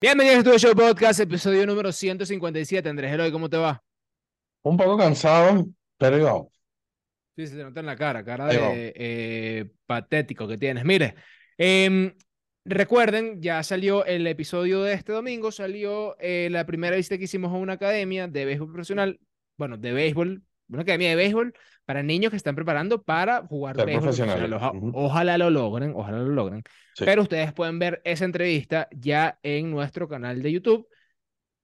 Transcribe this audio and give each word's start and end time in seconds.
Bienvenidos 0.00 0.38
a 0.38 0.42
tu 0.44 0.58
show 0.58 0.74
podcast, 0.76 1.18
episodio 1.18 1.66
número 1.66 1.90
157. 1.90 2.88
Andrés 2.88 3.12
Eloy, 3.12 3.32
¿cómo 3.32 3.50
te 3.50 3.56
va? 3.56 3.82
Un 4.62 4.76
poco 4.76 4.96
cansado, 4.96 5.66
pero 5.96 6.18
igual. 6.18 6.42
Sí, 7.36 7.48
se 7.48 7.56
te 7.56 7.64
nota 7.64 7.80
en 7.80 7.86
la 7.86 7.96
cara, 7.96 8.24
cara 8.24 8.46
Ahí 8.46 8.56
de 8.56 8.62
vamos. 8.62 8.76
eh, 8.78 9.70
patético 9.86 10.46
que 10.46 10.56
tienes. 10.56 10.84
Mire, 10.84 11.16
em, 11.56 12.14
recuerden, 12.64 13.42
ya 13.42 13.62
salió 13.64 14.04
el 14.04 14.24
episodio 14.28 14.82
de 14.82 14.94
este 14.94 15.12
domingo, 15.12 15.50
salió 15.50 16.16
eh, 16.20 16.48
la 16.50 16.64
primera 16.64 16.96
visita 16.96 17.18
que 17.18 17.24
hicimos 17.24 17.52
a 17.52 17.56
una 17.56 17.72
academia 17.72 18.28
de 18.28 18.44
béisbol 18.44 18.68
profesional, 18.68 19.18
bueno, 19.56 19.76
de 19.78 19.92
béisbol, 19.92 20.42
una 20.68 20.82
academia 20.82 21.08
de 21.10 21.16
béisbol 21.16 21.54
para 21.88 22.02
niños 22.02 22.30
que 22.30 22.36
están 22.36 22.54
preparando 22.54 23.02
para 23.02 23.46
jugar 23.46 23.74
profesional. 23.74 24.52
Oja-. 24.52 24.72
Ojalá 24.92 25.38
lo 25.38 25.48
logren, 25.48 25.94
ojalá 25.96 26.18
lo 26.18 26.28
logren. 26.28 26.62
Sí. 26.92 27.06
Pero 27.06 27.22
ustedes 27.22 27.54
pueden 27.54 27.78
ver 27.78 28.02
esa 28.04 28.26
entrevista 28.26 28.88
ya 28.92 29.38
en 29.42 29.70
nuestro 29.70 30.06
canal 30.06 30.42
de 30.42 30.52
YouTube. 30.52 30.86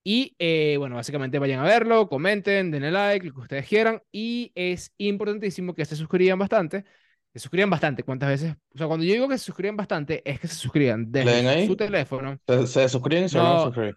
Y 0.03 0.35
eh, 0.39 0.77
bueno, 0.79 0.97
básicamente 0.97 1.39
vayan 1.39 1.61
a 1.61 1.65
verlo, 1.65 2.09
comenten, 2.09 2.71
denle 2.71 2.91
like, 2.91 3.27
lo 3.27 3.35
que 3.35 3.41
ustedes 3.41 3.69
quieran. 3.69 4.01
Y 4.11 4.51
es 4.55 4.95
importantísimo 4.97 5.75
que 5.75 5.85
se 5.85 5.95
suscriban 5.95 6.39
bastante. 6.39 6.87
Se 7.35 7.39
suscriban 7.39 7.69
bastante. 7.69 8.03
¿Cuántas 8.03 8.31
veces? 8.31 8.55
O 8.75 8.79
sea, 8.79 8.87
cuando 8.87 9.05
yo 9.05 9.13
digo 9.13 9.29
que 9.29 9.37
se 9.37 9.45
suscriban 9.45 9.77
bastante, 9.77 10.23
es 10.25 10.41
que 10.41 10.49
se 10.49 10.55
suscriban 10.55 11.13
desde 11.13 11.67
su 11.67 11.77
teléfono. 11.77 12.39
Se, 12.47 12.67
se 12.67 12.89
suscriben 12.89 13.29
van 13.35 13.45
a 13.45 13.55
No, 13.57 13.65
suscribir. 13.65 13.97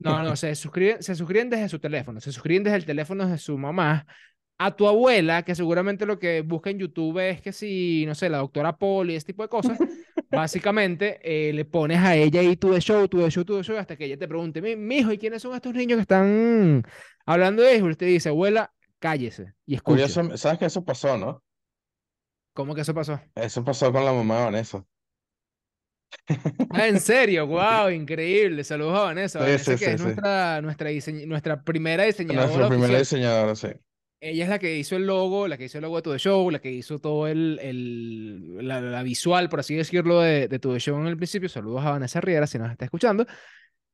no, 0.00 0.22
no, 0.22 0.36
se 0.36 0.54
suscriben, 0.54 1.02
se 1.02 1.14
suscriben 1.14 1.48
desde 1.48 1.70
su 1.70 1.78
teléfono. 1.78 2.20
Se 2.20 2.30
suscriben 2.30 2.62
desde 2.62 2.76
el 2.76 2.84
teléfono 2.84 3.26
de 3.26 3.38
su 3.38 3.56
mamá. 3.56 4.06
A 4.64 4.76
tu 4.76 4.86
abuela, 4.86 5.42
que 5.44 5.54
seguramente 5.54 6.06
lo 6.06 6.18
que 6.18 6.42
busca 6.42 6.70
en 6.70 6.78
YouTube 6.78 7.18
es 7.18 7.40
que 7.42 7.52
si, 7.52 8.04
no 8.06 8.14
sé, 8.14 8.28
la 8.28 8.38
doctora 8.38 8.76
Poli, 8.78 9.16
ese 9.16 9.26
tipo 9.26 9.42
de 9.42 9.48
cosas. 9.48 9.80
Básicamente, 10.30 11.20
eh, 11.22 11.52
le 11.52 11.64
pones 11.64 11.98
a 11.98 12.16
ella 12.16 12.40
ahí 12.40 12.56
tu 12.56 12.70
de 12.72 12.80
show, 12.80 13.06
tu 13.08 13.18
de 13.18 13.30
show, 13.30 13.44
tu 13.44 13.56
de 13.56 13.62
show, 13.64 13.76
hasta 13.76 13.96
que 13.96 14.04
ella 14.06 14.18
te 14.18 14.28
pregunte, 14.28 14.62
mi, 14.62 14.76
mijo, 14.76 15.12
¿y 15.12 15.18
quiénes 15.18 15.42
son 15.42 15.54
estos 15.54 15.74
niños 15.74 15.96
que 15.98 16.02
están 16.02 16.82
hablando 17.26 17.62
de 17.62 17.76
eso? 17.76 17.86
Y 17.88 17.90
usted 17.90 18.06
dice, 18.06 18.28
abuela, 18.30 18.72
cállese 18.98 19.54
y 19.66 19.74
escuche. 19.74 20.16
Curioso, 20.16 20.36
¿sabes 20.36 20.58
que 20.58 20.64
eso 20.66 20.84
pasó, 20.84 21.16
no? 21.16 21.42
¿Cómo 22.54 22.74
que 22.74 22.82
eso 22.82 22.94
pasó? 22.94 23.20
Eso 23.34 23.62
pasó 23.64 23.92
con 23.92 24.04
la 24.06 24.12
mamá 24.14 24.38
de 24.38 24.44
Vanessa. 24.46 24.86
Ah, 26.74 26.88
en 26.88 27.00
serio, 27.00 27.46
wow, 27.46 27.90
increíble. 27.90 28.64
Saludos 28.64 28.98
a 28.98 29.02
Vanessa. 29.04 29.38
Sí, 29.38 29.44
Vanessa, 29.44 29.76
sí, 29.76 29.78
que 29.78 29.90
sí, 29.90 29.90
es 29.92 29.98
sí. 29.98 30.08
nuestra, 30.08 30.60
nuestra, 30.62 30.90
diseñ- 30.90 31.26
nuestra 31.26 31.62
primera 31.62 32.04
Nuestra 32.26 32.64
diseñadora 32.64 32.66
primera 32.66 32.98
oficial. 32.98 32.98
diseñadora, 32.98 33.54
sí. 33.54 33.68
Ella 34.24 34.44
es 34.44 34.50
la 34.50 34.58
que 34.60 34.76
hizo 34.78 34.94
el 34.94 35.04
logo, 35.04 35.48
la 35.48 35.58
que 35.58 35.64
hizo 35.64 35.78
el 35.78 35.82
logo 35.82 35.96
de 35.96 36.02
To 36.02 36.12
The 36.12 36.18
Show, 36.18 36.48
la 36.50 36.60
que 36.60 36.70
hizo 36.70 37.00
todo 37.00 37.26
el, 37.26 37.58
el 37.60 38.68
la, 38.68 38.80
la 38.80 39.02
visual, 39.02 39.48
por 39.48 39.58
así 39.58 39.74
decirlo, 39.74 40.20
de, 40.20 40.46
de 40.46 40.58
To 40.60 40.72
The 40.72 40.78
Show 40.78 40.96
en 41.00 41.08
el 41.08 41.16
principio. 41.16 41.48
Saludos 41.48 41.84
a 41.84 41.90
Vanessa 41.90 42.20
Riera, 42.20 42.46
si 42.46 42.56
nos 42.56 42.70
está 42.70 42.84
escuchando. 42.84 43.26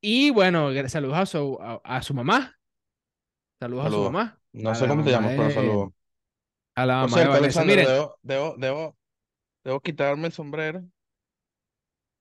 Y 0.03 0.31
bueno, 0.31 0.71
saludos 0.89 1.17
a 1.17 1.25
su, 1.27 1.59
a, 1.61 1.81
a 1.83 2.03
su 2.03 2.13
mamá. 2.13 2.55
Saludos 3.59 3.87
a 3.87 3.91
su 3.91 4.03
mamá. 4.03 4.39
No 4.53 4.71
A 4.71 4.75
sé 4.75 4.87
cómo 4.87 5.03
te 5.03 5.11
llamas, 5.11 5.33
pero 5.35 5.49
de, 5.49 5.55
saludos. 5.55 5.91
a 6.75 6.87
la 6.87 7.01
Por 7.01 7.11
mamá 7.11 7.21
de 7.23 7.23
cierto, 7.23 7.31
Vanessa. 7.31 7.61
Alexander, 7.63 7.79
Miren, 7.79 7.87
debo, 7.87 8.19
debo, 8.23 8.55
debo, 8.59 8.97
debo 9.65 9.81
quitarme 9.81 10.27
el 10.29 10.33
sombrero 10.33 10.85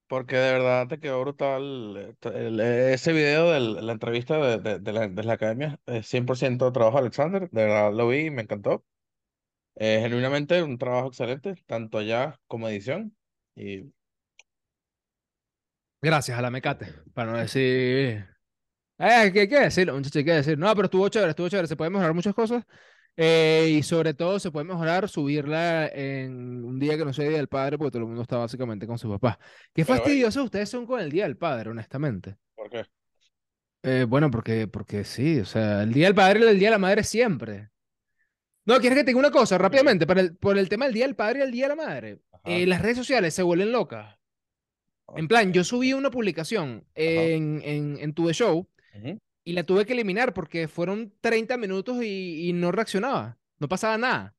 porque 0.07 0.35
de 0.37 0.51
verdad 0.53 0.87
te 0.87 0.99
quedó 0.99 1.21
brutal 1.21 1.97
eh, 1.97 2.15
el- 2.35 2.59
ese 2.59 3.13
video 3.13 3.51
de 3.51 3.59
la 3.59 3.91
entrevista 3.93 4.37
de, 4.37 4.57
de, 4.59 4.79
de 4.79 4.93
la, 4.93 5.07
de 5.07 5.23
la 5.23 5.33
academia. 5.33 5.79
Es 5.85 6.07
100% 6.07 6.71
trabajo 6.71 6.97
de 6.97 7.01
Alexander. 7.03 7.49
De 7.51 7.63
verdad 7.65 7.93
lo 7.93 8.07
vi 8.09 8.27
y 8.27 8.31
me 8.31 8.43
encantó. 8.43 8.85
Eh, 9.75 9.99
genuinamente 10.01 10.63
un 10.63 10.77
trabajo 10.77 11.07
excelente, 11.09 11.55
tanto 11.67 11.97
allá 11.99 12.39
como 12.47 12.69
edición. 12.69 13.15
Y 13.55 13.91
gracias 16.01 16.37
a 16.37 16.41
la 16.41 16.49
Mecate, 16.51 16.87
para 17.13 17.31
no 17.31 17.37
decir... 17.37 18.27
Eh, 18.99 19.31
¿qué, 19.33 19.49
qué 19.49 19.59
decir? 19.61 19.91
Muchachos, 19.93 20.23
¿qué 20.23 20.33
decir? 20.33 20.57
No, 20.57 20.73
pero 20.75 20.85
estuvo 20.87 21.09
chévere, 21.09 21.31
estuvo 21.31 21.49
chévere. 21.49 21.67
Se 21.67 21.75
pueden 21.77 21.93
mejorar 21.93 22.13
muchas 22.15 22.33
cosas. 22.35 22.65
Eh, 23.17 23.69
y 23.71 23.81
sobre 23.83 24.13
todo 24.13 24.39
se 24.39 24.51
puede 24.51 24.65
mejorar 24.65 25.09
subirla 25.09 25.87
en 25.87 26.63
un 26.63 26.77
día 26.77 26.95
que 26.97 27.03
no 27.03 27.11
sea 27.11 27.27
Día 27.27 27.37
del 27.37 27.47
Padre, 27.47 27.77
porque 27.77 27.91
todo 27.91 28.03
el 28.03 28.07
mundo 28.07 28.21
está 28.21 28.37
básicamente 28.37 28.85
con 28.85 28.99
su 28.99 29.09
papá. 29.09 29.39
Qué 29.73 29.83
Pero, 29.83 29.95
hey, 29.95 29.97
fastidiosos 29.97 30.43
ustedes 30.43 30.69
son 30.69 30.85
con 30.85 30.99
el 30.99 31.11
Día 31.11 31.23
del 31.23 31.35
Padre, 31.35 31.71
honestamente. 31.71 32.37
¿por 32.55 32.69
qué? 32.69 32.85
Eh, 33.81 34.05
bueno, 34.07 34.29
porque, 34.29 34.67
porque 34.67 35.03
sí, 35.03 35.39
o 35.39 35.45
sea, 35.45 35.81
el 35.83 35.93
Día 35.93 36.05
del 36.05 36.15
Padre 36.15 36.41
y 36.41 36.43
el 36.43 36.59
Día 36.59 36.67
de 36.67 36.75
la 36.75 36.77
Madre 36.77 37.03
siempre. 37.03 37.69
No, 38.65 38.79
¿quieres 38.79 38.97
que 38.99 39.03
te 39.03 39.11
diga 39.11 39.19
una 39.19 39.31
cosa 39.31 39.57
rápidamente? 39.57 40.05
Para 40.05 40.21
el, 40.21 40.35
por 40.35 40.57
el 40.57 40.69
tema 40.69 40.85
del 40.85 40.93
Día 40.93 41.05
del 41.05 41.15
Padre 41.15 41.39
y 41.39 41.41
el 41.41 41.51
Día 41.51 41.65
de 41.65 41.75
la 41.75 41.83
Madre, 41.83 42.19
eh, 42.43 42.67
las 42.67 42.81
redes 42.81 42.97
sociales 42.97 43.33
se 43.33 43.41
vuelven 43.41 43.71
locas. 43.71 44.15
En 45.15 45.27
plan, 45.27 45.53
yo 45.53 45.63
subí 45.63 45.93
una 45.93 46.11
publicación 46.11 46.85
en, 46.93 47.61
en, 47.63 47.97
en 47.97 48.13
Tu 48.13 48.27
The 48.27 48.33
Show. 48.33 48.67
Y 49.47 49.53
la 49.53 49.63
tuve 49.63 49.85
que 49.85 49.93
eliminar 49.93 50.33
porque 50.33 50.67
fueron 50.67 51.13
30 51.21 51.55
minutos 51.55 52.03
y, 52.03 52.49
y 52.49 52.51
no 52.51 52.69
reaccionaba. 52.69 53.37
No 53.59 53.69
pasaba 53.69 53.97
nada. 53.97 54.35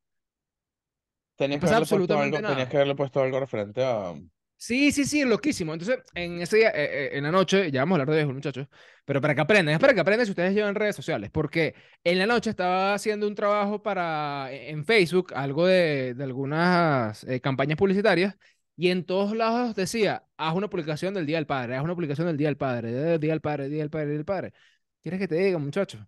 No 1.38 1.46
Tenías 1.46 1.60
que 1.60 1.62
pasaba 1.62 1.80
puesto 1.80 1.94
absolutamente 1.94 2.36
algo, 2.36 2.48
tenías 2.48 2.58
nada. 2.58 2.68
que 2.68 2.76
haberle 2.76 2.94
puesto 2.94 3.22
algo 3.22 3.40
referente 3.40 3.82
a... 3.82 4.12
Sí, 4.58 4.92
sí, 4.92 5.06
sí, 5.06 5.24
loquísimo. 5.24 5.72
Entonces, 5.72 6.00
en 6.12 6.42
ese 6.42 6.58
día, 6.58 6.68
eh, 6.74 7.06
eh, 7.06 7.10
en 7.14 7.24
la 7.24 7.30
noche, 7.30 7.70
ya 7.70 7.80
vamos 7.80 7.96
a 7.96 8.02
hablar 8.02 8.10
de 8.10 8.16
béisbol, 8.16 8.34
muchachos, 8.34 8.66
pero 9.06 9.22
para 9.22 9.34
que 9.34 9.40
aprendan, 9.40 9.72
es 9.72 9.80
para 9.80 9.94
que 9.94 10.00
aprendan 10.00 10.26
si 10.26 10.32
ustedes 10.32 10.52
llevan 10.52 10.74
redes 10.74 10.94
sociales, 10.94 11.30
porque 11.30 11.74
en 12.04 12.18
la 12.18 12.26
noche 12.26 12.50
estaba 12.50 12.92
haciendo 12.92 13.26
un 13.26 13.34
trabajo 13.34 13.82
para, 13.82 14.52
e, 14.52 14.68
en 14.68 14.84
Facebook, 14.84 15.32
algo 15.34 15.66
de, 15.66 16.12
de 16.12 16.24
algunas 16.24 17.24
eh, 17.24 17.40
campañas 17.40 17.78
publicitarias, 17.78 18.36
y 18.76 18.90
en 18.90 19.04
todos 19.04 19.34
lados 19.34 19.74
decía, 19.74 20.24
haz 20.36 20.54
una 20.54 20.68
publicación 20.68 21.14
del 21.14 21.24
Día 21.24 21.38
del 21.38 21.46
Padre, 21.46 21.76
haz 21.76 21.82
una 21.82 21.94
publicación 21.94 22.26
del 22.26 22.36
Día 22.36 22.48
del 22.48 22.56
Padre, 22.58 22.92
del 22.92 23.20
Día 23.20 23.32
del 23.32 23.40
Padre, 23.40 23.68
Día 23.68 23.80
del 23.80 23.90
Padre, 23.90 24.06
Día 24.06 24.16
del 24.16 24.24
Padre. 24.24 24.52
¿Quieres 25.08 25.20
que 25.20 25.34
te 25.34 25.42
diga, 25.42 25.56
muchachos? 25.56 26.02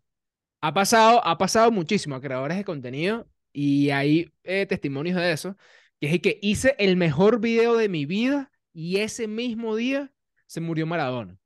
Ha 0.60 0.74
pasado, 0.74 1.26
ha 1.26 1.38
pasado 1.38 1.70
muchísimo 1.70 2.16
a 2.16 2.20
creadores 2.20 2.58
de 2.58 2.64
contenido 2.64 3.26
y 3.50 3.88
hay 3.88 4.30
eh, 4.44 4.66
testimonios 4.66 5.16
de 5.16 5.32
eso. 5.32 5.56
Que 5.98 6.12
es 6.12 6.20
que 6.20 6.38
hice 6.42 6.74
el 6.78 6.98
mejor 6.98 7.40
video 7.40 7.78
de 7.78 7.88
mi 7.88 8.04
vida 8.04 8.52
y 8.74 8.98
ese 8.98 9.26
mismo 9.26 9.74
día 9.74 10.12
se 10.46 10.60
murió 10.60 10.86
Maradona. 10.86 11.38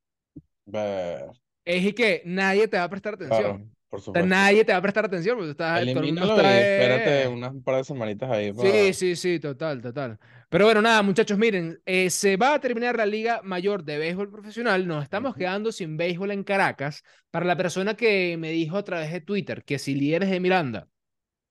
Es 1.63 1.93
que 1.93 2.23
nadie 2.25 2.67
te 2.67 2.75
va 2.75 2.83
a 2.83 2.89
prestar 2.89 3.17
Claro, 3.17 3.35
atención. 3.35 3.74
Por 3.89 4.01
supuesto. 4.01 4.27
nadie 4.27 4.65
te 4.65 4.71
va 4.71 4.79
a 4.79 4.81
prestar 4.81 5.05
atención 5.05 5.37
porque 5.37 5.51
estás, 5.51 5.81
Elimínalo 5.81 6.35
y 6.35 6.45
espérate 6.45 7.27
unas 7.27 7.51
un 7.53 7.63
par 7.63 7.75
de 7.77 7.83
semanitas 7.83 8.29
ahí 8.29 8.51
Sí, 8.51 8.55
para... 8.55 8.93
sí, 8.93 9.15
sí, 9.15 9.39
total, 9.39 9.81
total. 9.81 10.19
Pero 10.49 10.65
bueno, 10.65 10.81
nada, 10.81 11.01
muchachos, 11.01 11.37
miren, 11.37 11.79
eh, 11.85 12.09
se 12.09 12.37
va 12.37 12.53
a 12.53 12.59
terminar 12.59 12.97
la 12.97 13.05
Liga 13.05 13.41
Mayor 13.43 13.83
de 13.83 13.97
Béisbol 13.97 14.31
Profesional. 14.31 14.87
Nos 14.87 15.03
estamos 15.03 15.35
quedando 15.35 15.71
sin 15.71 15.97
béisbol 15.97 16.31
en 16.31 16.43
Caracas. 16.43 17.03
Para 17.31 17.45
la 17.45 17.57
persona 17.57 17.95
que 17.95 18.37
me 18.37 18.51
dijo 18.51 18.77
a 18.77 18.83
través 18.83 19.11
de 19.11 19.21
Twitter 19.21 19.63
que 19.63 19.79
si 19.79 19.95
Líderes 19.95 20.29
de 20.29 20.39
Miranda 20.39 20.87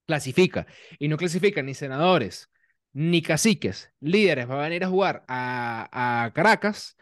clasifica 0.07 0.67
y 0.99 1.09
no 1.09 1.17
clasifica 1.17 1.63
ni 1.63 1.75
senadores 1.75 2.51
ni 2.93 3.23
caciques, 3.23 3.91
líderes, 4.01 4.47
van 4.47 4.61
a 4.61 4.63
venir 4.63 4.85
a 4.85 4.89
jugar 4.89 5.25
a, 5.29 6.25
a 6.27 6.33
Caracas. 6.33 6.97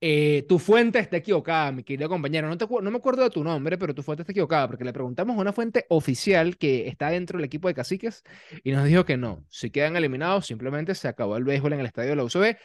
Eh, 0.00 0.44
tu 0.48 0.58
fuente 0.58 0.98
está 0.98 1.16
equivocada, 1.16 1.72
mi 1.72 1.82
querido 1.82 2.08
compañero. 2.08 2.48
No, 2.48 2.58
te 2.58 2.66
no 2.66 2.90
me 2.90 2.98
acuerdo 2.98 3.22
de 3.22 3.30
tu 3.30 3.42
nombre, 3.42 3.78
pero 3.78 3.94
tu 3.94 4.02
fuente 4.02 4.22
está 4.22 4.32
equivocada 4.32 4.68
porque 4.68 4.84
le 4.84 4.92
preguntamos 4.92 5.36
a 5.36 5.40
una 5.40 5.52
fuente 5.52 5.86
oficial 5.88 6.58
que 6.58 6.88
está 6.88 7.10
dentro 7.10 7.38
del 7.38 7.44
equipo 7.46 7.68
de 7.68 7.74
caciques 7.74 8.22
y 8.62 8.72
nos 8.72 8.84
dijo 8.84 9.04
que 9.04 9.16
no. 9.16 9.44
Si 9.48 9.70
quedan 9.70 9.96
eliminados, 9.96 10.46
simplemente 10.46 10.94
se 10.94 11.08
acabó 11.08 11.36
el 11.36 11.44
béisbol 11.44 11.72
en 11.72 11.80
el 11.80 11.86
estadio 11.86 12.10
de 12.10 12.16
la 12.16 12.24
UCB 12.24 12.56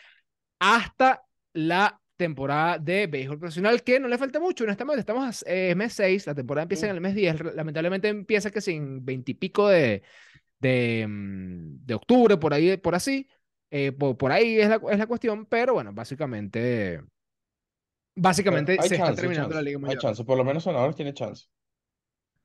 hasta 0.60 1.24
la 1.54 2.02
temporada 2.22 2.78
de 2.78 3.08
béisbol 3.08 3.40
profesional, 3.40 3.82
que 3.82 4.00
no 4.00 4.08
le 4.08 4.18
falta 4.18 4.40
mucho, 4.40 4.64
honestamente, 4.64 5.00
estamos 5.00 5.44
en 5.48 5.76
mes 5.76 5.94
6, 5.94 6.28
la 6.28 6.36
temporada 6.36 6.64
empieza 6.64 6.86
en 6.86 6.94
el 6.94 7.02
mes 7.02 7.16
10, 7.16 7.56
lamentablemente 7.56 8.10
empieza 8.10 8.52
que 8.52 8.62
sin 8.62 9.04
20 9.04 9.32
y 9.32 9.34
pico 9.34 9.68
de, 9.68 10.04
de, 10.60 11.08
mm, 11.08 11.86
de 11.86 11.94
octubre, 11.96 12.38
por 12.38 12.54
ahí, 12.54 12.78
por 12.78 12.94
así, 12.94 13.28
eh, 13.72 13.92
por, 13.92 14.18
por 14.18 14.32
ahí 14.32 14.60
es 14.60 14.70
la, 14.70 14.80
es 14.92 15.00
la 15.00 15.08
cuestión, 15.08 15.48
pero 15.48 15.74
bueno, 15.74 15.94
básicamente, 15.94 17.02
básicamente 18.22 18.78
hay 18.78 18.90
se 18.90 18.96
está 18.96 19.14
chance, 19.14 19.26
hay 19.26 19.30
terminando 19.30 19.56
la 19.56 19.62
chance, 19.62 19.64
Liga 19.64 19.80
hay 19.84 19.96
Mayor. 19.96 19.98
chance. 19.98 20.24
Por 20.24 20.38
lo 20.38 20.44
menos 20.44 20.64
Sonadores 20.64 20.96
tiene 20.96 21.14
chance. 21.14 21.46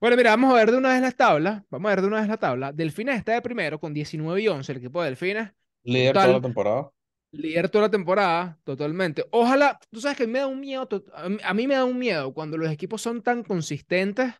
Bueno, 0.01 0.17
mira, 0.17 0.31
vamos 0.31 0.53
a 0.53 0.57
ver 0.57 0.71
de 0.71 0.77
una 0.77 0.91
vez 0.93 1.01
las 1.01 1.17
tablas, 1.17 1.63
vamos 1.71 1.87
a 1.91 1.95
ver 1.95 2.03
de 2.03 2.09
una 2.09 2.21
vez 2.21 2.29
la 2.29 2.37
tabla. 2.37 2.73
Delfines 2.73 3.17
está 3.17 3.33
de 3.33 3.43
primero 3.43 3.81
con 3.81 3.95
19 3.95 4.41
y 4.43 4.49
11, 4.49 4.73
el 4.73 4.79
equipo 4.79 5.01
de 5.03 5.09
Delfines, 5.09 5.51
Líder 5.85 6.19
toda 6.21 6.27
la 6.35 6.41
temporada. 6.41 6.91
Líder 7.33 7.69
toda 7.69 7.83
la 7.85 7.91
temporada, 7.91 8.59
totalmente. 8.65 9.25
Ojalá, 9.31 9.79
tú 9.91 10.01
sabes 10.01 10.17
que 10.17 10.27
me 10.27 10.39
da 10.41 10.47
un 10.47 10.61
miedo, 10.61 10.89
a 11.43 11.55
mí, 11.55 11.67
me 11.67 11.75
da 11.75 11.85
un 11.85 11.99
miedo 11.99 12.33
cuando 12.35 12.57
los 12.59 12.71
equipos 12.71 13.03
son 13.03 13.23
tan 13.23 13.43
consistentes 13.45 14.35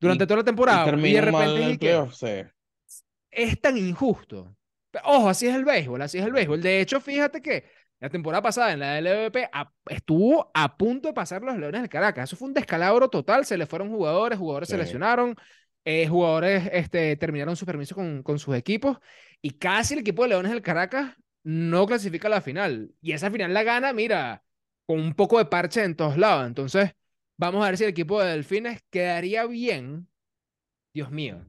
durante 0.00 0.24
Y, 0.24 0.26
toda 0.26 0.38
la 0.38 0.44
y 0.44 0.44
temporada 0.44 0.86
y 1.04 1.12
de 1.12 1.22
terminan 1.24 1.30
mal 1.30 1.54
repente 1.54 1.62
en 1.62 1.70
es 1.70 1.74
y 1.74 1.78
playoff, 1.78 2.14
sí. 2.14 2.44
es 3.30 3.60
tan 3.60 3.76
injusto. 3.76 4.56
Pero, 4.90 5.04
Ojo, 5.06 5.28
así 5.28 5.46
es 5.46 5.54
el 5.54 5.64
béisbol, 5.64 6.02
así 6.02 6.18
es 6.18 6.24
el 6.24 6.32
béisbol. 6.32 6.60
De 6.62 6.80
hecho, 6.80 7.00
fíjate 7.00 7.40
que 7.40 7.64
la 8.02 8.10
temporada 8.10 8.42
pasada 8.42 8.72
en 8.72 8.80
la 8.80 8.98
LVP 8.98 9.48
a- 9.52 9.72
estuvo 9.88 10.50
a 10.54 10.76
punto 10.76 11.08
de 11.08 11.14
pasar 11.14 11.42
los 11.42 11.56
Leones 11.56 11.82
del 11.82 11.88
Caracas. 11.90 12.28
Eso 12.28 12.36
fue 12.36 12.48
un 12.48 12.54
descalabro 12.54 13.08
total, 13.08 13.46
se 13.46 13.56
le 13.56 13.66
fueron 13.66 13.90
jugadores, 13.90 14.38
jugadores 14.38 14.68
se 14.68 14.76
lesionaron, 14.76 15.36
eh, 15.84 16.08
jugadores 16.08 16.68
este, 16.72 17.16
terminaron 17.16 17.56
su 17.56 17.64
permiso 17.66 17.94
con, 17.94 18.22
con 18.24 18.38
sus 18.40 18.56
equipos 18.56 18.98
y 19.40 19.52
casi 19.52 19.94
el 19.94 20.00
equipo 20.00 20.22
de 20.24 20.30
Leones 20.30 20.50
del 20.52 20.62
Caracas 20.62 21.14
no 21.44 21.86
clasifica 21.86 22.26
a 22.28 22.30
la 22.32 22.40
final. 22.40 22.92
Y 23.00 23.12
esa 23.12 23.30
final 23.30 23.54
la 23.54 23.62
gana, 23.62 23.92
mira, 23.92 24.42
con 24.86 24.98
un 25.00 25.14
poco 25.14 25.38
de 25.38 25.46
parche 25.46 25.84
en 25.84 25.94
todos 25.96 26.16
lados. 26.18 26.46
Entonces, 26.46 26.92
vamos 27.36 27.62
a 27.64 27.68
ver 27.68 27.78
si 27.78 27.84
el 27.84 27.90
equipo 27.90 28.20
de 28.20 28.30
Delfines 28.32 28.82
quedaría 28.90 29.46
bien. 29.46 30.08
Dios 30.94 31.10
mío. 31.12 31.46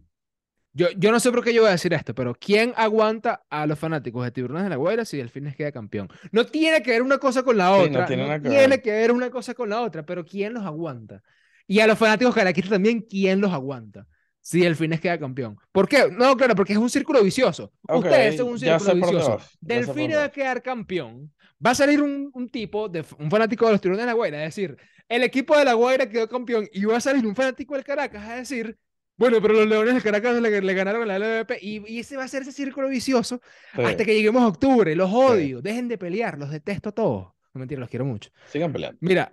Yo, 0.75 0.88
yo 0.98 1.12
no 1.12 1.20
sé 1.20 1.31
por 1.31 1.44
qué 1.44 1.54
yo 1.54 1.62
voy 1.62 1.70
a 1.70 1.74
decir 1.74 1.94
esto, 1.94 2.16
pero 2.16 2.34
¿quién 2.34 2.74
aguanta 2.75 3.46
a 3.50 3.68
los 3.68 3.78
fanáticos 3.78 4.24
de 4.25 4.31
Tiburones 4.31 4.64
de 4.64 4.70
la 4.72 4.75
Guaira 4.75 5.06
si 5.06 5.18
Delfines 5.18 5.56
queda 5.56 5.72
campeón? 5.72 6.10
No 6.31 6.46
tiene 6.48 6.81
que 6.81 6.92
ver 6.92 7.04
una 7.04 7.20
cosa 7.20 7.44
con 7.44 7.58
la 7.58 7.70
Sí, 7.78 7.90
otra. 7.90 8.02
no 8.02 8.06
tiene 8.06 8.42
que 8.42 8.50
tiene 8.50 8.68
ver. 8.68 8.81
que 8.81 8.92
ver 8.92 9.12
una 9.12 9.30
cosa 9.30 9.54
con 9.54 9.70
la 9.70 9.81
otra, 9.81 10.04
pero 10.06 10.25
¿quién 10.25 10.54
los 10.54 10.64
aguanta? 10.66 11.22
Y 11.68 11.80
a 11.80 11.88
los 11.88 11.98
fanáticos 11.98 12.34
caraquistas 12.34 12.72
también, 12.72 13.02
¿quién 13.02 13.40
los 13.40 13.52
aguanta? 13.54 14.08
Si 14.42 14.60
Delfines 14.62 15.00
queda 15.00 15.18
campeón. 15.20 15.58
¿Por 15.72 15.88
qué? 15.88 16.10
No, 16.12 16.36
claro, 16.36 16.56
porque 16.56 16.74
es 16.74 16.80
un 16.80 16.90
círculo 16.90 17.24
vicioso. 17.24 17.72
Ok, 17.88 18.06
Ustedes 18.06 18.36
son 18.38 18.48
un 18.50 18.60
círculo 18.60 18.96
vicioso. 18.96 19.38
Delfines 19.62 20.18
va 20.18 20.24
a 20.25 20.31
quedar 20.31 20.62
campeón. 20.62 21.31
Va 21.66 21.72
a 21.72 21.75
salir 21.75 22.02
un, 22.02 22.30
un 22.34 22.50
tipo, 22.50 22.90
de, 22.90 23.06
un 23.20 23.30
fanático 23.31 23.66
de 23.68 23.72
los 23.74 23.81
Tiburones 23.81 24.04
de 24.06 24.08
la 24.08 24.14
Guaira, 24.14 24.40
a 24.40 24.42
decir, 24.42 24.75
el 25.08 25.24
equipo 25.24 25.58
de 25.58 25.64
la 25.66 25.74
Guaira 25.74 26.10
quedó 26.10 26.28
campeón. 26.28 26.68
Y 26.74 26.84
va 26.86 26.98
a 26.98 27.02
salir 27.02 27.25
un 27.25 27.36
fanático 27.36 27.75
del 27.75 27.86
Caracas 27.86 28.28
a 28.28 28.36
decir, 28.36 28.78
bueno, 29.24 29.42
pero 29.42 29.54
los 29.56 29.68
Leones 29.68 29.96
de 29.96 30.02
Caracas 30.02 30.40
le, 30.42 30.62
le 30.62 30.74
ganaron 30.74 31.04
a 31.04 31.06
la 31.06 31.16
LVP. 31.20 31.58
Y, 31.62 31.84
y 31.96 32.00
ese 32.00 32.18
va 32.18 32.24
a 32.24 32.28
ser 32.28 32.42
ese 32.44 32.52
círculo 32.52 32.88
vicioso 32.90 33.42
Sí, 33.75 33.81
hasta 33.81 34.06
que 34.06 34.14
lleguemos 34.16 34.44
a 34.44 34.48
octubre. 34.48 34.96
Los 34.96 35.12
odio. 35.12 35.62
Dejen 35.62 35.88
de 35.88 35.98
pelear. 35.98 36.38
Los 36.38 36.52
detesto 36.52 36.90
a 36.90 36.92
todos. 36.92 37.34
No 37.54 37.60
mentira, 37.60 37.80
los 37.80 37.90
quiero 37.90 38.06
mucho. 38.06 38.30
Sigan 38.46 38.72
peleando. 38.74 38.98
Mira. 39.02 39.31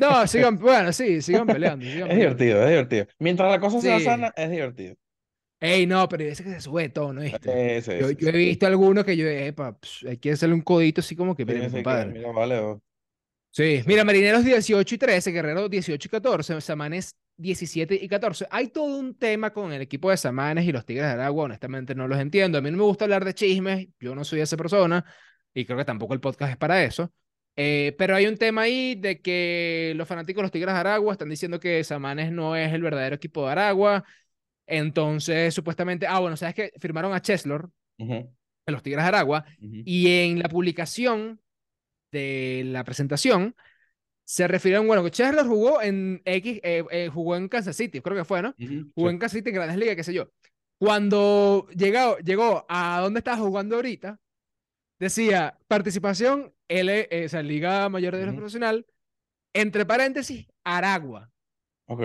No, 0.00 0.26
sigan, 0.26 0.58
bueno, 0.58 0.92
sí, 0.92 1.20
sigan 1.22 1.48
peleando. 1.48 1.84
sigan 1.90 2.10
Es 2.10 2.14
peleando. 2.14 2.44
divertido, 2.44 2.62
es 2.62 2.68
divertido. 2.70 3.06
Mientras 3.18 3.50
la 3.50 3.60
cosa 3.60 3.80
sea 3.80 3.98
Sí. 3.98 4.04
sana, 4.04 4.32
es 4.36 4.50
divertido. 4.50 4.96
Ey, 5.60 5.86
no, 5.86 6.08
pero 6.08 6.24
ese 6.24 6.44
que 6.44 6.50
se 6.50 6.60
sube 6.60 6.82
de 6.82 6.88
tono, 6.90 7.22
¿viste? 7.22 7.56
Eh, 7.78 7.82
sí, 7.82 7.92
Yo, 7.98 8.08
sí, 8.08 8.16
yo 8.18 8.28
he 8.28 8.32
sí. 8.32 8.38
visto 8.38 8.66
algunos 8.66 9.04
que 9.04 9.16
yo, 9.16 9.26
epa, 9.26 9.78
pss, 9.80 10.04
hay 10.06 10.18
que 10.18 10.32
hacerle 10.32 10.54
un 10.54 10.60
codito 10.62 11.00
así 11.00 11.16
como 11.16 11.34
que, 11.34 11.44
Sí, 11.46 11.52
mire, 11.52 11.60
mi 11.60 11.70
sí, 11.70 11.82
que, 11.82 11.82
compadre. 11.82 12.12
mira, 12.12 12.30
vale, 12.32 12.58
oh. 12.58 12.82
Sí, 13.52 13.82
Sí. 13.82 13.84
mira, 13.86 14.04
Marineros 14.04 14.44
18 14.44 14.94
y 14.94 14.98
13, 14.98 15.32
Guerrero 15.32 15.68
18 15.68 16.08
y 16.08 16.10
14, 16.10 16.60
Samanes 16.60 17.16
17 17.36 17.98
y 18.00 18.08
14. 18.08 18.46
Hay 18.50 18.68
todo 18.68 18.98
un 18.98 19.14
tema 19.14 19.52
con 19.52 19.72
el 19.72 19.82
equipo 19.82 20.10
de 20.10 20.16
Samanes 20.16 20.64
y 20.66 20.72
los 20.72 20.86
Tigres 20.86 21.06
de 21.06 21.12
Aragua, 21.12 21.44
honestamente 21.44 21.94
no 21.94 22.08
los 22.08 22.18
entiendo. 22.18 22.58
A 22.58 22.60
mí 22.60 22.70
no 22.70 22.78
me 22.78 22.84
gusta 22.84 23.04
hablar 23.04 23.24
de 23.24 23.34
chismes, 23.34 23.88
yo 24.00 24.14
no 24.14 24.24
soy 24.24 24.40
esa 24.40 24.56
persona 24.56 25.04
y 25.52 25.64
creo 25.64 25.78
que 25.78 25.84
tampoco 25.84 26.14
el 26.14 26.20
podcast 26.20 26.52
es 26.52 26.56
para 26.56 26.82
eso. 26.84 27.12
Eh, 27.56 27.94
pero 27.96 28.14
hay 28.14 28.26
un 28.26 28.36
tema 28.36 28.62
ahí 28.62 28.94
de 28.94 29.20
que 29.22 29.94
los 29.96 30.06
fanáticos 30.06 30.40
de 30.40 30.42
los 30.42 30.52
Tigres 30.52 30.74
de 30.74 30.80
Aragua 30.80 31.12
están 31.12 31.30
diciendo 31.30 31.58
que 31.58 31.82
Samanes 31.84 32.30
no 32.30 32.54
es 32.54 32.72
el 32.72 32.82
verdadero 32.82 33.16
equipo 33.16 33.46
de 33.46 33.52
Aragua. 33.52 34.04
Entonces, 34.66 35.54
supuestamente, 35.54 36.06
ah, 36.06 36.18
bueno, 36.18 36.36
sabes 36.36 36.54
que 36.54 36.72
firmaron 36.78 37.14
a 37.14 37.22
Cheslor, 37.22 37.70
Ujú, 37.98 38.34
de 38.66 38.72
los 38.72 38.82
Tigres 38.82 39.04
de 39.04 39.08
Aragua, 39.08 39.44
y 39.58 40.08
en 40.08 40.38
la 40.38 40.48
publicación 40.48 41.40
de 42.12 42.62
la 42.66 42.84
presentación 42.84 43.54
se 44.26 44.48
refirieron, 44.48 44.88
bueno, 44.88 45.04
que 45.04 45.12
Cheslor 45.12 45.46
jugó 45.46 45.82
en 45.82 46.22
X, 46.26 46.60
eh, 46.64 46.84
eh, 46.90 47.10
jugó 47.14 47.36
en 47.36 47.48
Kansas 47.48 47.76
City, 47.76 48.02
creo 48.02 48.16
que 48.18 48.26
fue, 48.26 48.42
¿no? 48.42 48.56
Ujú, 48.58 48.92
Jugó 48.94 49.10
sí. 49.10 49.14
en 49.14 49.18
Kansas 49.20 49.38
City, 49.38 49.50
en 49.50 49.56
Grandes 49.56 49.78
Ligas, 49.78 49.96
qué 49.96 50.04
sé 50.04 50.14
yo. 50.14 50.30
Cuando 50.78 51.68
llegó, 51.76 52.18
llegó 52.18 52.66
a 52.68 53.00
donde 53.02 53.20
estaba 53.20 53.38
jugando 53.38 53.76
ahorita, 53.76 54.20
decía 54.98 55.58
participación, 55.68 56.54
L, 56.68 57.08
eh, 57.10 57.26
o 57.26 57.28
sea, 57.28 57.42
Liga 57.42 57.88
Mayor 57.90 58.14
de 58.14 58.18
Béisbol 58.20 58.34
Ujú. 58.34 58.40
Profesional, 58.42 58.86
entre 59.54 59.86
paréntesis, 59.86 60.46
Aragua. 60.64 61.30
Ok. 61.88 62.02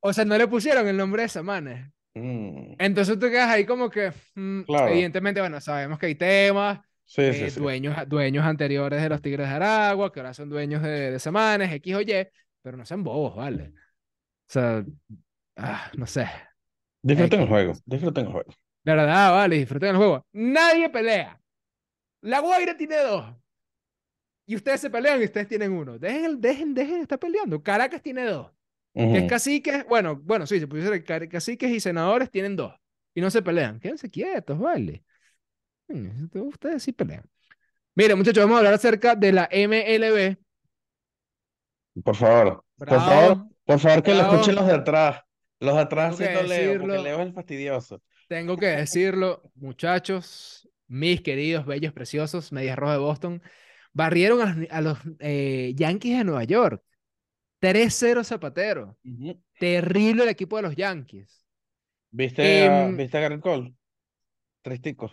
O 0.00 0.12
sea, 0.12 0.24
no 0.24 0.38
le 0.38 0.46
pusieron 0.48 0.86
el 0.88 0.96
nombre 0.96 1.22
de 1.22 1.28
Samanes. 1.28 1.90
Mm, 2.14 2.74
Entonces 2.78 3.18
tú 3.18 3.28
quedas 3.28 3.48
ahí 3.50 3.64
como 3.66 3.90
que, 3.90 4.12
mm, 4.34 4.62
Claro. 4.62 4.88
evidentemente, 4.88 5.40
bueno, 5.40 5.60
sabemos 5.60 5.98
que 5.98 6.06
hay 6.06 6.14
temas, 6.14 6.80
Sí, 7.08 7.32
sí, 7.32 7.44
eh, 7.44 7.50
sí. 7.50 7.60
dueños, 7.60 7.96
dueños 8.08 8.44
anteriores 8.44 9.02
de 9.02 9.08
los 9.08 9.22
Tigres 9.22 9.48
de 9.48 9.54
Aragua, 9.54 10.12
que 10.12 10.20
ahora 10.20 10.34
son 10.34 10.50
dueños 10.50 10.82
de, 10.82 11.10
de 11.12 11.18
Samanes, 11.18 11.72
X 11.72 11.94
o 11.94 12.00
Y, 12.02 12.28
pero 12.62 12.76
no 12.76 12.84
sean 12.84 13.02
bobos, 13.02 13.34
¿vale? 13.36 13.72
O 14.48 14.52
sea, 14.52 14.84
ah, 15.56 15.90
no 15.96 16.06
sé. 16.06 16.28
Disfruten 17.02 17.40
el 17.40 17.48
X. 17.48 17.48
juego, 17.48 17.72
disfruten 17.86 18.26
el 18.26 18.32
juego. 18.32 18.52
De 18.84 18.94
verdad, 18.94 19.32
vale, 19.32 19.56
disfruten 19.56 19.90
el 19.90 19.96
juego. 19.96 20.26
Nadie 20.32 20.88
pelea. 20.90 21.40
La 22.22 22.40
Guaira 22.40 22.76
tiene 22.76 22.98
dos. 22.98 23.34
Y 24.46 24.56
ustedes 24.56 24.80
se 24.80 24.90
pelean 24.90 25.20
y 25.20 25.24
ustedes 25.24 25.46
tienen 25.48 25.72
uno. 25.72 25.98
Dejen, 25.98 26.24
el- 26.24 26.40
dejen, 26.40 26.74
dejen 26.74 26.96
de 26.96 27.02
estar 27.02 27.18
peleando. 27.18 27.62
Caracas 27.62 28.02
tiene 28.02 28.24
dos. 28.24 28.50
Que 28.94 29.18
es 29.18 29.24
caciques, 29.26 29.86
bueno, 29.86 30.16
bueno, 30.16 30.44
sí, 30.46 30.58
se 30.58 30.66
pudiese 30.66 31.04
caciques 31.04 31.70
y 31.70 31.78
senadores 31.78 32.30
tienen 32.30 32.56
dos. 32.56 32.74
Y 33.14 33.20
no 33.20 33.30
se 33.30 33.42
pelean. 33.42 33.78
Quédense 33.78 34.10
quietos, 34.10 34.58
vale. 34.58 35.04
Ustedes 35.88 36.82
sí 36.82 36.92
pelean. 36.92 37.24
Mire, 37.94 38.14
muchachos, 38.14 38.42
vamos 38.44 38.56
a 38.56 38.58
hablar 38.58 38.74
acerca 38.74 39.14
de 39.14 39.32
la 39.32 39.48
MLB. 39.50 40.36
Por 42.04 42.14
favor, 42.14 42.64
por 42.76 42.88
favor, 42.88 43.46
por 43.64 43.78
favor 43.80 44.02
que 44.02 44.10
lo 44.12 44.18
Bravo. 44.18 44.34
escuchen 44.34 44.54
los 44.54 44.66
de 44.66 44.74
atrás. 44.74 45.22
Los 45.60 45.74
de 45.74 45.80
atrás 45.80 46.16
Tengo 46.16 46.30
sí 46.30 46.36
que 46.36 46.42
no 46.42 46.48
leo, 46.48 46.80
porque. 46.80 46.98
Leo 46.98 47.20
es 47.20 47.26
el 47.26 47.32
fastidioso. 47.32 48.02
Tengo 48.28 48.56
que 48.56 48.66
decirlo, 48.66 49.42
muchachos, 49.56 50.68
mis 50.86 51.20
queridos, 51.22 51.66
bellos, 51.66 51.92
preciosos, 51.92 52.52
Medias 52.52 52.76
Rojas 52.78 52.96
de 52.96 53.02
Boston, 53.02 53.42
barrieron 53.92 54.40
a 54.42 54.54
los, 54.54 54.70
a 54.70 54.80
los, 54.80 54.98
eh, 55.18 55.72
Yankees 55.74 56.18
de 56.18 56.24
Nueva 56.24 56.44
York. 56.44 56.82
3-0 57.60 58.22
Zapatero. 58.22 58.96
Terrible 59.58 60.22
el 60.22 60.28
equipo 60.28 60.56
de 60.56 60.62
los 60.62 60.76
Yankees. 60.76 61.44
¿Viste 62.10 62.68
a, 62.68 62.86
Em, 62.86 62.96
¿viste 62.96 63.18
a 63.18 63.20
Garrett 63.22 63.40
Cole? 63.40 63.74
Tristico. 64.62 65.10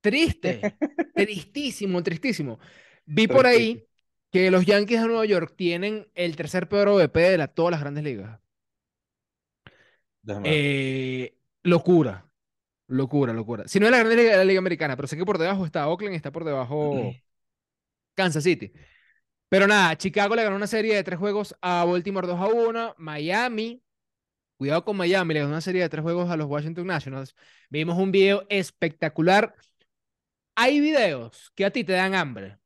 Triste, 0.00 0.60
tristísimo, 1.14 2.02
tristísimo. 2.02 2.58
Vi 3.06 3.26
por 3.26 3.46
ahí 3.46 3.84
que 4.30 4.50
los 4.50 4.64
Yankees 4.66 5.00
de 5.00 5.06
Nueva 5.08 5.24
York 5.26 5.54
tienen 5.56 6.08
el 6.14 6.36
tercer 6.36 6.68
peor 6.68 6.88
OVP 6.88 7.20
de 7.20 7.38
la- 7.38 7.48
todas 7.48 7.70
las 7.72 7.80
grandes 7.80 8.04
ligas. 8.04 8.40
Eh, 10.44 11.34
locura, 11.62 12.28
locura, 12.88 13.32
locura. 13.32 13.66
Si 13.68 13.80
no 13.80 13.86
es 13.86 13.92
la 13.92 13.98
grande 13.98 14.16
liga 14.16 14.36
la 14.36 14.44
Liga 14.44 14.58
Americana, 14.58 14.96
pero 14.96 15.08
sé 15.08 15.16
que 15.16 15.24
por 15.24 15.38
debajo 15.38 15.64
está 15.64 15.88
Oakland 15.88 16.14
y 16.14 16.16
está 16.16 16.30
por 16.32 16.44
debajo 16.44 17.12
Kansas 18.14 18.44
City. 18.44 18.72
Pero 19.48 19.66
nada, 19.66 19.96
Chicago 19.96 20.36
le 20.36 20.44
ganó 20.44 20.56
una 20.56 20.66
serie 20.66 20.94
de 20.94 21.04
tres 21.04 21.18
juegos 21.18 21.56
a 21.62 21.84
Baltimore 21.84 22.26
2 22.26 22.40
a 22.40 22.46
1. 22.48 22.94
Miami, 22.98 23.82
cuidado 24.58 24.84
con 24.84 24.96
Miami, 24.96 25.34
le 25.34 25.40
ganó 25.40 25.52
una 25.52 25.60
serie 25.60 25.82
de 25.82 25.88
tres 25.88 26.02
juegos 26.02 26.30
a 26.30 26.36
los 26.36 26.48
Washington 26.48 26.86
Nationals. 26.86 27.34
Vimos 27.70 27.98
un 27.98 28.12
video 28.12 28.46
espectacular. 28.50 29.54
Hay 30.60 30.80
videos 30.80 31.52
que 31.54 31.64
a 31.64 31.70
ti 31.70 31.84
te 31.84 31.92
dan 31.92 32.16
hambre. 32.16 32.58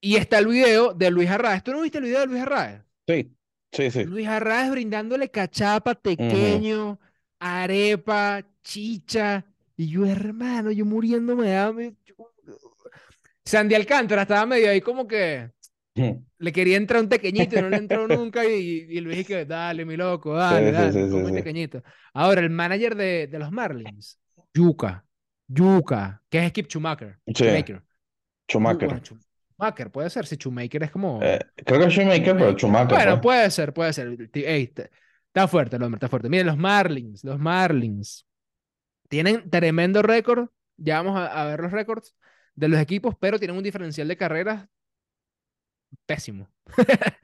Y 0.00 0.16
está 0.16 0.38
el 0.38 0.46
video 0.46 0.94
de 0.94 1.10
Luis 1.10 1.28
Arraez. 1.28 1.62
¿Tú 1.62 1.72
no 1.72 1.82
viste 1.82 1.98
el 1.98 2.04
video 2.04 2.20
de 2.20 2.26
Luis 2.26 2.40
Arraez? 2.40 2.80
Sí, 3.06 3.36
sí, 3.72 3.90
sí. 3.90 4.04
Luis 4.04 4.26
Arraez 4.26 4.70
brindándole 4.70 5.30
cachapa, 5.30 5.94
tequeño, 5.94 6.98
arepa, 7.38 8.42
chicha. 8.62 9.44
Y 9.76 9.90
yo, 9.90 10.06
hermano, 10.06 10.70
yo 10.70 10.86
muriéndome 10.86 11.48
de 11.48 11.56
hambre. 11.56 11.94
Sandy 13.44 13.74
Alcántara 13.74 14.22
estaba 14.22 14.46
medio 14.46 14.70
ahí 14.70 14.80
como 14.80 15.06
que 15.06 15.50
le 16.38 16.52
quería 16.52 16.78
entrar 16.78 17.02
un 17.02 17.08
tequeñito 17.10 17.58
y 17.58 17.62
no 17.62 17.68
le 17.68 17.76
entró 17.76 18.08
nunca. 18.08 18.46
Y, 18.46 18.86
y 18.88 19.00
Luis 19.00 19.26
que 19.26 19.44
dale, 19.44 19.84
mi 19.84 19.96
loco, 19.96 20.34
dale, 20.34 20.68
Sí, 20.68 20.72
dale, 20.72 20.92
sí, 20.92 21.26
sí, 21.26 21.32
tequeñito. 21.34 21.82
Ahora, 22.14 22.40
el 22.40 22.48
manager 22.48 22.94
de, 22.94 23.26
de 23.26 23.38
los 23.38 23.52
Marlins, 23.52 24.18
Yuka, 24.54 25.04
Yuka, 25.52 26.22
que 26.28 26.38
es 26.44 26.48
Skip 26.50 26.68
Schumacher. 26.68 27.18
Sí, 27.26 27.34
Schumacher. 27.34 27.82
Schumacher. 28.48 29.02
Schumacher, 29.56 29.90
puede 29.90 30.10
ser, 30.10 30.26
si 30.26 30.36
Schumacher 30.36 30.82
es 30.84 30.90
como... 30.90 31.20
Eh, 31.22 31.38
creo 31.66 31.80
que 31.80 31.86
es 31.86 31.92
Shoemaker, 31.92 32.36
pero 32.36 32.52
Schumacher, 32.56 32.96
Bueno, 32.96 33.20
puede 33.20 33.50
ser, 33.50 33.72
puede 33.72 33.92
ser. 33.92 34.30
Ey, 34.32 34.72
está, 34.74 35.48
fuerte 35.48 35.76
el 35.76 35.82
hombre, 35.82 35.96
está 35.96 36.08
fuerte. 36.08 36.28
Miren, 36.28 36.46
los 36.46 36.56
Marlins, 36.56 37.24
los 37.24 37.38
Marlins 37.38 38.26
tienen 39.08 39.48
tremendo 39.50 40.02
récord. 40.02 40.48
Ya 40.76 41.02
vamos 41.02 41.18
a, 41.18 41.26
a 41.26 41.46
ver 41.46 41.60
los 41.60 41.72
récords 41.72 42.14
de 42.54 42.68
los 42.68 42.80
equipos, 42.80 43.14
pero 43.20 43.38
tienen 43.38 43.56
un 43.56 43.62
diferencial 43.62 44.08
de 44.08 44.16
carreras 44.16 44.68
pésimo. 46.06 46.48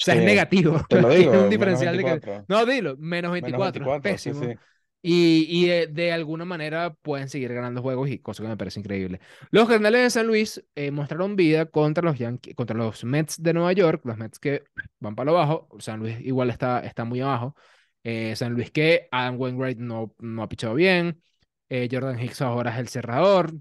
O 0.00 0.02
sea, 0.02 0.14
es 0.14 0.22
negativo. 0.22 0.80
te 0.88 0.96
lo 0.98 1.08
Tienen 1.14 1.18
digo, 1.18 1.42
un 1.42 1.48
menos 1.48 1.50
diferencial 1.50 1.96
de 1.96 2.04
carreras. 2.04 2.38
24. 2.38 2.44
No, 2.48 2.66
dilo, 2.66 2.96
menos 2.96 3.32
Menos 3.32 3.32
24, 3.32 3.84
24, 3.84 4.16
sí, 4.18 4.30
pésimo. 4.32 4.40
sí. 4.40 4.58
Y, 5.02 5.46
y 5.48 5.66
de, 5.86 6.12
alguna 6.12 6.44
manera 6.44 6.92
pueden 6.94 7.30
seguir 7.30 7.54
ganando 7.54 7.80
juegos 7.80 8.10
y 8.10 8.18
cosa 8.18 8.42
que 8.42 8.48
me 8.48 8.56
parece 8.56 8.80
increíble. 8.80 9.20
Los 9.50 9.66
Cardenales 9.66 10.02
de 10.02 10.10
San 10.10 10.26
Luis 10.26 10.62
eh, 10.74 10.90
mostraron 10.90 11.36
vida 11.36 11.66
contra 11.66 12.04
los 12.04 12.18
Yankees, 12.18 12.54
contra 12.54 12.76
los 12.76 13.04
Mets 13.04 13.42
de 13.42 13.54
Nueva 13.54 13.72
York, 13.72 14.02
los 14.04 14.18
Mets 14.18 14.38
que 14.38 14.64
van 14.98 15.14
para 15.14 15.30
lo 15.30 15.36
bajo. 15.38 15.68
San 15.78 16.00
Luis 16.00 16.20
igual 16.20 16.50
está, 16.50 16.80
está 16.80 17.04
muy 17.04 17.20
abajo. 17.20 17.54
Eh, 18.02 18.34
San 18.36 18.52
Luis 18.54 18.70
que 18.70 19.08
Adam 19.10 19.38
Wainwright 19.40 19.78
no, 19.78 20.14
no 20.18 20.42
ha 20.42 20.48
pichado 20.48 20.74
bien. 20.74 21.22
Eh, 21.68 21.88
Jordan 21.90 22.20
Hicks 22.20 22.42
ahora 22.42 22.72
es 22.72 22.78
el 22.78 22.88
cerrador. 22.88 23.54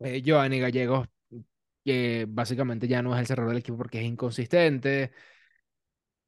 Eh, 0.00 0.22
Giovanni 0.22 0.58
Gallegos, 0.60 1.08
que 1.84 2.26
básicamente 2.28 2.88
ya 2.88 3.02
no 3.02 3.14
es 3.14 3.20
el 3.20 3.26
cerrador 3.26 3.50
del 3.50 3.60
equipo 3.60 3.78
porque 3.78 4.00
es 4.00 4.06
inconsistente. 4.06 5.12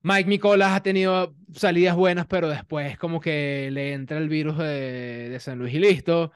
Mike 0.03 0.29
Nicolas 0.29 0.73
ha 0.73 0.83
tenido 0.83 1.35
salidas 1.55 1.97
buenas, 1.97 2.27
pero 2.27 2.49
después 2.49 2.99
como 2.99 3.21
que 3.21 3.71
le 3.73 3.93
entra 3.93 4.19
el 4.19 4.29
virus 4.29 4.59
de, 4.59 5.29
de 5.29 5.41
San 5.41 5.59
Luis 5.59 5.75
y 5.75 5.79
listo. 5.79 6.33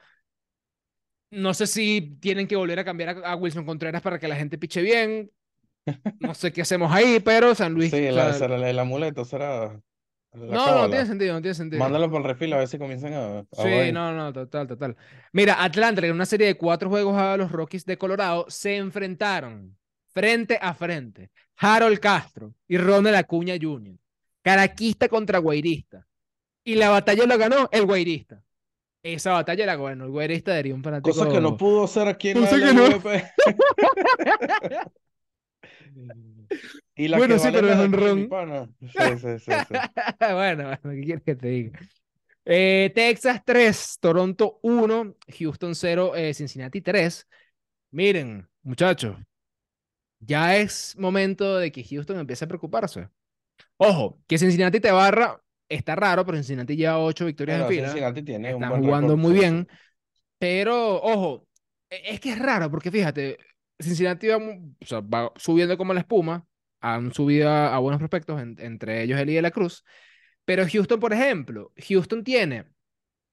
No 1.30 1.54
sé 1.54 1.66
si 1.66 2.16
tienen 2.20 2.46
que 2.46 2.56
volver 2.56 2.78
a 2.78 2.84
cambiar 2.84 3.18
a, 3.24 3.32
a 3.32 3.36
Wilson 3.36 3.66
Contreras 3.66 4.02
para 4.02 4.18
que 4.18 4.28
la 4.28 4.36
gente 4.36 4.58
piche 4.58 4.80
bien. 4.82 5.30
No 6.20 6.34
sé 6.34 6.52
qué 6.52 6.62
hacemos 6.62 6.90
ahí, 6.92 7.20
pero 7.20 7.54
San 7.54 7.74
Luis. 7.74 7.90
Sí, 7.90 8.10
la- 8.10 8.32
sea, 8.32 8.48
será 8.48 8.70
el, 8.70 8.78
amuleto 8.78 9.24
será 9.24 9.80
la 10.34 10.54
no, 10.54 10.82
no 10.82 10.90
tiene 10.90 11.06
sentido, 11.06 11.34
no 11.34 11.40
tiene 11.40 11.54
sentido. 11.54 11.82
Mándalo 11.82 12.10
por 12.10 12.22
refil 12.22 12.52
a 12.52 12.58
ver 12.58 12.68
si 12.68 12.78
comienzan 12.78 13.14
a, 13.14 13.38
a 13.38 13.44
Sí, 13.52 13.92
no, 13.92 14.12
no, 14.12 14.32
total, 14.32 14.66
total. 14.66 14.96
Mira, 15.32 15.62
Atlanta, 15.62 16.04
en 16.04 16.12
una 16.12 16.26
serie 16.26 16.46
de 16.48 16.56
cuatro 16.56 16.88
juegos 16.90 17.16
a 17.16 17.36
los 17.36 17.50
Rockies 17.50 17.86
de 17.86 17.96
Colorado, 17.96 18.44
se 18.48 18.76
enfrentaron 18.76 19.76
frente 20.16 20.58
a 20.58 20.72
frente 20.72 21.30
Harold 21.58 21.98
Castro 22.00 22.54
y 22.66 22.78
Ronald 22.78 23.16
Acuña 23.16 23.54
Jr. 23.60 23.98
Caraquista 24.40 25.08
contra 25.08 25.40
Guairista. 25.40 26.06
Y 26.64 26.74
la 26.76 26.88
batalla 26.88 27.26
la 27.26 27.36
ganó 27.36 27.68
el 27.70 27.84
Guairista. 27.84 28.42
Esa 29.02 29.32
batalla 29.32 29.66
la 29.66 29.76
ganó 29.76 30.06
el 30.06 30.10
Guairista, 30.10 30.56
diría 30.56 30.74
un 30.74 30.82
fanático. 30.82 31.10
Cosas 31.10 31.32
que 31.32 31.40
no 31.40 31.54
pudo 31.56 31.84
hacer 31.84 32.08
aquí 32.08 32.30
en 32.30 32.40
la 32.40 32.48
Cosa 32.48 32.58
que 32.66 32.72
no. 32.72 32.86
LVP. 32.88 33.24
Y 36.94 37.08
la 37.08 37.18
Bueno, 37.18 37.34
que 37.34 37.40
sí, 37.40 37.46
vale 37.46 37.58
pero 37.58 37.66
la 37.66 37.72
es 37.74 37.78
de 37.78 37.84
un 37.84 37.92
ron. 37.92 38.28
pana. 38.28 38.68
Sí, 38.80 39.18
sí, 39.20 39.38
sí, 39.38 39.52
sí. 39.68 39.74
bueno, 40.32 40.64
bueno, 40.64 40.78
¿qué 40.82 41.00
quieres 41.02 41.22
que 41.24 41.34
te 41.36 41.48
diga? 41.48 41.78
Eh, 42.46 42.92
Texas 42.94 43.42
3, 43.44 43.98
Toronto 44.00 44.58
1, 44.62 45.14
Houston 45.38 45.74
0, 45.74 46.12
eh, 46.16 46.32
Cincinnati 46.32 46.80
3. 46.80 47.26
Miren, 47.90 48.48
muchachos, 48.62 49.16
ya 50.20 50.56
es 50.56 50.96
momento 50.98 51.58
de 51.58 51.72
que 51.72 51.84
Houston 51.84 52.18
empiece 52.18 52.44
a 52.44 52.48
preocuparse. 52.48 53.08
Ojo, 53.78 54.18
que 54.26 54.38
Cincinnati 54.38 54.80
te 54.80 54.90
barra, 54.90 55.40
está 55.68 55.94
raro, 55.96 56.24
pero 56.24 56.38
Cincinnati 56.38 56.76
lleva 56.76 56.98
8 56.98 57.26
victorias 57.26 57.58
Bueno, 57.58 57.70
en 57.70 57.76
fila. 57.76 57.88
Cincinnati 57.88 58.22
tiene 58.22 58.48
un 58.54 58.62
Están 58.62 58.70
buen 58.70 58.82
jugando 58.84 59.08
récord, 59.14 59.22
muy 59.22 59.32
bien. 59.38 59.68
Pero, 60.38 60.96
ojo, 61.02 61.48
e- 61.90 62.02
es 62.14 62.20
que 62.20 62.30
es 62.32 62.38
raro 62.38 62.70
porque 62.70 62.90
fíjate, 62.90 63.38
Cincinnati 63.80 64.28
va, 64.28 64.36
o 64.38 64.86
sea, 64.86 65.00
va 65.00 65.32
subiendo 65.36 65.76
como 65.78 65.94
la 65.94 66.00
espuma, 66.00 66.46
han 66.80 67.12
subido 67.12 67.48
a, 67.50 67.74
a 67.74 67.78
buenos 67.78 67.98
prospectos, 67.98 68.40
en- 68.40 68.56
entre 68.60 69.02
ellos 69.02 69.18
Eli 69.20 69.34
de 69.34 69.42
la 69.42 69.50
Cruz. 69.50 69.84
Pero 70.44 70.66
Houston, 70.70 71.00
por 71.00 71.12
ejemplo, 71.12 71.72
Houston 71.88 72.24
tiene, 72.24 72.66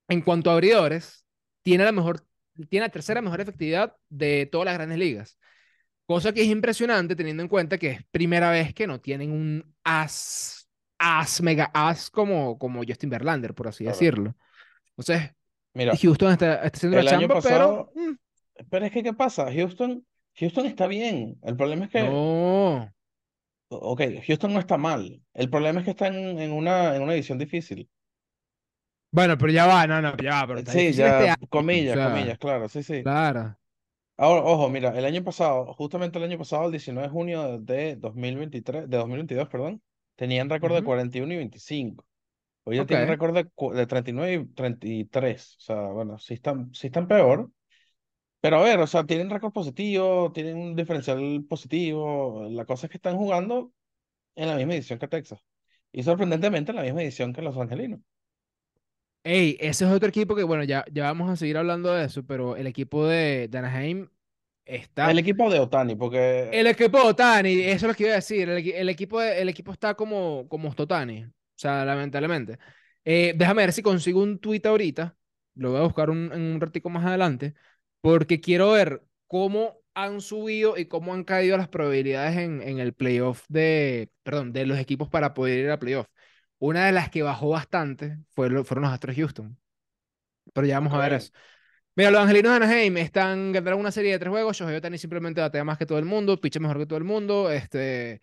en 0.10 0.22
cuanto 0.22 0.50
a 0.52 0.54
abridores, 0.54 1.26
tiene 1.64 1.84
la 1.86 1.92
mejor, 1.92 2.26
tiene 2.70 2.86
la 2.88 2.92
tercera 2.92 3.22
mejor 3.22 3.42
efectividad 3.42 3.96
de 4.10 4.48
todas 4.52 4.66
las 4.66 4.76
grandes 4.76 4.98
ligas. 5.00 5.38
Cosa 6.14 6.32
que 6.34 6.42
es 6.44 6.48
impresionante 6.48 7.16
teniendo 7.16 7.42
en 7.44 7.50
cuenta 7.50 7.78
que 7.78 7.90
es 7.92 8.04
primera 8.12 8.52
vez 8.52 8.74
que 8.74 8.86
no 8.88 9.02
tienen 9.02 9.32
un 9.32 9.76
as, 9.84 10.70
as, 11.00 11.42
mega 11.42 11.72
as 11.74 12.10
como, 12.12 12.58
como 12.60 12.84
Justin 12.88 13.10
Verlander, 13.10 13.54
por 13.56 13.68
así 13.68 13.84
Claro. 13.84 13.98
decirlo. 13.98 14.36
Entonces, 14.98 15.32
Mira, 15.74 15.94
Houston 15.98 16.32
está, 16.34 16.56
está 16.64 16.78
haciendo 16.78 17.00
el 17.00 17.06
la 17.06 17.12
chamba, 17.12 17.36
pasado, 17.36 17.92
pero 17.96 18.10
mm, 18.10 18.16
pero 18.70 18.86
es 18.86 18.92
que, 18.92 19.04
¿qué 19.04 19.14
pasa? 19.14 19.52
Houston, 19.52 20.06
Houston 20.36 20.66
está 20.68 20.88
bien. 20.88 21.40
El 21.44 21.56
problema 21.58 21.86
es 21.86 21.92
que, 21.92 22.04
no. 22.04 22.94
ok, 23.70 24.02
Houston 24.28 24.54
no 24.54 24.60
está 24.60 24.78
mal. 24.78 25.22
El 25.34 25.50
problema 25.50 25.80
es 25.80 25.86
que 25.86 25.92
está 25.92 26.08
en, 26.08 26.40
en 26.40 26.52
una, 26.52 26.96
en 26.96 27.02
una 27.02 27.14
edición 27.14 27.38
difícil. 27.40 27.90
Bueno, 29.12 29.38
pero 29.38 29.52
ya 29.52 29.68
va, 29.68 29.86
no, 29.88 30.02
no, 30.02 30.16
ya 30.18 30.42
va, 30.42 30.48
pero 30.48 30.60
Sí, 30.72 30.80
este 30.88 30.94
ya, 30.94 31.20
año, 31.20 31.36
comillas, 31.50 31.94
o 31.98 32.00
sea, 32.00 32.10
comillas, 32.10 32.38
claro, 32.40 32.68
sí, 32.70 32.84
sí. 32.84 33.04
Claro. 33.04 33.58
Ahora, 34.18 34.44
ojo, 34.44 34.70
mira, 34.70 34.98
el 34.98 35.06
año 35.06 35.24
pasado, 35.24 35.74
justamente 35.74 36.18
el 36.20 36.26
año 36.26 36.38
pasado, 36.38 36.66
el 36.66 36.72
19 36.72 37.08
de 37.08 37.12
junio 37.14 37.60
de 37.60 37.96
2023, 37.96 38.90
de 38.90 38.98
2022, 38.98 39.50
perdón, 39.50 39.82
tenían 40.16 40.50
récord 40.50 40.74
de 40.76 40.84
Ujú. 40.84 40.84
41 40.84 41.34
y 41.34 41.38
25. 41.38 42.06
Hoy 42.64 42.78
ya 42.78 42.86
tienen 42.86 43.08
Ok. 43.08 43.10
récord 43.10 43.34
de, 43.36 43.46
cu- 43.50 43.74
de 43.74 43.88
39 43.88 44.34
y 44.34 44.46
33. 44.54 45.56
O 45.58 45.62
sea, 45.62 45.82
bueno, 45.90 46.18
sí 46.20 46.36
están, 46.36 46.74
sí 46.74 46.88
están 46.88 47.08
peor. 47.08 47.52
Pero 48.42 48.58
a 48.58 48.64
ver, 48.64 48.80
o 48.82 48.88
sea, 48.88 49.06
tienen 49.06 49.30
récord 49.32 49.54
positivo, 49.54 50.32
tienen 50.34 50.58
un 50.58 50.76
diferencial 50.76 51.46
positivo. 51.50 52.48
La 52.52 52.66
cosa 52.66 52.88
es 52.88 52.92
que 52.92 52.98
están 52.98 53.18
jugando 53.18 53.74
en 54.36 54.48
la 54.50 54.56
misma 54.58 54.76
edición 54.76 55.00
que 55.00 55.08
Texas. 55.10 55.40
Y 55.94 56.04
sorprendentemente 56.04 56.72
en 56.72 56.78
la 56.78 56.84
misma 56.84 57.04
edición 57.04 57.34
que 57.34 57.42
los 57.44 57.58
angelinos. 57.58 58.02
Ey, 59.26 59.58
ese 59.62 59.86
es 59.86 59.92
otro 59.92 60.10
equipo 60.10 60.36
que, 60.36 60.44
bueno, 60.44 60.64
ya, 60.66 60.84
ya 60.92 61.04
vamos 61.06 61.30
a 61.30 61.38
seguir 61.38 61.58
hablando 61.58 61.94
de 61.94 62.06
eso, 62.06 62.26
pero 62.26 62.58
el 62.58 62.68
equipo 62.68 63.08
de, 63.08 63.48
de 63.50 63.58
Anaheim 63.58 64.10
está. 64.66 65.12
El 65.12 65.20
equipo 65.20 65.50
de 65.52 65.60
Otani, 65.60 65.96
porque 65.96 66.52
El 66.52 66.68
equipo 66.68 67.00
de 67.00 67.04
Otani, 67.10 67.54
eso 67.62 67.86
es 67.88 67.92
lo 67.92 67.94
que 67.96 68.04
iba 68.04 68.12
a 68.14 68.16
decir. 68.18 68.48
El, 68.50 68.68
el 68.72 68.90
equipo, 68.90 69.20
de- 69.20 69.42
el 69.42 69.50
equipo 69.50 69.72
está 69.72 69.96
como, 69.96 70.48
como 70.50 70.70
Otani, 70.78 71.24
o 71.26 71.32
sea, 71.56 71.84
lamentablemente. 71.86 72.60
Eh, 73.04 73.34
déjame 73.36 73.64
ver 73.64 73.74
si 73.74 73.82
consigo 73.82 74.22
un 74.22 74.40
tweet 74.40 74.62
ahorita. 74.66 75.18
Lo 75.56 75.72
voy 75.72 75.80
a 75.80 75.84
buscar 75.84 76.10
un- 76.10 76.32
en 76.34 76.42
un 76.42 76.62
ratico 76.62 76.90
más 76.90 77.06
adelante, 77.06 77.56
porque 78.02 78.40
quiero 78.40 78.72
ver 78.72 79.04
cómo 79.28 79.80
han 79.96 80.22
subido 80.22 80.78
y 80.78 80.86
cómo 80.88 81.14
han 81.14 81.24
caído 81.24 81.58
las 81.58 81.68
probabilidades 81.70 82.38
en, 82.38 82.62
en 82.62 82.80
el 82.80 82.94
playoff 82.94 83.46
de, 83.50 84.12
perdón, 84.24 84.54
de 84.54 84.66
los 84.66 84.78
equipos 84.80 85.10
para 85.10 85.34
poder 85.34 85.60
ir 85.66 85.72
a 85.72 85.80
playoff. 85.80 86.08
Una 86.66 86.86
de 86.86 86.92
las 86.94 87.10
que 87.10 87.24
bajó 87.24 87.50
bastante 87.50 88.18
fue 88.36 88.50
lo- 88.50 88.64
fueron 88.64 88.84
los 88.84 88.94
Astros 88.94 89.16
Houston. 89.18 89.58
Pero 90.54 90.68
ya 90.68 90.80
vamos 90.80 90.94
a 90.94 90.98
ver 91.00 91.14
eso. 91.14 91.32
Mira, 91.96 92.10
los 92.12 92.22
Angelinos 92.22 92.52
de 92.52 92.56
Anaheim 92.58 92.98
están 92.98 93.52
ganaron 93.52 93.80
una 93.80 93.92
serie 93.92 94.12
de 94.14 94.20
tres 94.20 94.32
juegos. 94.32 94.58
Shohei 94.58 94.76
Ohtani 94.78 94.98
simplemente 94.98 95.42
batea 95.42 95.64
más 95.64 95.78
que 95.78 95.86
todo 95.86 96.00
el 96.00 96.06
mundo, 96.06 96.40
picha 96.40 96.60
mejor 96.60 96.78
que 96.78 96.86
todo 96.86 96.98
el 96.98 97.04
mundo. 97.04 97.52
Este, 97.52 98.22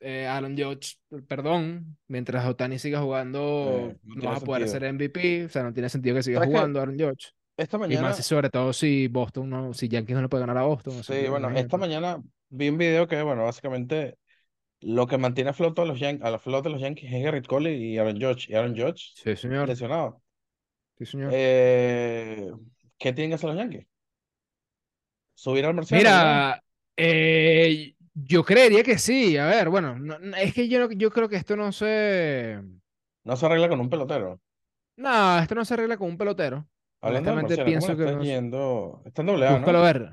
eh, 0.00 0.26
Aaron 0.26 0.56
Judge, 0.56 0.96
perdón, 1.28 1.96
mientras 2.08 2.44
Otani 2.46 2.78
siga 2.78 3.00
jugando, 3.00 3.92
Eh, 3.92 3.96
no 4.04 4.14
no 4.16 4.30
vas 4.30 4.42
a 4.42 4.44
poder 4.46 4.62
sentido. 4.68 4.80
ser 4.80 4.94
MVP. 4.94 5.44
O 5.46 5.48
sea, 5.48 5.62
no 5.62 5.72
tiene 5.72 5.88
sentido 5.88 6.16
que 6.16 6.22
siga 6.22 6.44
jugando 6.44 6.80
Aaron 6.80 6.98
Judge. 6.98 7.32
esta 7.56 7.76
Y 7.76 7.80
más 7.80 7.88
mañana, 8.00 8.14
sobre 8.14 8.50
todo 8.50 8.72
si 8.72 9.08
Boston 9.08 9.50
no, 9.50 9.74
si 9.74 9.88
Yankees 9.88 10.16
no 10.16 10.22
le 10.22 10.28
puede 10.28 10.42
ganar 10.42 10.58
a 10.58 10.62
Boston. 10.62 11.04
sí, 11.04 11.28
bueno, 11.28 11.50
esta 11.50 11.76
mañana 11.76 12.20
vi 12.48 12.68
un 12.68 12.78
video 12.78 13.06
que, 13.06 13.22
bueno, 13.22 13.44
básicamente 13.44 14.16
lo 14.82 15.06
que 15.06 15.18
mantiene 15.18 15.50
a 15.50 15.52
flote 15.54 15.82
a 15.82 15.84
los, 15.84 15.98
Yan- 16.00 16.20
a 16.22 16.30
la 16.30 16.38
flote 16.38 16.68
a 16.68 16.72
los 16.72 16.80
Yankees 16.80 17.12
es 17.12 17.22
Garrett 17.24 17.46
Cole 17.46 17.74
y 17.76 17.98
Aaron 17.98 18.20
Judge. 18.20 18.46
Y 18.50 18.54
Aaron 18.54 18.76
Judge 18.76 19.12
Sí, 19.14 19.36
señor. 19.36 19.68
lesionado. 19.68 20.22
Sí, 20.98 21.06
señor. 21.06 21.30
Eh, 21.32 22.50
¿qué 22.98 23.12
tienen 23.12 23.30
que 23.30 23.34
hacer 23.36 23.50
los 23.50 23.58
Yankees? 23.58 23.86
¿Subir 25.34 25.64
al 25.66 25.80
ya? 25.84 25.96
Mira, 25.96 26.64
eh, 26.96 27.94
yo 28.14 28.44
creería 28.44 28.82
que 28.82 28.98
sí. 28.98 29.36
A 29.36 29.46
ver, 29.46 29.68
bueno, 29.68 29.98
no- 29.98 30.18
no, 30.18 30.36
es 30.36 30.54
que 30.54 30.68
yo, 30.68 30.90
yo 30.90 31.10
creo 31.10 31.28
que 31.28 31.36
esto 31.36 31.56
no 31.56 31.72
se. 31.72 32.60
No 33.24 33.36
se 33.36 33.46
arregla 33.46 33.68
con 33.68 33.80
un 33.80 33.90
pelotero. 33.90 34.40
No, 34.96 35.38
esto 35.38 35.54
no 35.54 35.64
se 35.64 35.74
arregla 35.74 35.96
con 35.96 36.08
un 36.08 36.18
pelotero. 36.18 36.68
Honestamente 37.00 37.56
Marcelo, 37.56 37.64
¿cómo 37.64 37.64
pienso 37.64 37.96
que 37.96 38.04
está 38.04 38.16
no. 38.16 38.22
se- 38.22 38.28
yendo? 38.28 39.02
Está 39.04 39.22
en 39.22 39.26
doble 39.26 39.46
A, 39.48 39.52
Búscalo 39.56 39.78
¿no? 39.78 39.84
a 39.84 39.92
ver. 39.92 40.10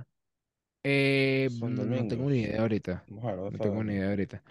Eh, 0.83 1.49
San 1.59 1.75
no, 1.75 2.07
tengo 2.07 2.29
ni 2.29 2.41
idea 2.41 2.61
ahorita. 2.61 3.03
Vamos 3.07 3.25
a 3.25 3.27
ver, 3.27 3.37
¿dónde 3.37 3.57
No 3.57 3.63
tengo 3.63 3.83
ni 3.83 3.93
idea 3.93 4.09
ahorita. 4.09 4.43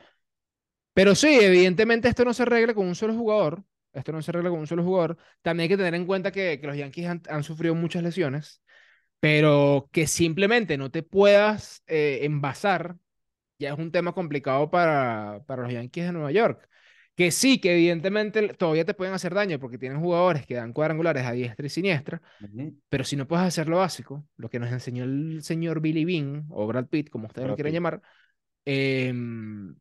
Pero 0.94 1.14
sí, 1.14 1.38
evidentemente 1.40 2.08
esto 2.08 2.24
no 2.24 2.34
se 2.34 2.42
arregla 2.42 2.74
con 2.74 2.86
un 2.86 2.94
solo 2.94 3.14
jugador. 3.14 3.62
Esto 3.92 4.12
no 4.12 4.20
se 4.20 4.30
arregla 4.30 4.50
con 4.50 4.60
un 4.60 4.66
solo 4.66 4.84
jugador. 4.84 5.16
También 5.42 5.64
hay 5.64 5.68
que 5.68 5.76
tener 5.76 5.94
en 5.94 6.06
cuenta 6.06 6.30
que, 6.30 6.60
que 6.60 6.66
los 6.66 6.76
Yankees 6.76 7.06
han, 7.06 7.22
han 7.28 7.42
sufrido 7.42 7.74
muchas 7.74 8.02
lesiones, 8.02 8.62
pero 9.20 9.88
que 9.92 10.06
simplemente 10.06 10.76
no 10.76 10.90
te 10.90 11.02
puedas 11.02 11.82
eh, 11.86 12.20
envasar 12.22 12.96
ya 13.58 13.72
es 13.72 13.78
un 13.78 13.90
tema 13.92 14.12
complicado 14.12 14.70
para, 14.70 15.42
para 15.46 15.62
los 15.62 15.72
Yankees 15.72 16.06
de 16.06 16.12
Nueva 16.12 16.32
York. 16.32 16.68
Que 17.18 17.32
sí, 17.32 17.60
que 17.60 17.72
evidentemente 17.72 18.54
todavía 18.54 18.84
te 18.84 18.94
pueden 18.94 19.12
hacer 19.12 19.34
daño 19.34 19.58
porque 19.58 19.76
tienen 19.76 19.98
jugadores 20.00 20.46
que 20.46 20.54
dan 20.54 20.72
cuadrangulares 20.72 21.26
a 21.26 21.32
diestra 21.32 21.66
y 21.66 21.68
siniestra, 21.68 22.22
pero 22.88 23.02
si 23.02 23.16
no 23.16 23.26
puedes 23.26 23.44
hacer 23.44 23.68
lo 23.68 23.78
básico, 23.78 24.24
lo 24.36 24.48
que 24.48 24.60
nos 24.60 24.70
enseñó 24.70 25.02
el 25.02 25.42
señor 25.42 25.80
Billy 25.80 26.04
Bean 26.04 26.46
o 26.48 26.64
Brad 26.68 26.86
Pitt, 26.86 27.10
como 27.10 27.26
ustedes 27.26 27.48
lo 27.48 27.54
Brad 27.54 27.56
quieran 27.56 27.72
Pitt. 27.72 27.74
llamar, 27.74 28.02
em, 28.64 29.74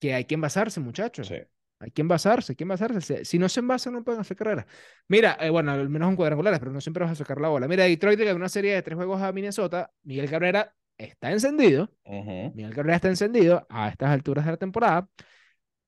que 0.00 0.14
hay 0.14 0.24
que 0.24 0.34
envasarse, 0.34 0.80
muchachos. 0.80 1.26
Sí. 1.28 1.36
Hay 1.80 1.90
que 1.90 2.00
envasarse, 2.00 2.52
hay 2.52 2.56
que 2.56 2.64
envasarse. 2.64 3.24
Si- 3.26 3.38
no 3.38 3.50
se 3.50 3.60
envasan, 3.60 3.92
no 3.92 4.02
pueden 4.02 4.22
hacer 4.22 4.36
carrera. 4.38 4.66
Mira, 5.08 5.36
eh, 5.40 5.50
bueno, 5.50 5.72
al 5.72 5.90
menos 5.90 6.08
en 6.08 6.16
cuadrangulares, 6.16 6.58
pero 6.58 6.72
no 6.72 6.80
siempre 6.80 7.04
vas 7.04 7.12
a 7.12 7.16
sacar 7.16 7.38
la 7.38 7.48
bola. 7.48 7.68
Mira, 7.68 7.84
Detroit 7.84 8.18
le 8.18 8.24
ganó 8.24 8.36
una 8.38 8.48
serie 8.48 8.74
de 8.74 8.80
tres 8.82 8.96
juegos 8.96 9.20
a 9.20 9.30
Minnesota. 9.32 9.92
Miguel 10.04 10.30
Cabrera 10.30 10.74
está 10.96 11.30
encendido. 11.32 11.92
Ujú. 12.04 12.52
Miguel 12.54 12.74
Cabrera 12.74 12.96
está 12.96 13.08
encendido 13.08 13.66
a 13.68 13.90
estas 13.90 14.08
alturas 14.08 14.46
de 14.46 14.52
la 14.52 14.56
temporada. 14.56 15.06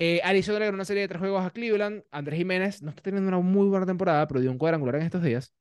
Eh, 0.02 0.19
Arizona 0.25 0.59
le 0.59 0.64
ganó 0.64 0.76
una 0.76 0.87
serie 0.87 1.02
de 1.02 1.09
tres 1.09 1.21
juegos 1.21 1.45
a 1.45 1.50
Cleveland. 1.50 2.02
Andrés 2.11 2.38
Jiménez 2.38 2.83
no 2.83 2.88
está 2.88 3.02
teniendo 3.02 3.28
una 3.28 3.38
muy 3.38 3.69
buena 3.69 3.85
temporada, 3.85 4.26
pero 4.26 4.40
dio 4.40 4.50
un 4.50 4.57
cuadrangular 4.57 4.97
en 4.97 5.02
estos 5.02 5.23
días. 5.23 5.52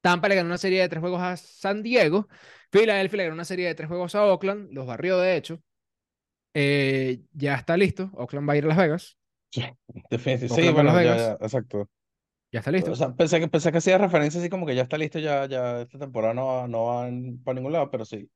Tampa 0.00 0.28
le 0.28 0.34
ganó 0.34 0.46
una 0.46 0.56
serie 0.56 0.80
de 0.80 0.88
tres 0.88 1.00
juegos 1.00 1.20
a 1.20 1.36
San 1.36 1.82
Diego. 1.82 2.26
Philadelphia 2.70 3.18
le 3.18 3.24
ganó 3.24 3.34
una 3.34 3.44
serie 3.44 3.66
de 3.66 3.74
tres 3.74 3.88
juegos 3.88 4.14
a 4.14 4.24
Oakland. 4.24 4.72
Los 4.72 4.86
barrió, 4.86 5.18
de 5.18 5.36
hecho. 5.36 5.60
Eh, 6.54 7.20
ya 7.32 7.56
está 7.56 7.76
listo. 7.76 8.10
Oakland 8.14 8.48
va 8.48 8.54
a 8.54 8.56
ir 8.56 8.64
a 8.64 8.68
Las 8.68 8.78
Vegas. 8.78 9.18
Definitivamente. 10.08 10.48
Sí, 10.48 10.82
Las 10.82 10.94
ya, 10.94 11.16
ya, 11.16 11.32
exacto. 11.32 11.90
Ya 12.50 12.60
está 12.60 12.70
listo. 12.70 12.92
O 12.92 12.96
sea, 12.96 13.14
pensé 13.14 13.40
que, 13.40 13.48
pensé 13.48 13.70
que 13.70 13.78
hacía 13.78 13.98
referencia 13.98 14.40
así 14.40 14.48
como 14.48 14.64
que 14.64 14.74
ya 14.74 14.84
está 14.84 14.96
listo, 14.96 15.18
ya, 15.18 15.44
ya 15.44 15.82
esta 15.82 15.98
temporada 15.98 16.32
no 16.32 16.46
va, 16.46 16.66
no 16.66 16.84
va 16.86 17.10
para 17.44 17.56
ningún 17.56 17.72
lado, 17.72 17.90
pero 17.90 18.06
sí. 18.06 18.26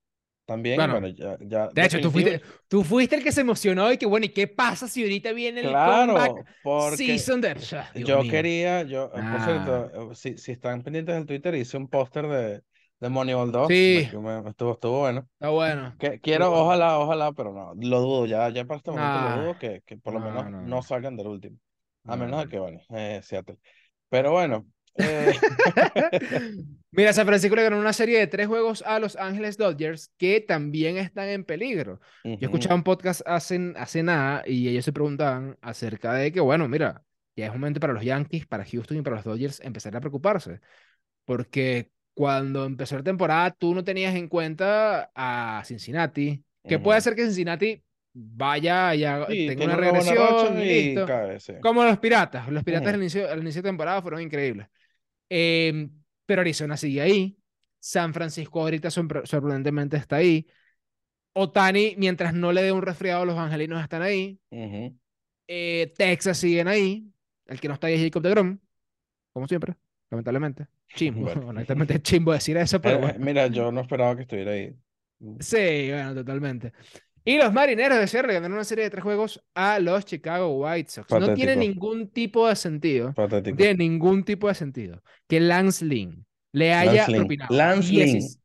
También, 0.46 0.76
Bueno, 0.76 1.00
bueno, 1.00 1.08
ya, 1.08 1.38
ya 1.40 1.68
De 1.68 1.84
hecho, 1.86 2.00
tú 2.00 2.10
fuiste, 2.10 2.42
tú 2.68 2.84
fuiste 2.84 3.16
el 3.16 3.22
que 3.24 3.32
se 3.32 3.40
emocionó 3.40 3.90
y 3.90 3.96
que 3.96 4.04
bueno, 4.04 4.26
¿y 4.26 4.28
qué 4.28 4.46
pasa 4.46 4.86
si 4.88 5.02
ahorita 5.02 5.32
viene 5.32 5.60
el 5.62 5.68
Claro, 5.68 6.14
porque 6.62 6.96
season 6.96 7.40
de... 7.40 7.54
Dios 7.54 8.08
yo 8.08 8.20
mío. 8.22 8.30
quería, 8.30 8.82
yo, 8.82 9.06
eh, 9.06 9.08
por 9.12 9.20
Ah. 9.22 9.44
cierto, 9.44 10.12
eh, 10.12 10.14
si, 10.14 10.36
si 10.36 10.52
están 10.52 10.82
pendientes 10.82 11.14
del 11.14 11.24
Twitter, 11.24 11.54
hice 11.54 11.78
un 11.78 11.88
póster 11.88 12.26
de, 12.28 12.62
de 13.00 13.08
Moneyball 13.08 13.52
2. 13.52 13.68
Sí, 13.68 14.06
me- 14.12 14.42
me- 14.42 14.50
estuvo, 14.50 14.72
estuvo 14.72 14.98
bueno. 15.00 15.26
está 15.32 15.48
bueno. 15.48 15.96
Que, 15.98 16.20
quiero, 16.20 16.50
bueno. 16.50 16.64
ojalá, 16.66 16.98
ojalá, 16.98 17.32
pero 17.32 17.52
no, 17.54 17.72
lo 17.80 18.00
dudo, 18.00 18.26
ya, 18.26 18.46
ya 18.50 18.66
para 18.66 18.78
este 18.78 18.90
momento 18.90 19.20
lo 19.36 19.42
dudo 19.42 19.58
que, 19.58 19.82
que 19.86 19.96
por 19.96 20.12
lo 20.12 20.20
no, 20.20 20.26
menos 20.44 20.66
no, 20.68 20.82
salgan 20.82 21.16
del 21.16 21.28
último. 21.28 21.56
A 22.04 22.16
no, 22.16 22.24
menos 22.26 22.42
de 22.44 22.48
que, 22.50 22.58
bueno, 22.58 22.80
eh, 22.90 23.20
Seattle. 23.22 23.56
Pero 24.10 24.32
bueno, 24.32 24.66
eh, 24.96 25.34
Mira, 26.90 27.12
San 27.12 27.26
Francisco 27.26 27.56
le 27.56 27.62
ganó 27.64 27.78
una 27.78 27.92
serie 27.92 28.18
de 28.18 28.26
tres 28.26 28.46
juegos 28.46 28.82
a 28.86 28.98
Los 29.00 29.16
Ángeles 29.16 29.56
Dodgers 29.56 30.10
que 30.16 30.40
también 30.40 30.96
están 30.96 31.28
en 31.28 31.44
peligro. 31.44 32.00
Yo 32.38 32.46
ujú, 32.46 32.46
escuchaba 32.46 32.74
un 32.76 32.84
podcast 32.84 33.22
hace, 33.26 33.72
hace 33.76 34.02
nada 34.02 34.42
y 34.46 34.68
ellos 34.68 34.84
se 34.84 34.92
preguntaban 34.92 35.58
acerca 35.60 36.12
de 36.14 36.30
que, 36.32 36.40
bueno, 36.40 36.68
mira, 36.68 37.04
ya 37.36 37.46
es 37.46 37.52
momento 37.52 37.80
para 37.80 37.92
los 37.92 38.04
Yankees, 38.04 38.46
para 38.46 38.64
Houston 38.64 38.98
y 38.98 39.02
para 39.02 39.16
los 39.16 39.24
Dodgers 39.24 39.60
empezar 39.60 39.96
a 39.96 40.00
preocuparse. 40.00 40.60
Porque 41.24 41.90
cuando 42.14 42.64
empezó 42.64 42.96
la 42.96 43.02
temporada 43.04 43.50
tú 43.52 43.74
no 43.74 43.84
tenías 43.84 44.14
en 44.14 44.28
cuenta 44.28 45.10
a 45.14 45.62
Cincinnati, 45.66 46.44
que 46.66 46.78
puede 46.78 47.00
ser 47.00 47.14
que 47.14 47.24
Cincinnati 47.24 47.82
vaya 48.12 48.94
y 48.94 49.04
haga- 49.04 49.28
Sí, 49.28 49.44
tenga 49.44 49.64
una 49.64 49.76
regresión 49.76 50.16
racha 50.16 50.48
y 50.62 50.64
y 50.96 51.02
listo. 51.02 51.02
cae, 51.02 51.40
sí. 51.40 51.54
Como 51.60 51.82
los 51.84 51.98
Piratas. 51.98 52.48
Los 52.50 52.62
Piratas 52.64 52.94
al 52.94 52.96
Ujú, 52.96 53.00
inicio, 53.00 53.28
al 53.30 53.40
inicio 53.40 53.62
de 53.62 53.68
temporada 53.70 54.02
fueron 54.02 54.20
increíbles. 54.22 54.68
Em, 55.36 55.90
pero 56.26 56.42
Arizona 56.42 56.76
sigue 56.76 57.00
ahí. 57.00 57.36
San 57.80 58.14
Francisco 58.14 58.60
ahorita 58.62 58.88
sorpre- 58.90 59.26
sorprendentemente 59.26 59.96
está 59.96 60.16
ahí. 60.16 60.46
Otani, 61.34 61.94
mientras 61.98 62.34
no 62.34 62.52
le 62.52 62.62
dé 62.62 62.72
un 62.72 62.82
resfriado, 62.82 63.24
los 63.26 63.38
angelinos 63.38 63.82
están 63.82 64.02
ahí. 64.02 64.38
ujú. 64.50 64.96
Eh, 65.46 65.92
Texas 65.96 66.38
siguen 66.38 66.68
ahí. 66.68 67.06
El 67.46 67.60
que 67.60 67.68
no 67.68 67.74
está 67.74 67.86
ahí 67.88 67.94
es 67.94 68.02
Jacob 68.02 68.22
deGrom, 68.22 68.58
como 69.32 69.48
siempre, 69.48 69.76
lamentablemente. 70.10 70.68
Chimbo, 70.94 71.24
Bueno. 71.26 71.48
honestamente 71.48 71.94
es 71.94 72.02
chimbo 72.02 72.32
decir 72.32 72.56
eso, 72.56 72.80
pero 72.80 72.96
Eh, 72.96 73.00
bueno. 73.00 73.18
mira, 73.18 73.46
yo 73.48 73.70
no 73.72 73.80
esperaba 73.82 74.16
que 74.16 74.22
estuviera 74.22 74.52
ahí. 74.52 74.74
Sí, 75.40 75.88
bueno, 75.90 76.14
totalmente. 76.14 76.72
Y 77.24 77.38
los 77.38 77.52
marineros 77.52 77.98
de 77.98 78.06
Seattle 78.06 78.34
ganaron 78.34 78.54
una 78.54 78.64
serie 78.64 78.84
de 78.84 78.90
tres 78.90 79.02
juegos 79.02 79.42
a 79.54 79.78
los 79.78 80.04
Chicago 80.04 80.48
White 80.58 80.90
Sox. 80.90 81.16
No 81.16 81.32
tiene 81.32 81.56
ningún 81.56 82.08
tipo 82.08 82.46
de 82.48 82.56
sentido. 82.56 83.08
No 83.08 83.14
patético. 83.14 83.56
tiene 83.56 83.74
ningún 83.74 84.24
tipo 84.24 84.48
de 84.48 84.54
sentido 84.54 85.02
que 85.26 85.40
Lance 85.40 85.84
Lynn 85.84 86.26
le 86.52 86.74
haya 86.74 87.06
Lance 87.06 87.14
propinado 87.14 87.54
Lance 87.54 87.92
Lynn. 87.92 87.96
16 87.96 88.40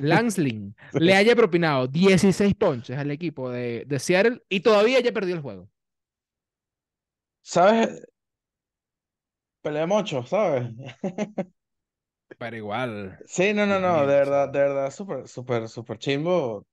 Lance 0.00 0.40
Lynn 0.40 0.74
le 0.96 1.14
haya 1.14 1.36
propinado 1.36 1.86
16 1.86 2.54
ponches 2.54 2.98
al 2.98 3.10
equipo 3.10 3.50
de, 3.50 3.84
de 3.86 3.98
Seattle 3.98 4.42
y 4.48 4.60
todavía 4.60 4.98
haya 4.98 5.12
perdido 5.12 5.36
el 5.36 5.42
juego. 5.42 5.70
¿Sabes? 7.42 8.06
Pelea 9.62 9.86
mucho, 9.86 10.24
¿sabes? 10.26 10.64
Pero 12.38 12.56
igual, 12.56 13.20
Sí, 13.26 13.52
no, 13.54 13.66
no, 13.66 13.78
no, 13.80 14.00
de 14.06 14.06
verdad, 14.06 14.48
de 14.48 14.58
verdad, 14.60 14.90
súper, 14.90 15.28
súper, 15.28 15.68
súper 15.68 15.98
chimbo. 15.98 16.66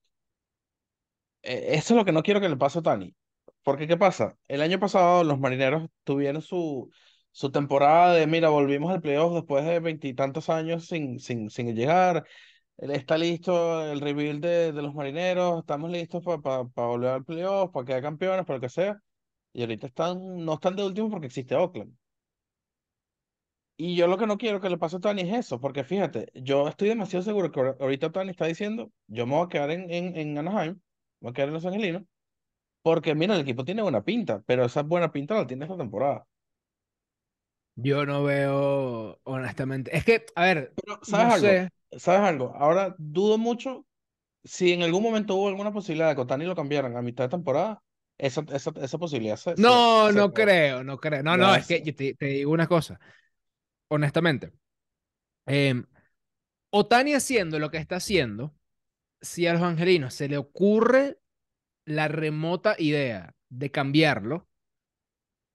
Eh, 1.46 1.75
Eso 1.75 1.94
es 1.94 1.98
lo 1.98 2.06
que 2.06 2.12
no 2.12 2.24
quiero 2.24 2.42
que 2.42 2.50
le 2.50 2.58
pase 2.58 2.80
a 2.80 2.82
Tani. 2.82 3.16
Porque, 3.64 3.88
¿qué 3.88 3.98
pasa? 3.98 4.38
El 4.48 4.62
año 4.62 4.80
pasado 4.80 5.24
los 5.24 5.40
marineros 5.40 5.88
tuvieron 6.04 6.42
su, 6.42 6.90
su 7.32 7.52
temporada 7.52 8.14
de, 8.14 8.28
mira, 8.28 8.50
volvimos 8.50 8.92
al 8.92 9.02
playoff 9.02 9.34
después 9.34 9.66
de 9.66 9.80
veintitantos 9.80 10.50
años 10.50 10.86
sin, 10.88 11.20
sin, 11.20 11.50
sin 11.50 11.75
llegar. 11.75 12.25
Está 12.78 13.18
listo 13.18 13.84
el 13.92 14.02
rebuild 14.02 14.42
de, 14.44 14.72
de 14.74 14.82
los 14.84 14.94
marineros, 14.96 15.60
estamos 15.60 15.92
listos 15.92 16.24
para 16.24 16.64
volver 16.75 17.12
al 17.12 17.25
playoff, 17.25 17.72
para 17.72 17.86
quedar 17.86 18.02
campeones, 18.04 18.46
para 18.46 18.58
lo 18.58 18.62
que 18.62 18.70
sea. 18.70 19.02
Y 19.54 19.62
ahorita 19.62 19.88
están, 19.88 20.46
no 20.46 20.56
están 20.56 20.75
de 20.78 20.86
último 20.86 21.10
porque 21.12 21.28
existe 21.28 21.56
Oakland. 21.56 21.94
Y 23.78 23.96
yo 23.96 24.08
lo 24.08 24.18
que 24.18 24.25
no 24.28 24.38
quiero 24.38 24.62
que 24.62 24.70
le 24.70 24.78
pase 24.78 24.98
a 24.98 25.00
Tani 25.00 25.22
es 25.24 25.34
eso, 25.34 25.60
porque 25.60 25.84
fíjate, 25.84 26.28
yo 26.34 26.68
estoy 26.70 26.90
demasiado 26.90 27.24
seguro 27.24 27.52
que 27.52 27.60
ahor- 27.60 27.78
ahorita 27.82 28.12
Tani 28.12 28.32
está 28.32 28.46
diciendo, 28.46 28.92
yo 29.08 29.25
me 29.28 29.36
voy 29.36 29.46
a 29.46 29.50
quedar 29.50 29.72
en, 29.72 29.92
en, 29.92 30.16
en 30.16 30.38
Anaheim, 30.38 30.80
voy 31.25 31.32
a 31.32 31.34
quedar 31.34 31.50
en 31.50 31.53
Los 31.55 31.65
Angelinos, 31.65 32.03
porque 32.84 33.15
mira, 33.15 33.36
el 33.36 33.41
equipo 33.41 33.65
tiene 33.65 33.82
buena 33.84 34.03
pinta, 34.05 34.44
pero 34.48 34.65
esa 34.65 34.84
buena 34.84 35.12
pinta 35.13 35.36
la 35.36 35.48
tiene 35.48 35.65
esta 35.65 35.77
temporada. 35.77 36.27
yo 37.75 38.05
no 38.05 38.24
veo, 38.24 39.20
honestamente. 39.24 39.96
Es 39.96 40.05
que, 40.05 40.25
a 40.35 40.44
ver, 40.46 40.74
Pero, 40.75 41.00
¿sabes 41.01 41.27
no 41.27 41.31
algo? 41.33 41.48
sé. 41.50 41.70
¿Sabes 41.92 42.22
algo? 42.22 42.53
Ahora 42.55 42.96
dudo 42.98 43.38
mucho 43.38 43.85
si 44.44 44.74
en 44.74 44.83
algún 44.83 45.03
momento 45.03 45.35
hubo 45.35 45.50
alguna 45.50 45.74
posibilidad 45.74 46.09
de 46.09 46.16
que 46.16 46.22
Otani 46.22 46.46
lo 46.46 46.55
cambiaran 46.55 46.98
a 46.98 47.01
mitad 47.01 47.25
de 47.25 47.29
temporada, 47.29 47.83
esa, 48.18 48.46
esa, 48.53 48.72
esa 48.81 48.98
posibilidad 49.00 49.38
se, 49.38 49.57
No, 49.57 50.07
se 50.07 50.11
no 50.11 50.33
creo, 50.33 50.83
no 50.83 50.98
creo. 51.00 51.24
No, 51.24 51.38
no, 51.38 51.55
es 51.55 51.66
que 51.68 51.81
yo 51.81 51.96
te, 51.96 52.14
te 52.16 52.25
digo 52.25 52.51
una 52.51 52.68
cosa, 52.68 53.00
honestamente. 53.90 54.53
Em, 55.46 55.85
Otani 56.72 57.14
haciendo 57.16 57.59
lo 57.59 57.72
que 57.72 57.77
está 57.77 57.98
haciendo, 57.98 58.55
si 59.25 59.48
a 59.48 59.53
los 59.53 59.61
angelinos 59.61 60.14
se 60.14 60.29
le 60.29 60.38
ocurre 60.38 61.20
la 61.85 62.07
remota 62.07 62.75
idea 62.77 63.35
de 63.50 63.72
cambiarlo, 63.72 64.48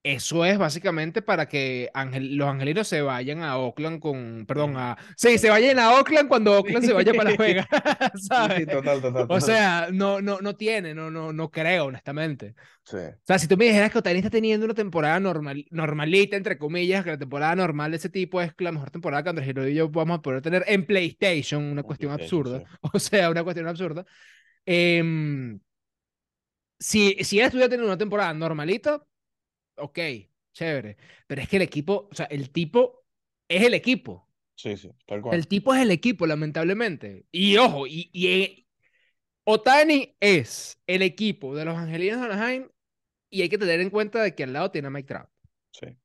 eso 0.03 0.45
es 0.47 0.59
básicamente 0.59 1.23
para 1.23 1.47
que 1.49 1.91
angel- 1.95 2.37
los 2.37 2.49
angelinos 2.49 2.89
se 2.89 3.03
vayan 3.03 3.43
a 3.43 3.59
Oakland 3.59 4.01
con, 4.01 4.47
perdón, 4.47 4.77
a, 4.77 4.97
sí, 5.17 5.39
se 5.39 5.51
vayan 5.51 5.79
a 5.79 5.93
Oakland 5.95 6.29
cuando 6.29 6.53
Oakland 6.59 6.85
se 6.87 6.93
vaya 6.95 7.15
para 7.15 7.31
Las 7.31 7.39
Vegas, 7.39 7.67
¿sabes? 8.15 8.63
sí, 8.63 8.67
total, 8.67 9.01
total, 9.03 9.29
O 9.29 9.41
total. 9.41 9.41
sea, 9.41 9.89
no, 9.93 10.21
no, 10.23 10.41
no 10.41 10.57
tiene, 10.57 10.95
no, 10.95 11.11
no, 11.11 11.33
no 11.33 11.51
creo, 11.51 11.87
honestamente. 11.87 12.55
Sí. 12.85 12.97
O 13.23 13.27
sea, 13.27 13.39
si 13.39 13.49
tú 13.49 13.57
me 13.57 13.67
dijeras 13.67 13.93
que 13.93 13.99
Otani 13.99 14.19
está 14.19 14.31
teniendo 14.31 14.65
una 14.67 14.75
temporada 14.75 15.21
normal, 15.21 15.65
normalita, 15.71 16.37
entre 16.37 16.59
comillas, 16.59 17.05
que 17.05 17.11
la 17.11 17.19
temporada 17.19 17.57
normal 17.57 17.93
de 17.93 17.99
ese 17.99 18.11
tipo 18.11 18.41
es 18.41 18.53
la 18.59 18.73
mejor 18.73 18.91
temporada 18.91 19.23
que 19.23 19.31
Andrés 19.31 19.47
Giro 19.47 19.69
y 19.69 19.75
yo 19.75 19.89
vamos 19.91 20.19
a 20.19 20.23
poder 20.23 20.43
tener 20.43 20.65
en 20.67 20.87
PlayStation, 20.87 21.65
una 21.65 21.83
cuestión 21.85 22.13
absurda. 22.13 22.63
sí. 22.63 22.65
O 22.95 22.99
sea, 22.99 23.31
una 23.31 23.45
cuestión 23.45 23.69
absurda. 23.69 24.05
Em, 24.67 25.61
si, 26.79 27.17
si 27.25 27.39
él 27.39 27.47
estuviera 27.47 27.69
teniendo 27.69 27.87
una 27.93 27.99
temporada 27.99 28.33
normalita, 28.35 29.03
ok, 29.81 29.99
chévere. 30.53 30.97
Pero 31.27 31.43
es 31.43 31.49
que 31.49 31.57
el 31.57 31.63
equipo, 31.63 32.09
o 32.11 32.15
sea, 32.15 32.27
el 32.27 32.51
tipo 32.51 33.05
es 33.49 33.63
el 33.63 33.75
equipo. 33.75 34.29
Sí, 34.55 34.77
sí, 34.77 34.91
tal 35.07 35.23
cual. 35.23 35.37
El 35.37 35.47
tipo 35.49 35.75
es 35.75 35.81
el 35.81 35.91
equipo, 35.91 36.27
lamentablemente. 36.27 37.27
Y 37.33 37.57
ojo, 37.57 37.87
y, 37.87 38.11
y 38.13 38.67
Otani 39.45 40.17
es 40.21 40.81
el 40.87 41.03
equipo 41.03 41.55
de 41.57 41.65
los 41.65 41.77
Angelinos 41.77 42.21
de 42.21 42.27
Anaheim 42.27 42.69
y 43.31 43.43
hay 43.43 43.49
que 43.49 43.59
tener 43.59 43.81
en 43.81 43.91
cuenta 43.91 44.23
de 44.23 44.35
que 44.35 44.45
al 44.45 44.53
lado 44.53 44.71
tiene 44.71 44.89
a 44.89 44.91
Mike 44.91 45.09
Trout. 45.09 45.29
Sí. 45.73 45.87
O 45.87 45.97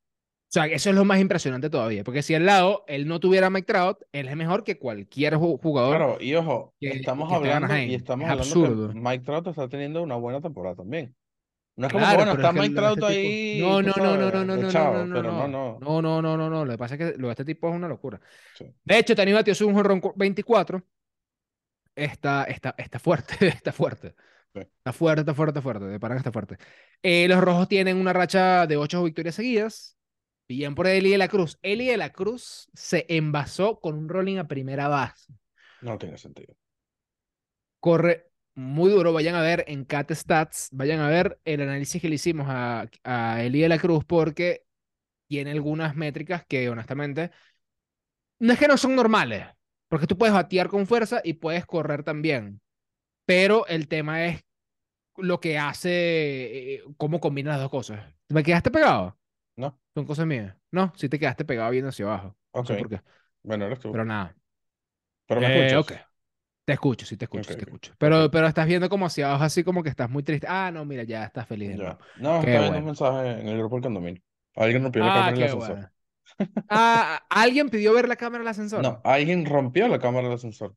sea, 0.47 0.67
eso 0.67 0.89
es 0.89 0.95
lo 0.95 1.03
más 1.03 1.19
impresionante 1.19 1.69
todavía, 1.69 2.03
porque 2.05 2.21
si 2.21 2.33
al 2.33 2.45
lado 2.45 2.85
él 2.88 3.07
no 3.07 3.19
tuviera 3.19 3.47
a 3.47 3.49
Mike 3.49 3.65
Trout, 3.65 3.97
él 4.13 4.29
es 4.29 4.38
mejor 4.38 4.63
que 4.63 4.79
cualquier 4.79 5.33
ju- 5.35 5.59
jugador 5.61 5.97
Claro, 5.97 6.17
y 6.21 6.33
ojo, 6.35 6.73
que, 6.79 6.89
estamos 6.91 7.27
que 7.27 7.35
hablando, 7.35 7.75
y 7.77 7.93
estamos 7.95 8.25
Es 8.25 8.31
hablando 8.31 8.53
que 8.55 8.59
absurdo. 8.61 8.93
Mike 8.93 9.25
Trout 9.25 9.47
está 9.47 9.67
teniendo 9.67 10.01
una 10.01 10.15
buena 10.15 10.39
temporada 10.39 10.75
también. 10.77 11.13
No 11.77 11.88
es 11.88 11.93
como 11.93 12.05
que, 12.05 12.11
Claro, 12.13 12.17
bueno, 12.17 12.31
pero 12.35 12.47
está 12.47 12.49
es 12.49 12.69
Mike 12.69 12.88
este 12.88 13.05
ahí, 13.05 13.61
No, 13.61 13.81
no, 13.81 13.93
no, 13.97 14.17
no, 14.17 14.17
no, 14.17 14.31
no, 14.31 14.55
no, 14.55 14.71
no, 14.71 15.05
no, 15.05 15.15
pero 15.15 15.31
no, 15.31 15.47
no, 15.47 15.47
no. 15.47 15.79
no, 15.79 16.01
no, 16.01 16.21
no, 16.21 16.38
no, 16.38 16.49
no. 16.49 16.65
Lo 16.65 16.71
que 16.71 16.77
pasa 16.77 16.95
es 16.95 16.99
que 16.99 17.17
lo 17.19 17.27
de 17.27 17.31
este 17.33 17.45
tipo 17.45 17.67
es 17.69 17.75
una 17.75 17.88
locura. 17.88 18.21
Sí. 18.57 18.65
De 18.83 18.97
hecho, 18.97 19.15
Tani 19.15 19.33
batió 19.33 19.53
su 19.53 19.67
un 19.67 19.73
jonrón 19.73 19.99
cu- 19.99 20.13
24. 20.15 20.81
Está, 21.95 22.43
está, 22.45 22.75
está 22.77 22.99
fuerte, 22.99 23.35
está 23.47 23.71
fuerte. 23.71 24.15
Sí. 24.53 24.61
Está 24.61 24.93
fuerte, 24.93 25.21
está 25.21 25.33
fuerte, 25.33 25.59
está 25.59 25.61
fuerte. 25.61 25.85
De 25.85 25.99
que 25.99 26.15
está 26.15 26.31
fuerte. 26.31 26.57
Eh, 27.03 27.27
los 27.27 27.41
rojos 27.41 27.67
tienen 27.67 27.97
una 27.97 28.13
racha 28.13 28.67
de 28.67 28.77
ocho 28.77 29.03
victorias 29.03 29.35
seguidas. 29.35 29.97
Bien 30.47 30.75
por 30.75 30.88
Eli 30.88 31.09
de 31.09 31.17
la 31.17 31.27
Cruz. 31.27 31.57
Eli 31.61 31.88
de 31.88 31.97
la 31.97 32.11
Cruz 32.11 32.69
se 32.73 33.05
envasó 33.09 33.79
con 33.79 33.95
un 33.97 34.07
rolling 34.07 34.38
a 34.38 34.47
primera 34.47 34.88
base. 34.88 35.33
No 35.81 35.97
tiene 35.97 36.17
sentido. 36.17 36.55
Corre 37.79 38.31
muy 38.56 38.89
duro. 38.91 39.13
Vayan 39.13 39.36
a 39.36 39.41
ver 39.41 39.65
en 39.68 39.86
Cat 39.86 40.12
Stats, 40.13 40.70
vayan 40.72 41.00
a 41.02 41.10
ver 41.10 41.39
el 41.46 41.62
análisis 41.62 42.02
que 42.02 42.10
le 42.10 42.15
hicimos 42.15 42.48
a, 42.50 42.89
a 43.04 43.44
Eli 43.44 43.62
de 43.62 43.70
la 43.70 43.80
Cruz 43.80 44.04
porque 44.06 44.65
tiene 45.28 45.52
algunas 45.52 45.96
métricas 45.96 46.46
que 46.48 46.70
honestamente 46.70 47.32
no 48.39 48.54
es 48.54 48.60
que 48.60 48.68
no 48.68 48.78
son 48.78 48.96
normales, 48.96 49.46
porque 49.88 50.08
tú 50.08 50.18
puedes 50.18 50.34
batear 50.34 50.68
con 50.70 50.88
fuerza 50.88 51.22
y 51.24 51.34
puedes 51.34 51.65
correr 51.65 52.04
también, 52.04 52.62
pero 53.26 53.68
el 53.68 53.88
tema 53.88 54.26
es 54.28 54.44
lo 55.18 55.39
que 55.41 55.58
hace, 55.60 56.76
eh, 56.78 56.84
cómo 56.98 57.22
combina 57.22 57.52
las 57.54 57.62
dos 57.62 57.72
cosas. 57.72 58.06
¿Me 58.30 58.44
quedaste 58.44 58.72
pegado? 58.72 59.18
No, 59.58 59.78
Son 59.96 60.06
cosas 60.06 60.28
mías. 60.28 60.56
No, 60.72 60.94
sí 60.98 61.10
te 61.10 61.20
quedaste 61.20 61.46
pegado 61.46 61.72
viendo 61.72 61.89
hacia 61.89 62.06
abajo. 62.06 62.30
No 62.30 62.38
ok. 62.52 62.70
sé 62.70 62.76
por 62.76 62.89
qué, 62.89 63.02
Bueno, 63.44 63.65
eres 63.65 63.80
tú. 63.80 63.91
pero 63.91 64.06
nada. 64.06 64.36
Pero 65.28 65.41
me 65.41 65.48
Eh, 65.48 65.76
escuchas. 65.78 65.86
ok. 65.86 65.94
Te 66.65 66.73
escucho, 66.73 67.06
sí 67.06 67.15
te 67.17 67.25
escucho, 67.25 67.43
Ok, 67.43 67.51
sí 67.51 67.58
te 67.58 67.65
escucho. 67.65 67.93
Pero, 67.99 68.32
pero 68.32 68.47
estás 68.47 68.65
viendo 68.67 68.89
como 68.89 69.06
hacia 69.06 69.28
abajo, 69.28 69.43
así 69.43 69.63
como 69.63 69.84
que 69.84 69.89
estás 69.89 70.10
muy 70.10 70.23
triste. 70.23 70.47
Ah, 70.49 70.71
no, 70.73 70.84
mira, 70.86 71.04
ya 71.04 71.23
estás 71.25 71.47
feliz 71.47 71.69
de 71.69 71.78
nuevo. 71.78 71.99
No, 72.15 72.39
Qué 72.39 72.47
está 72.47 72.60
viendo 72.62 72.80
un 72.80 72.86
bueno. 72.86 72.88
mensaje 72.88 73.39
en 73.41 73.47
el 73.47 73.58
grupo 73.60 73.75
del 73.75 73.84
condominio. 73.84 74.21
Alguien 74.56 74.84
rompió 74.84 75.04
la 75.04 75.08
Ah, 75.08 75.13
cámara 75.13 75.36
del 75.36 75.43
ascensor. 75.45 75.75
bueno. 75.75 75.91
Ah, 76.69 77.25
¿alguien 77.30 77.69
pidió 77.69 77.93
ver 77.93 78.08
la 78.10 78.15
cámara 78.17 78.39
del 78.43 78.49
ascensor? 78.49 78.86
No, 78.86 79.01
alguien 79.04 79.45
rompió 79.45 79.88
la 79.89 79.99
cámara 79.99 80.28
del 80.30 80.36
ascensor. 80.36 80.75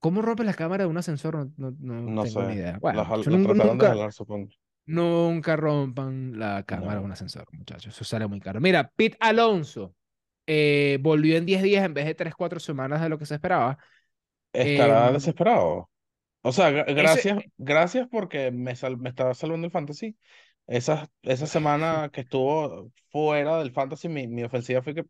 ¿Cómo 0.00 0.22
rompes 0.22 0.46
la 0.46 0.54
cámara 0.54 0.84
de 0.84 0.90
un 0.90 0.96
ascensor? 0.98 1.34
No, 1.36 1.52
no, 1.56 1.72
no 1.80 2.14
No 2.14 2.22
tengo 2.22 2.44
ni 2.44 2.54
idea. 2.54 2.78
La, 2.90 3.04
Bueno, 3.04 3.04
la 3.04 3.22
nun- 3.24 3.42
trataron 3.44 3.78
de 3.78 3.84
nunca, 3.84 3.86
jalar, 3.86 4.12
supongo. 4.12 4.50
nunca 4.86 5.56
rompan 5.56 6.38
la 6.38 6.64
cámara 6.64 7.00
de 7.00 7.06
un 7.06 7.12
ascensor, 7.12 7.46
muchachos. 7.52 7.94
Eso 7.94 8.04
sale 8.04 8.26
muy 8.28 8.40
caro. 8.40 8.60
Mira, 8.60 8.92
Pete 8.96 9.16
Alonso 9.20 9.94
eh, 10.46 10.98
volvió 11.02 11.36
en 11.38 11.46
10 11.46 11.62
días 11.62 11.84
en 11.84 11.94
vez 11.94 12.06
de 12.06 12.14
3, 12.16 12.34
4 12.36 12.60
semanas 12.60 13.02
de 13.02 13.08
lo 13.10 13.18
que 13.18 13.26
se 13.26 13.34
esperaba. 13.34 13.78
Estará 14.52 15.12
Em, 15.12 15.12
desesperado. 15.12 15.90
O 16.42 16.52
sea, 16.52 16.70
gra- 16.72 16.86
ese, 16.96 17.24
gracias, 17.26 17.44
gracias 17.58 18.08
porque 18.10 18.50
me, 18.52 18.76
sal- 18.76 18.98
me 18.98 19.08
estaba 19.10 19.34
salvando 19.34 19.66
el 19.66 19.72
fantasy. 19.72 20.16
Esa, 20.66 21.10
esa 21.22 21.46
semana 21.46 22.10
que 22.12 22.22
estuvo 22.22 22.92
fuera 23.10 23.58
del 23.58 23.72
fantasy, 23.72 24.08
mi, 24.08 24.28
mi 24.28 24.44
ofensiva 24.44 24.82
fue 24.82 24.94
que, 24.94 25.02
o 25.02 25.06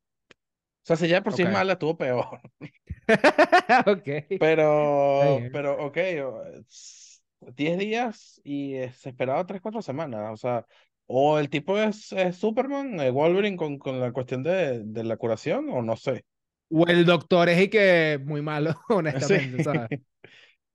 sea, 0.85 0.97
si 0.97 1.09
ya 1.09 1.23
por 1.23 1.35
sí 1.35 1.43
ok. 1.43 1.45
es 1.45 1.49
mala, 1.51 1.75
estuvo 1.75 1.97
peor. 1.99 2.41
Ok. 3.87 4.07
Está 4.09 4.39
Pero, 4.39 5.49
pero, 5.53 5.85
ok, 5.87 5.97
o- 6.25 6.43
s- 6.69 7.21
10 7.57 7.79
días 7.79 8.41
y 8.45 8.75
eh, 8.75 8.93
se 8.93 9.11
esperaba 9.11 9.47
3 9.47 9.61
4 9.61 9.83
semanas. 9.83 10.31
O 10.33 10.37
sea, 10.37 10.67
o 11.07 11.39
el 11.39 11.51
tipo 11.51 11.77
es, 11.79 12.13
es 12.13 12.37
Superman, 12.37 13.01
eh, 13.01 13.11
Wolverine 13.11 13.57
con, 13.57 13.79
con 13.79 14.01
la 14.01 14.13
cuestión 14.13 14.43
de, 14.43 14.83
de 14.85 15.05
la 15.05 15.17
curación, 15.17 15.69
o 15.71 15.83
no 15.83 15.97
sé. 15.97 16.25
O 16.71 16.87
el 16.87 17.05
doctor 17.07 17.49
es 17.49 17.61
y 17.63 17.69
que 17.71 18.21
muy 18.25 18.43
malo, 18.43 18.75
Sí, 19.21 19.39
honestamente, 19.39 19.61
¿sabes? 19.61 19.91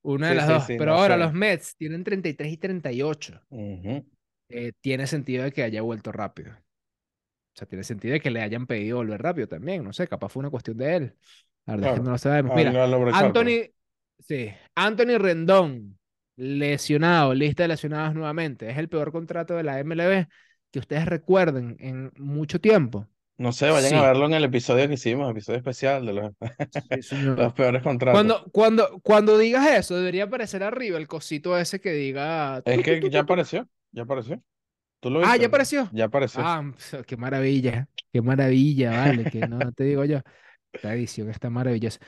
Una 0.04 0.30
de 0.30 0.36
sí, 0.36 0.36
las 0.36 0.48
dos. 0.48 0.66
sí, 0.68 0.74
Pero 0.76 0.94
no 1.00 1.00
ahora 1.00 1.18
los. 1.18 1.34
Mets 1.34 1.76
tienen 1.78 2.04
33 2.04 2.52
y 2.54 2.58
38. 2.58 3.42
Ujú, 3.52 4.04
Eh, 4.50 4.74
tiene 4.82 5.08
sentido 5.08 5.44
de 5.44 5.52
que 5.52 5.64
haya 5.64 5.82
vuelto 5.82 6.12
rápido. 6.12 6.52
O 6.54 6.82
sea, 7.56 7.68
tiene 7.68 7.84
sentido 7.84 8.14
de 8.14 8.22
que 8.22 8.32
le 8.32 8.42
hayan 8.42 8.68
pedido 8.68 8.98
volver 8.98 9.22
rápido 9.22 9.48
también. 9.48 9.84
No 9.84 9.94
sé, 9.94 10.08
capaz 10.08 10.30
fue 10.30 10.42
una 10.42 10.50
cuestión 10.50 10.78
de 10.78 10.96
él. 10.96 11.18
La 11.66 11.74
verdad 11.76 11.88
es 11.88 11.94
que 11.94 12.00
no 12.02 12.12
lo 12.12 12.18
sabemos. 12.18 12.54
Mira. 12.54 12.82
Anthony, 13.10 13.70
sí, 14.20 14.52
Anthony 14.76 15.18
Rendón, 15.20 16.00
lesionado, 16.36 17.34
lista 17.34 17.64
de 17.64 17.70
lesionados 17.70 18.16
nuevamente. 18.16 18.70
Es 18.70 18.78
el 18.78 18.90
peor 18.90 19.12
contrato 19.12 19.56
de 19.56 19.64
la 19.64 19.80
MLB 19.80 20.28
que 20.72 20.80
ustedes 20.80 21.06
recuerden 21.06 21.78
en 21.80 22.12
mucho 22.18 22.60
tiempo. 22.62 23.08
No 23.38 23.52
sé, 23.52 23.70
vayan 23.72 23.96
a 23.96 24.04
verlo 24.04 24.26
en 24.28 24.34
el 24.34 24.44
episodio 24.44 24.88
que 24.88 24.94
hicimos, 24.94 25.30
episodio 25.32 25.58
especial 25.58 26.06
de 26.06 26.14
los, 26.14 26.32
sí, 27.02 27.16
los 27.22 27.54
peores 27.54 27.82
contratos. 27.82 28.14
Cuando, 28.14 28.46
cuando, 28.52 29.00
cuando 29.02 29.38
digas 29.38 29.68
eso, 29.68 29.96
debería 29.98 30.26
aparecer 30.26 30.64
arriba 30.64 30.98
el 30.98 31.08
cosito 31.08 31.58
ese 31.58 31.82
que 31.82 31.92
diga. 31.92 32.62
Es 32.64 32.84
que 32.84 33.10
ya 33.10 33.22
apareció, 33.22 33.68
ya 33.92 34.04
apareció. 34.04 34.42
¿Tú 35.00 35.10
lo 35.10 35.20
Ah, 35.20 35.24
viste? 35.24 35.40
ya 35.42 35.48
apareció. 35.48 35.90
Ya 35.94 36.06
apareció. 36.06 36.42
Ah, 36.44 36.64
qué 37.08 37.18
maravilla, 37.18 37.88
qué 38.12 38.22
maravilla, 38.22 38.92
vale, 38.92 39.30
que 39.30 39.40
no 39.48 39.72
te 39.74 39.84
digo 39.86 40.06
yo. 40.06 40.20
Esta 40.72 40.94
edición 40.94 41.30
está 41.30 41.50
maravillosa. 41.50 42.00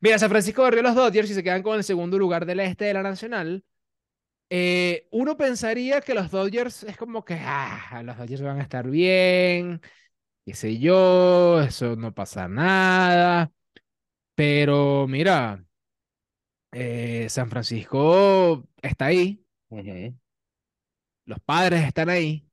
Mira, 0.00 0.18
San 0.18 0.28
Francisco 0.30 0.62
barrió 0.62 0.82
los 0.82 0.94
Dodgers 0.94 1.30
y 1.30 1.34
se 1.34 1.42
quedan 1.42 1.62
con 1.62 1.76
el 1.78 1.84
segundo 1.84 2.18
lugar 2.18 2.44
del 2.46 2.60
este 2.60 2.84
de 2.84 2.94
la 2.94 3.02
Nacional. 3.02 3.64
Eh, 4.50 5.08
uno 5.10 5.36
pensaría 5.36 6.00
que 6.00 6.14
los 6.14 6.30
Dodgers 6.30 6.84
es 6.84 6.96
como 6.96 7.24
que, 7.24 7.38
ah, 7.40 8.02
los 8.04 8.16
Dodgers 8.16 8.42
van 8.42 8.58
a 8.58 8.62
estar 8.62 8.88
bien, 8.88 9.80
qué 10.44 10.54
sé 10.54 10.78
yo, 10.78 11.60
eso 11.62 11.96
no 11.96 12.14
pasa 12.14 12.48
nada. 12.48 13.52
Pero 14.36 15.06
mira, 15.08 15.64
eh, 16.72 17.28
San 17.28 17.48
Francisco 17.50 18.64
está 18.82 19.06
ahí, 19.06 19.44
los 21.26 21.40
padres 21.40 21.84
están 21.86 22.08
ahí, 22.10 22.46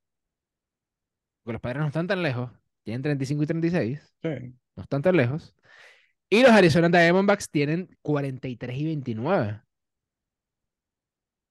porque 1.43 1.53
los 1.53 1.61
padres 1.61 1.81
no 1.81 1.87
están 1.87 2.07
tan 2.07 2.21
lejos, 2.23 2.51
tienen 2.83 3.01
35 3.01 3.43
y 3.43 3.47
36, 3.47 4.13
Sí. 4.21 4.29
no 4.75 4.83
están 4.83 5.01
tan 5.01 5.15
lejos. 5.17 5.55
Y 6.29 6.41
los 6.43 6.51
Arizona 6.51 6.89
Diamondbacks 6.89 7.49
tienen 7.49 7.97
43 8.01 8.77
y 8.77 8.85
29. 8.85 9.61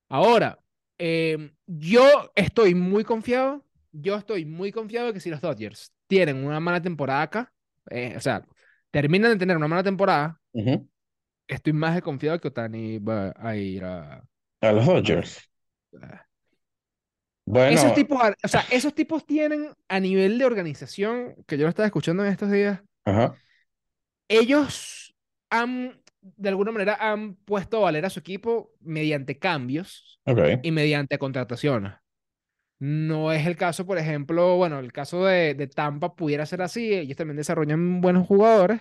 Ahora, 0.09 0.59
eh, 0.99 1.53
yo 1.67 2.03
estoy 2.35 2.75
muy 2.75 3.05
confiado, 3.05 3.65
yo 3.93 4.17
estoy 4.17 4.45
muy 4.45 4.73
confiado 4.73 5.13
que 5.13 5.21
si 5.21 5.31
los 5.31 5.41
Dodgers 5.41 5.93
tienen 6.11 6.45
una 6.45 6.59
mala 6.59 6.83
temporada 6.83 7.23
acá, 7.23 7.53
eh, 7.89 8.15
o 8.17 8.21
sea, 8.21 8.45
terminan 8.91 9.31
de 9.31 9.39
tener 9.39 9.57
una 9.57 9.69
mala 9.69 9.85
temporada, 9.85 10.39
estoy 11.47 11.73
más 11.73 11.95
de 11.95 12.03
confiado 12.03 12.41
que 12.41 12.49
Otani 12.49 12.99
va 12.99 13.33
a 13.37 13.57
ir 13.57 13.85
a, 13.85 14.23
A 14.61 14.73
los 14.73 14.89
a 14.89 14.95
Dodgers. 14.95 15.49
Dodgers. 17.47 17.81
Esos 17.81 17.95
tipos, 17.95 18.21
o 18.21 18.49
sea, 18.49 18.65
esos 18.71 18.93
tipos 18.93 19.25
tienen 19.25 19.73
a 19.89 20.01
nivel 20.01 20.39
de 20.39 20.45
organización, 20.45 21.37
que 21.47 21.57
yo 21.57 21.63
lo 21.65 21.71
estaba 21.71 21.87
escuchando 21.87 22.25
en 22.25 22.33
estos 22.33 22.51
días, 22.51 22.81
ajá, 23.05 23.37
ellos 24.29 25.15
han, 25.51 26.01
de 26.21 26.49
alguna 26.49 26.73
manera, 26.73 26.97
han 27.01 27.35
puesto 27.37 27.79
a 27.79 27.81
valer 27.81 28.05
a 28.05 28.11
su 28.11 28.21
equipo 28.21 28.73
mediante 28.81 29.39
cambios 29.39 30.21
y 30.63 30.71
mediante 30.71 31.19
contrataciones. 31.19 31.93
No 32.81 33.31
es 33.33 33.47
el 33.47 33.57
caso, 33.57 33.87
por 33.87 33.99
ejemplo, 33.99 34.57
bueno, 34.57 34.79
el 34.79 34.93
caso 34.93 35.25
de, 35.27 35.55
de 35.55 35.67
Tampa 35.69 36.15
pudiera 36.17 36.47
ser 36.47 36.63
así, 36.63 36.95
ellos 36.95 37.17
también 37.17 37.37
desarrollan 37.37 38.01
buenos 38.01 38.27
jugadores, 38.27 38.81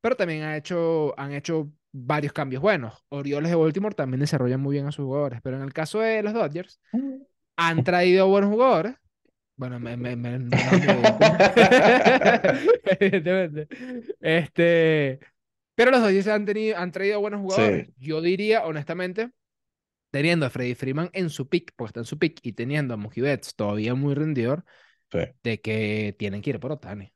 pero 0.00 0.16
también 0.16 0.42
han 0.44 0.54
hecho, 0.54 1.18
han 1.18 1.32
hecho 1.32 1.70
varios 1.92 2.32
cambios 2.32 2.62
buenos. 2.62 3.04
Orioles 3.08 3.50
de 3.50 3.56
Baltimore 3.56 3.94
también 3.94 4.20
desarrollan 4.20 4.60
muy 4.60 4.74
bien 4.74 4.86
a 4.86 4.92
sus 4.92 5.04
jugadores, 5.04 5.40
pero 5.42 5.56
en 5.56 5.64
el 5.64 5.72
caso 5.72 5.98
de 6.00 6.22
los 6.22 6.32
Dodgers, 6.32 6.80
han 7.56 7.84
traído 7.84 8.28
buenos 8.28 8.50
jugadores. 8.50 8.94
Bueno, 9.56 9.78
me, 9.80 9.96
me, 9.96 10.16
me- 10.16 10.38
mí, 10.38 10.88
evidentemente. 10.88 11.50
Evidentemente. 13.00 13.68
Este, 14.20 15.20
pero 15.74 15.90
los 15.90 16.00
Dodgers 16.02 16.28
han, 16.28 16.46
tenido, 16.46 16.78
han 16.78 16.92
traído 16.92 17.20
buenos 17.20 17.40
jugadores. 17.40 17.88
Sí, 17.88 17.94
Yo 17.98 18.20
diría, 18.22 18.64
honestamente, 18.64 19.30
teniendo 20.10 20.46
a 20.46 20.50
Freddie 20.50 20.74
Freeman 20.74 21.10
en 21.12 21.30
su 21.30 21.48
pick, 21.48 21.72
porque 21.76 21.90
está 21.90 22.00
en 22.00 22.06
su 22.06 22.18
pick, 22.18 22.40
y 22.42 22.52
teniendo 22.52 22.94
a 22.94 22.96
Mookie 22.96 23.20
Betts 23.20 23.54
todavía 23.54 23.94
muy 23.94 24.14
rendidor, 24.14 24.64
sí. 25.12 25.18
de 25.42 25.60
que 25.60 26.14
tienen 26.18 26.42
que 26.42 26.50
ir 26.50 26.60
por 26.60 26.72
Otani. 26.72 27.12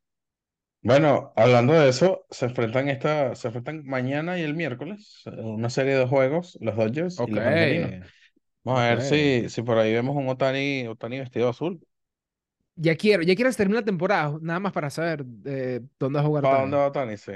Bueno, 0.83 1.33
hablando 1.35 1.73
de 1.73 1.89
eso, 1.89 2.27
se 2.31 2.45
enfrentan 2.45 2.89
esta, 2.89 3.35
se 3.35 3.49
enfrentan 3.49 3.87
mañana 3.87 4.39
y 4.39 4.43
el 4.43 4.55
miércoles, 4.55 5.23
eh, 5.25 5.31
una 5.41 5.71
serie 5.71 5.97
de 5.97 6.07
juegos, 6.07 6.59
los 6.61 6.77
Dodgers 6.77 7.17
y 7.17 7.23
Ok, 7.23 7.31
los 7.31 7.47
Angelinos. 7.47 7.95
Vamos 8.65 8.81
a 8.81 8.89
ver 8.89 9.03
si, 9.03 9.49
si 9.49 9.63
por 9.63 9.79
ahí 9.79 9.93
vemos 9.93 10.15
un 10.17 10.29
Otani, 10.29 10.87
Otani 10.89 11.19
vestido 11.21 11.49
azul. 11.49 11.81
Ya 12.77 12.97
quiero, 12.97 13.23
ya 13.23 13.37
quiero 13.37 13.53
termine 13.53 13.81
la 13.81 13.85
temporada, 13.85 14.37
nada 14.43 14.59
más 14.59 14.73
para 14.73 14.91
saber 14.91 15.25
eh, 15.45 15.81
dónde 15.99 16.19
va 16.19 16.25
a 16.25 16.27
jugar 16.27 16.43
¿Para 16.43 16.61
dónde 16.61 16.77
Otani. 16.77 16.77
va 16.77 16.87
Otani? 16.89 17.17
Sí. 17.17 17.33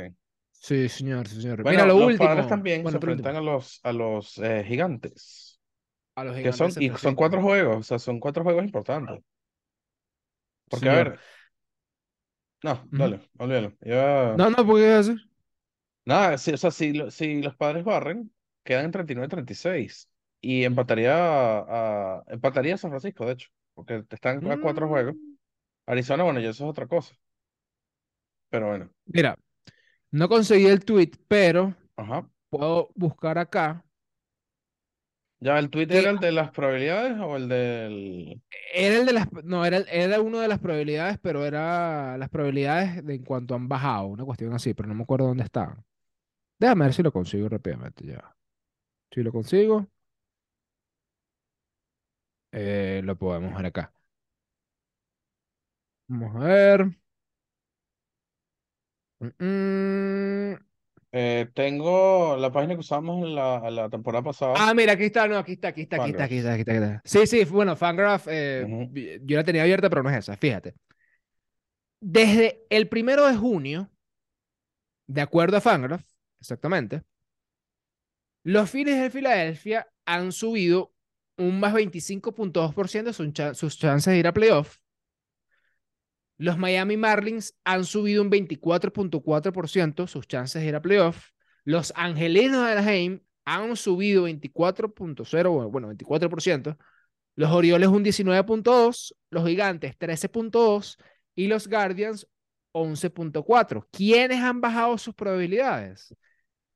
Sí, 0.60 0.88
señor, 0.88 1.26
sí, 1.28 1.40
señor. 1.40 1.66
Mira, 1.66 1.84
Bueno, 1.84 1.86
lo 1.86 1.96
los 1.96 2.14
padres 2.14 2.46
último. 2.46 2.46
también 2.46 2.86
se 2.88 2.96
Bueno, 2.96 3.00
por 3.00 3.10
enfrentan 3.10 3.36
último. 3.36 3.36
a 3.36 3.40
los, 3.40 3.80
a 3.82 3.92
los 3.92 4.38
eh, 4.38 4.64
gigantes, 4.66 5.60
A 6.16 6.24
los 6.24 6.36
que 6.42 6.52
gigantes 6.52 6.54
son, 6.54 6.72
de 6.74 6.82
San 6.82 6.84
y 6.84 6.90
son 6.96 7.14
cuatro 7.16 7.42
juegos, 7.42 7.78
o 7.78 7.82
sea, 7.84 7.98
son 8.00 8.20
cuatro 8.20 8.44
juegos 8.44 8.64
importantes. 8.64 9.20
Porque, 10.68 10.88
a 10.90 10.92
Señor. 10.92 11.04
ver, 11.04 11.20
no, 12.62 12.88
dale, 12.96 13.20
olvídalo. 13.38 13.72
Ya, 13.80 14.38
No, 14.38 14.48
no, 14.50 14.64
porque 14.66 14.84
es 14.98 15.08
así. 15.08 15.16
nada, 16.04 16.38
si, 16.38 16.52
o 16.52 16.56
sea, 16.56 16.70
si, 16.70 16.92
si 17.10 17.42
los 17.42 17.56
padres 17.56 17.84
barren, 17.84 18.32
quedan 18.64 18.86
en 18.86 18.90
39-36 18.92 20.08
y 20.40 20.64
empataría 20.64 21.12
a, 21.16 22.24
empataría 22.28 22.74
a 22.74 22.78
San 22.78 22.90
Francisco, 22.90 23.26
de 23.26 23.32
hecho, 23.32 23.48
porque 23.74 24.04
están 24.10 24.50
a 24.50 24.58
cuatro 24.58 24.88
juegos. 24.88 25.16
Mm. 25.16 25.34
Arizona, 25.86 26.24
bueno, 26.24 26.40
ya 26.40 26.50
eso 26.50 26.64
es 26.66 26.70
otra 26.70 26.86
cosa, 26.88 27.14
pero 28.50 28.68
bueno, 28.68 28.90
Mira, 29.06 29.36
no 30.10 30.28
conseguí 30.28 30.66
el 30.66 30.84
tweet, 30.84 31.12
pero 31.28 31.74
ajá. 31.96 32.28
puedo 32.50 32.90
buscar 32.94 33.38
acá. 33.38 33.84
¿Ya 35.40 35.58
el 35.58 35.70
tweet 35.70 35.86
era 35.90 36.10
el 36.10 36.18
de 36.18 36.32
las 36.32 36.50
probabilidades 36.50 37.16
o 37.20 37.36
el 37.36 37.48
del...? 37.48 38.42
era 38.74 38.96
el 38.96 39.06
de 39.06 39.12
las, 39.12 39.32
no, 39.44 39.64
era, 39.64 39.78
era 39.90 40.20
uno 40.20 40.40
de 40.40 40.48
las 40.48 40.58
probabilidades, 40.58 41.18
pero 41.22 41.44
era 41.44 42.18
las 42.18 42.28
probabilidades 42.28 43.04
de 43.04 43.14
en 43.14 43.24
cuanto 43.24 43.54
han 43.54 43.68
bajado, 43.68 44.06
una 44.06 44.24
cuestión 44.24 44.52
así, 44.52 44.74
pero 44.74 44.88
no 44.88 44.94
me 44.94 45.04
acuerdo 45.04 45.26
dónde 45.28 45.44
estaban. 45.44 45.84
Déjame 46.58 46.86
ver 46.86 46.94
si 46.94 47.02
lo 47.02 47.12
consigo 47.12 47.48
rápidamente 47.48 48.04
ya. 48.04 48.36
Si 49.12 49.22
lo 49.22 49.32
consigo, 49.32 49.86
eh, 52.52 53.00
lo 53.04 53.16
podemos 53.16 53.54
ver 53.56 53.66
acá. 53.66 53.92
Vamos 56.08 56.36
a 56.36 56.38
ver. 56.40 56.98
Mm, 59.20 59.44
mm. 59.44 60.68
Eh, 61.10 61.48
tengo 61.54 62.36
la 62.36 62.52
página 62.52 62.74
que 62.74 62.80
usamos 62.80 63.24
en 63.26 63.34
la, 63.34 63.70
la 63.70 63.88
temporada 63.88 64.22
pasada, 64.22 64.54
Ah, 64.58 64.74
mira, 64.74 64.92
aquí 64.92 65.04
está, 65.04 65.26
no, 65.26 65.38
aquí 65.38 65.52
está, 65.52 65.68
aquí 65.68 65.82
está, 65.82 65.96
aquí 65.96 66.10
está, 66.10 66.24
aquí 66.24 66.36
está, 66.36 66.52
aquí 66.52 66.60
está. 66.60 66.72
aquí 66.72 66.84
está. 66.84 67.02
Sí, 67.04 67.26
sí, 67.26 67.44
bueno, 67.44 67.76
Fangraph, 67.76 68.26
eh, 68.28 69.20
yo 69.24 69.36
la 69.36 69.44
tenía 69.44 69.62
abierta, 69.62 69.88
pero 69.88 70.02
no 70.02 70.10
es 70.10 70.16
esa, 70.16 70.36
fíjate. 70.36 70.74
Desde 72.00 72.66
el 72.68 72.88
primero 72.88 73.26
de 73.26 73.36
junio, 73.36 73.90
de 75.06 75.22
acuerdo 75.22 75.56
a 75.56 75.60
Fangraph, 75.62 76.04
exactamente, 76.40 77.02
los 78.44 78.70
Phillies 78.70 79.00
de 79.00 79.10
Filadelfia 79.10 79.88
han 80.04 80.30
subido 80.30 80.92
un 81.38 81.58
más 81.58 81.72
25.2% 81.72 83.12
sus, 83.12 83.58
sus 83.58 83.78
chances 83.78 84.12
de 84.12 84.18
ir 84.18 84.26
a 84.26 84.32
playoff. 84.32 84.76
Los 86.38 86.56
Miami 86.56 86.96
Marlins 86.96 87.54
han 87.64 87.84
subido 87.84 88.22
un 88.22 88.30
24.4% 88.30 90.06
sus 90.06 90.26
chances 90.28 90.62
de 90.62 90.68
ir 90.68 90.76
a 90.76 90.82
playoff. 90.82 91.30
Los 91.64 91.92
Angelinos 91.96 92.64
de 92.64 92.72
Anaheim 92.72 93.20
han 93.44 93.76
subido 93.76 94.28
24.0, 94.28 95.70
bueno, 95.70 95.92
24%. 95.92 96.78
Los 97.34 97.50
Orioles 97.50 97.88
un 97.88 98.04
19.2, 98.04 99.14
los 99.30 99.46
Gigantes 99.46 99.98
13.2 99.98 100.96
y 101.34 101.48
los 101.48 101.68
Guardians 101.68 102.26
11.4. 102.72 103.86
¿Quiénes 103.90 104.40
han 104.40 104.60
bajado 104.60 104.96
sus 104.98 105.14
probabilidades? 105.14 106.14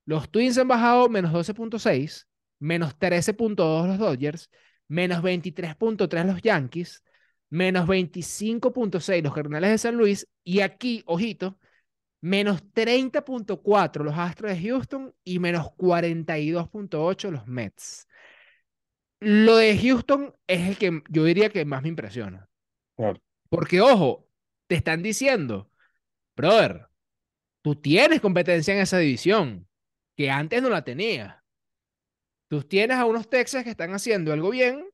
Los 0.05 0.31
Twins 0.31 0.59
han 0.59 0.69
bajado 0.69 1.09
menos 1.09 1.33
12.6, 1.33 2.27
menos 2.59 2.99
13.2 2.99 3.87
los 3.87 3.99
Dodgers, 3.99 4.51
menos 4.89 5.23
23.3 5.23 6.27
los 6.27 6.43
Yankees, 6.43 7.03
menos 7.53 7.87
25.6 7.87 9.23
los 9.23 9.35
Cardenales 9.35 9.71
de 9.73 9.79
San 9.79 9.95
Luis 9.95 10.27
y 10.43 10.61
aquí, 10.61 11.03
ojito, 11.05 11.59
menos 12.23 12.65
30.4 12.73 14.05
los 14.05 14.17
Astros 14.17 14.53
de 14.53 14.63
Houston 14.63 15.15
y 15.23 15.39
menos 15.39 15.67
42.8 15.77 17.31
los 17.31 17.47
Mets. 17.47 18.09
Lo 19.21 19.57
de 19.57 19.79
Houston 19.79 20.35
es 20.47 20.67
el 20.67 20.79
que 20.79 21.03
yo 21.11 21.25
diría 21.25 21.51
que 21.51 21.67
más 21.67 21.83
me 21.83 21.91
impresiona. 21.91 22.49
Claro. 22.97 23.21
Porque, 23.51 23.83
ojo, 23.83 24.27
te 24.67 24.77
están 24.77 25.03
diciendo, 25.03 25.71
brother, 26.35 26.89
tú 27.61 27.77
tienes 27.77 28.23
competencia 28.23 28.73
en 28.73 28.81
esa 28.81 28.97
división, 28.97 29.69
que 30.17 30.31
antes 30.31 30.63
no 30.63 30.71
la 30.71 30.85
tenías. 30.85 31.37
Tú 32.49 32.63
tienes 32.63 32.97
a 32.97 33.05
unos 33.05 33.29
Texas 33.29 33.63
que 33.63 33.71
están 33.71 33.93
haciendo 33.93 34.33
algo 34.33 34.49
bien 34.49 34.92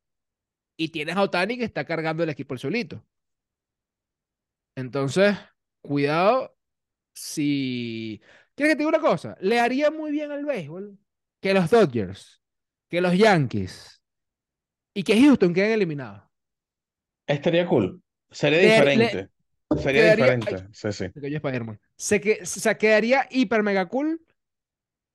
y 0.79 0.89
tienes 0.89 1.17
a 1.17 1.23
Otani 1.23 1.59
que 1.59 1.65
está 1.65 1.85
cargando 1.85 2.23
el 2.23 2.31
equipo 2.31 2.55
el 2.55 2.61
solito. 2.61 3.05
Entonces, 4.75 5.37
cuidado 5.83 6.57
si... 7.15 8.21
¿Quieres 8.55 8.73
que 8.75 8.77
te 8.77 8.85
diga 8.85 8.89
una 8.99 9.01
cosa? 9.01 9.37
Le 9.41 9.61
haría 9.61 9.91
muy 9.91 10.11
bien 10.11 10.31
al 10.33 10.45
béisbol 10.45 10.99
que 11.41 11.55
los 11.55 11.71
Dodgers, 11.71 12.43
que 12.89 13.01
los 13.01 13.17
Yankees 13.17 14.03
y 14.95 15.03
que 15.03 15.21
Houston 15.21 15.53
queden 15.55 15.73
eliminados. 15.73 16.23
Estaría 17.27 17.67
cool. 17.67 18.03
Sería 18.31 18.59
Le- 18.59 18.67
le- 18.67 18.73
diferente. 18.75 19.29
Sería 19.83 20.03
quedaría- 20.17 20.37
diferente. 20.37 20.69
Sí, 20.73 20.93
sí. 20.93 21.07
Se 21.13 21.21
cayó 21.21 21.37
Spider-Man. 21.37 21.81
Se, 21.97 22.21
que, 22.21 22.47
se 22.47 22.79
quedaría 22.79 23.27
hiper 23.31 23.63
mega 23.63 23.87
cool 23.89 24.25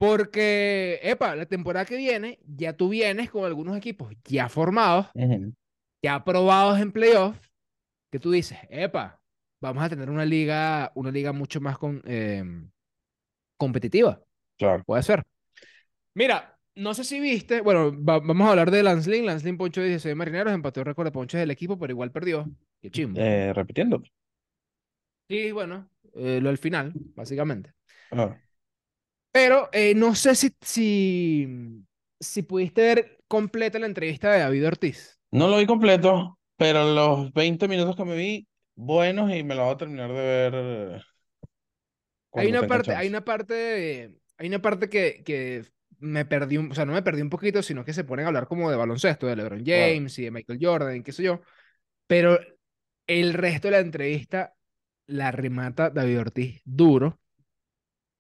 porque, 0.04 1.00
epa, 1.02 1.34
la 1.34 1.46
temporada 1.46 1.86
que 1.86 1.96
viene 1.96 2.38
ya 2.46 2.74
tú 2.76 2.90
vienes 2.90 3.32
con 3.32 3.46
algunos 3.46 3.78
equipos 3.78 4.14
ya 4.26 4.50
formados, 4.50 5.08
Ujú. 5.16 5.54
ya 6.04 6.16
aprobados 6.16 6.80
en 6.82 6.92
playoff, 6.92 7.38
que 8.12 8.20
tú 8.20 8.32
dices, 8.32 8.60
epa, 8.70 9.22
vamos 9.62 9.82
a 9.82 9.90
tener 9.90 10.10
una 10.10 10.26
liga, 10.26 10.92
una 10.96 11.10
liga 11.10 11.32
mucho 11.32 11.62
más 11.62 11.78
con, 11.78 12.02
em, 12.06 12.70
competitiva. 13.58 14.22
Claro. 14.58 14.84
Puede 14.86 15.04
ser. 15.04 15.24
Mira, 16.16 16.60
no 16.76 16.94
sé 16.94 17.06
si 17.06 17.22
viste, 17.22 17.62
bueno, 17.62 17.92
va- 18.04 18.20
vamos 18.20 18.46
a 18.48 18.52
hablar 18.52 18.72
de. 18.72 18.84
Lance 18.84 19.10
Lynn 19.10 19.58
poncho 19.58 19.82
16 19.82 20.18
marineros, 20.18 20.54
empató 20.54 20.82
el 20.82 20.88
récord 20.88 21.06
de 21.08 21.12
ponches 21.14 21.40
del 21.40 21.52
equipo, 21.52 21.80
pero 21.80 21.92
igual 21.94 22.12
perdió. 22.12 22.52
Qué 22.82 22.92
chimbo. 22.92 23.22
Eh, 23.22 23.54
repitiendo. 23.54 24.04
Sí, 25.30 25.52
bueno, 25.54 25.90
eh, 26.16 26.40
lo 26.42 26.50
del 26.50 26.58
final, 26.58 26.92
básicamente. 27.16 27.74
Ah, 28.12 28.38
Pero 29.34 29.70
eh, 29.74 29.96
no 29.96 30.16
sé 30.16 30.36
si, 30.36 30.56
si, 30.62 31.48
si 32.22 32.44
pudiste 32.44 32.82
ver 32.84 33.20
completa 33.28 33.80
la 33.80 33.88
entrevista 33.88 34.32
de 34.32 34.40
David 34.42 34.68
Ortiz. 34.68 35.20
No 35.32 35.48
lo 35.50 35.58
vi 35.58 35.66
completo, 35.66 36.40
pero 36.58 36.94
los 36.94 37.34
20 37.34 37.68
minutos 37.68 37.96
que 37.98 38.06
me 38.06 38.16
vi, 38.16 38.48
buenos 38.76 39.32
y 39.34 39.44
me 39.44 39.56
lo 39.56 39.66
voy 39.66 39.74
a 39.76 39.78
terminar 39.78 40.10
de 40.10 40.16
ver 40.16 40.54
eh, 40.56 41.02
Hay 42.36 42.50
una 42.50 42.66
parte, 42.66 42.96
hay 42.96 43.08
una 43.10 43.24
parte, 43.24 44.16
hay 44.38 44.48
una 44.48 44.62
parte 44.62 44.90
que, 44.90 45.24
que 45.24 45.66
me 46.00 46.26
perdí, 46.26 46.58
un- 46.58 46.72
o 46.72 46.76
sea, 46.76 46.86
no 46.86 46.94
me 46.94 47.04
perdí 47.04 47.22
un 47.22 47.30
poquito, 47.30 47.62
sino 47.64 47.86
que 47.86 47.94
se 47.94 48.04
ponen 48.04 48.26
a 48.26 48.28
hablar 48.30 48.48
como 48.48 48.70
de 48.72 48.78
baloncesto, 48.78 49.28
de 49.28 49.36
LeBron. 49.36 49.64
James 49.66 50.18
y 50.20 50.24
de 50.24 50.32
Michael 50.32 50.60
Jordan, 50.62 50.96
y 50.98 51.04
qué 51.04 51.12
sé 51.12 51.24
yo. 51.24 51.42
Pero 52.08 52.40
el 53.08 53.34
resto 53.34 53.70
de 53.70 53.74
la 53.74 53.80
entrevista 53.80 54.56
la 55.08 55.32
remata 55.32 55.90
David 55.92 56.22
Ortiz 56.22 56.62
duro. 56.66 57.22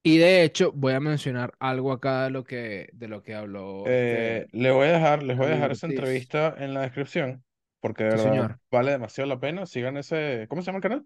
Y 0.03 0.17
de 0.17 0.43
hecho, 0.43 0.71
voy 0.73 0.93
a 0.93 0.99
mencionar 0.99 1.53
algo 1.59 1.91
acá 1.93 2.25
de 2.25 2.29
lo 2.29 2.43
que, 2.43 2.89
de 2.93 3.07
lo 3.07 3.23
que 3.23 3.35
habló 3.35 3.83
Eh, 3.87 4.47
le 4.51 4.71
voy 4.71 4.87
a 4.87 4.91
dejar, 4.93 5.23
les 5.23 5.37
voy 5.37 5.47
a 5.47 5.49
dejar 5.51 5.71
esa 5.71 5.87
entrevista 5.87 6.53
en 6.57 6.73
la 6.73 6.81
descripción, 6.81 7.43
porque 7.79 8.03
de 8.03 8.11
Sí, 8.11 8.17
verdad 8.17 8.31
señor. 8.31 8.59
vale 8.69 8.91
demasiado 8.91 9.29
la 9.29 9.39
pena. 9.39 9.65
Sigan 9.65 9.95
ese, 9.97 10.45
¿cómo 10.49 10.61
se 10.61 10.67
llama 10.67 10.77
el 10.77 10.83
canal? 10.83 11.05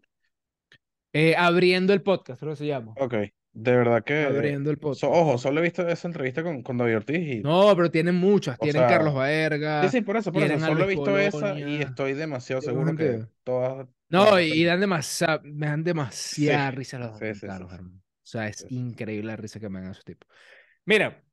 Eh, 1.13 1.35
abriendo 1.37 1.93
el 1.93 2.01
podcast, 2.01 2.39
creo 2.39 2.51
que 2.53 2.57
se 2.57 2.67
llama. 2.67 2.93
Ok, 2.99 3.13
de 3.53 3.75
verdad 3.75 4.03
que, 4.03 4.25
Abriendo 4.25 4.69
el 4.71 4.77
so- 4.77 4.81
podcast. 4.81 5.03
ojo, 5.03 5.37
solo 5.37 5.59
he 5.59 5.63
visto 5.63 5.87
esa 5.87 6.07
entrevista 6.07 6.43
con, 6.43 6.61
con 6.63 6.77
David 6.77 6.97
Ortiz 6.97 7.19
y, 7.19 7.41
No, 7.41 7.73
pero 7.75 7.89
tienen 7.89 8.15
muchas. 8.15 8.59
Tienen 8.59 8.81
sea, 8.81 8.89
Carlos 8.89 9.13
sí, 9.13 9.17
Baerga, 9.17 9.89
sí, 9.89 10.01
por 10.01 10.17
eso, 10.17 10.31
por 10.31 10.43
eso, 10.43 10.59
solo 10.65 10.83
he 10.83 10.87
visto 10.87 11.17
esa 11.17 11.57
y 11.59 11.81
estoy 11.81 12.13
demasiado 12.13 12.61
seguro 12.61 12.95
que 12.95 13.25
todas 13.43 13.87
No, 14.09 14.39
y, 14.39 14.63
dan 14.63 14.79
demasiada, 14.79 15.41
me 15.43 15.67
dan 15.67 15.79
Sí, 15.79 15.85
demasiada 15.85 16.71
risa 16.71 16.99
los 16.99 17.17
sí, 17.17 17.25
sí, 17.33 17.33
sí, 17.33 17.39
sí, 17.39 17.45
hermano. 17.47 18.01
O 18.27 18.29
sea, 18.29 18.47
es 18.47 18.57
sí. 18.57 18.75
increíble 18.75 19.27
la 19.27 19.37
risa 19.37 19.57
que 19.57 19.69
me 19.69 19.79
dan 19.79 19.91
esos 19.91 20.03
tipos. 20.03 20.27
Mira, 20.83 21.23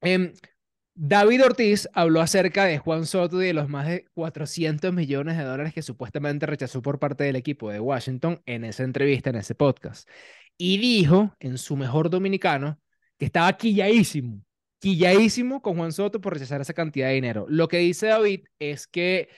em, 0.00 0.32
David 0.94 1.44
Ortiz 1.44 1.88
habló 1.92 2.20
acerca 2.20 2.64
de 2.64 2.78
Juan 2.78 3.06
Soto 3.06 3.40
y 3.40 3.46
de 3.46 3.52
los 3.54 3.68
más 3.68 3.86
de 3.86 4.06
400 4.14 4.92
millones 4.92 5.38
de 5.38 5.44
dólares 5.44 5.72
que 5.72 5.82
supuestamente 5.82 6.46
rechazó 6.46 6.82
por 6.82 6.98
parte 6.98 7.22
del 7.22 7.36
equipo 7.36 7.70
de 7.70 7.78
Washington 7.78 8.42
en 8.44 8.64
esa 8.64 8.82
entrevista, 8.82 9.30
en 9.30 9.36
ese 9.36 9.54
podcast. 9.54 10.08
Y 10.58 10.78
dijo, 10.78 11.36
en 11.38 11.58
su 11.58 11.76
mejor 11.76 12.10
dominicano, 12.10 12.80
que 13.16 13.26
estaba 13.26 13.56
quilladísimo, 13.56 14.42
quilladísimo 14.80 15.62
con 15.62 15.76
Juan 15.76 15.92
Soto 15.92 16.20
por 16.20 16.34
rechazar 16.34 16.60
esa 16.60 16.74
cantidad 16.74 17.06
de 17.06 17.14
dinero. 17.14 17.46
Lo 17.48 17.68
que 17.68 17.78
dice 17.78 18.08
David 18.08 18.46
es 18.58 18.88
que 18.88 19.28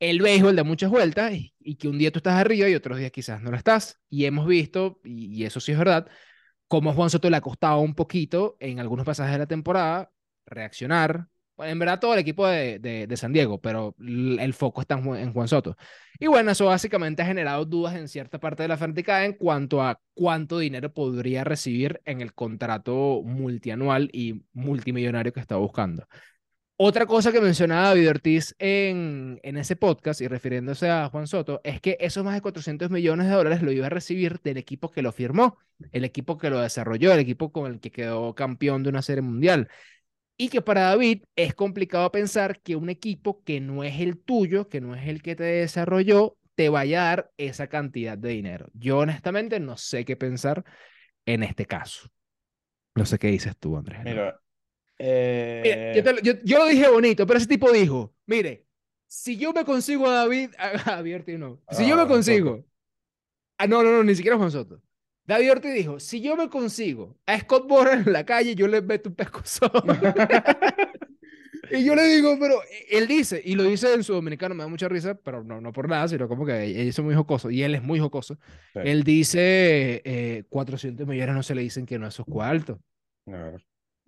el 0.00 0.20
béisbol 0.22 0.56
da 0.56 0.64
muchas 0.64 0.90
vueltas 0.90 1.32
y, 1.32 1.76
que 1.76 1.88
un 1.88 1.98
día 1.98 2.10
tú 2.10 2.18
estás 2.18 2.34
arriba 2.34 2.68
y 2.68 2.74
otros 2.74 2.98
días 2.98 3.12
quizás 3.12 3.40
no 3.42 3.50
lo 3.50 3.56
estás. 3.56 4.00
Y 4.08 4.24
hemos 4.24 4.46
visto, 4.46 5.00
y, 5.04 5.44
eso 5.44 5.60
sí 5.60 5.72
es 5.72 5.78
verdad, 5.78 6.08
cómo 6.68 6.94
Juan 6.94 7.10
Soto 7.10 7.30
le 7.30 7.36
ha 7.36 7.40
costado 7.42 7.80
un 7.80 7.94
poquito 7.94 8.56
en 8.60 8.80
algunos 8.80 9.06
pasajes 9.06 9.32
de 9.34 9.38
la 9.38 9.46
temporada 9.46 10.10
reaccionar. 10.46 11.28
En 11.58 11.78
verdad 11.78 12.00
todo 12.00 12.14
el 12.14 12.20
equipo 12.20 12.46
de, 12.46 13.14
San 13.16 13.34
Diego, 13.34 13.60
pero 13.60 13.94
el 13.98 14.54
foco 14.54 14.80
está 14.80 14.94
en 14.94 15.04
Juan, 15.04 15.20
en 15.20 15.32
Juan 15.34 15.48
Soto. 15.48 15.76
Y 16.18 16.26
bueno, 16.26 16.50
eso 16.50 16.66
básicamente 16.66 17.20
ha 17.22 17.26
generado 17.26 17.66
dudas 17.66 17.94
en 17.94 18.08
cierta 18.08 18.40
parte 18.40 18.62
de 18.62 18.68
la 18.68 18.78
fanaticada 18.78 19.26
en 19.26 19.34
cuanto 19.34 19.82
a 19.82 20.00
cuánto 20.14 20.58
dinero 20.58 20.92
podría 20.94 21.44
recibir 21.44 22.00
en 22.06 22.22
el 22.22 22.32
contrato 22.32 23.20
multianual 23.22 24.08
y 24.12 24.42
multimillonario 24.54 25.34
que 25.34 25.40
está 25.40 25.56
buscando. 25.56 26.06
Otra 26.82 27.04
cosa 27.04 27.30
que 27.30 27.42
mencionaba 27.42 27.88
David 27.88 28.08
Ortiz 28.08 28.54
en, 28.58 29.38
en 29.42 29.58
ese 29.58 29.76
podcast 29.76 30.22
y 30.22 30.28
refiriéndose 30.28 30.88
a 30.88 31.10
Juan 31.10 31.26
Soto 31.26 31.60
es 31.62 31.78
que 31.78 31.98
esos 32.00 32.24
más 32.24 32.32
de 32.32 32.40
400 32.40 32.88
millones 32.88 33.26
de 33.26 33.34
dólares 33.34 33.60
lo 33.60 33.70
iba 33.70 33.84
a 33.84 33.90
recibir 33.90 34.40
del 34.40 34.56
equipo 34.56 34.90
que 34.90 35.02
lo 35.02 35.12
firmó, 35.12 35.58
el 35.92 36.06
equipo 36.06 36.38
que 36.38 36.48
lo 36.48 36.58
desarrolló, 36.58 37.12
el 37.12 37.18
equipo 37.18 37.52
con 37.52 37.70
el 37.70 37.80
que 37.80 37.90
quedó 37.90 38.34
campeón 38.34 38.82
de 38.82 38.88
una 38.88 39.02
serie 39.02 39.20
mundial. 39.20 39.68
Y 40.38 40.48
que 40.48 40.62
para 40.62 40.84
David 40.84 41.24
es 41.36 41.54
complicado 41.54 42.10
pensar 42.10 42.62
que 42.62 42.76
un 42.76 42.88
equipo 42.88 43.44
que 43.44 43.60
no 43.60 43.84
es 43.84 44.00
el 44.00 44.18
tuyo, 44.18 44.70
que 44.70 44.80
no 44.80 44.94
es 44.94 45.06
el 45.06 45.20
que 45.20 45.36
te 45.36 45.44
desarrolló, 45.44 46.38
te 46.54 46.70
vaya 46.70 47.02
a 47.02 47.08
dar 47.08 47.30
esa 47.36 47.66
cantidad 47.66 48.16
de 48.16 48.30
dinero. 48.30 48.70
Yo 48.72 49.00
honestamente 49.00 49.60
no 49.60 49.76
sé 49.76 50.06
qué 50.06 50.16
pensar 50.16 50.64
en 51.26 51.42
este 51.42 51.66
caso. 51.66 52.08
No 52.94 53.04
sé 53.04 53.18
qué 53.18 53.26
dices 53.26 53.54
tú, 53.58 53.76
Andrés. 53.76 54.02
¿no? 54.02 54.32
Mira, 55.00 55.76
Mira, 55.76 55.92
yo, 55.94 56.00
eh, 56.00 56.02
te 56.02 56.12
lo- 56.12 56.20
yo- 56.20 56.42
yo 56.44 56.58
lo 56.58 56.66
dije 56.66 56.88
bonito, 56.88 57.26
pero 57.26 57.38
ese 57.38 57.46
tipo 57.48 57.70
dijo, 57.72 58.14
mire, 58.26 58.66
si 59.06 59.36
yo 59.36 59.52
me 59.52 59.64
consigo 59.64 60.06
a 60.06 60.12
David, 60.14 60.50
a 60.58 61.00
Ortiz 61.16 61.38
no, 61.38 61.60
si 61.70 61.86
yo 61.86 61.94
ah, 61.94 61.96
me 61.96 62.06
Juan 62.06 62.08
Soto. 62.08 62.14
consigo, 62.14 62.64
ah, 63.58 63.66
no, 63.66 63.82
no, 63.82 63.90
no, 63.92 64.04
ni 64.04 64.14
siquiera 64.14 64.36
Juan 64.36 64.50
Soto. 64.50 64.80
David 65.26 65.52
Ortiz 65.52 65.74
dijo, 65.74 66.00
si 66.00 66.20
yo 66.20 66.36
me 66.36 66.48
consigo 66.48 67.16
a 67.26 67.38
Scott 67.38 67.68
Boras 67.68 68.06
en 68.06 68.12
la 68.12 68.24
calle, 68.24 68.54
yo 68.54 68.66
le 68.66 68.82
meto 68.82 69.08
un 69.10 69.14
pescozón. 69.14 69.70
y 71.70 71.84
yo 71.84 71.94
le 71.94 72.04
digo, 72.04 72.36
pero 72.40 72.60
él 72.90 73.06
dice, 73.06 73.40
y 73.44 73.54
lo 73.54 73.62
dice 73.64 73.92
en 73.94 74.02
su 74.02 74.12
dominicano, 74.12 74.54
me 74.54 74.64
da 74.64 74.68
mucha 74.68 74.88
risa, 74.88 75.14
pero 75.14 75.44
no, 75.44 75.60
no 75.60 75.72
por 75.72 75.88
nada, 75.88 76.08
sino 76.08 76.26
como 76.28 76.44
que 76.44 76.64
ellos 76.64 76.94
son 76.94 77.04
muy 77.04 77.14
jocosos, 77.14 77.52
y 77.52 77.62
él 77.62 77.74
es 77.74 77.82
muy 77.82 78.00
jocoso. 78.00 78.38
Sí, 78.72 78.80
Él 78.82 79.04
dice, 79.04 80.02
eh, 80.04 80.44
400 80.48 81.06
millones 81.06 81.34
no 81.34 81.42
se 81.42 81.54
le 81.54 81.62
dicen 81.62 81.86
que 81.86 81.98
no 81.98 82.06
esos 82.08 82.26
cuartos. 82.26 82.78
claro. 83.24 83.58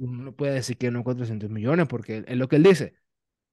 Uno 0.03 0.25
no 0.25 0.37
puede 0.37 0.55
decir 0.55 0.77
que 0.79 0.91
no 0.91 1.05
400 1.05 1.51
millones, 1.51 1.87
porque 1.89 2.25
es 2.27 2.37
lo 2.37 2.49
que 2.49 2.57
él 2.57 2.63
dice. 2.65 2.95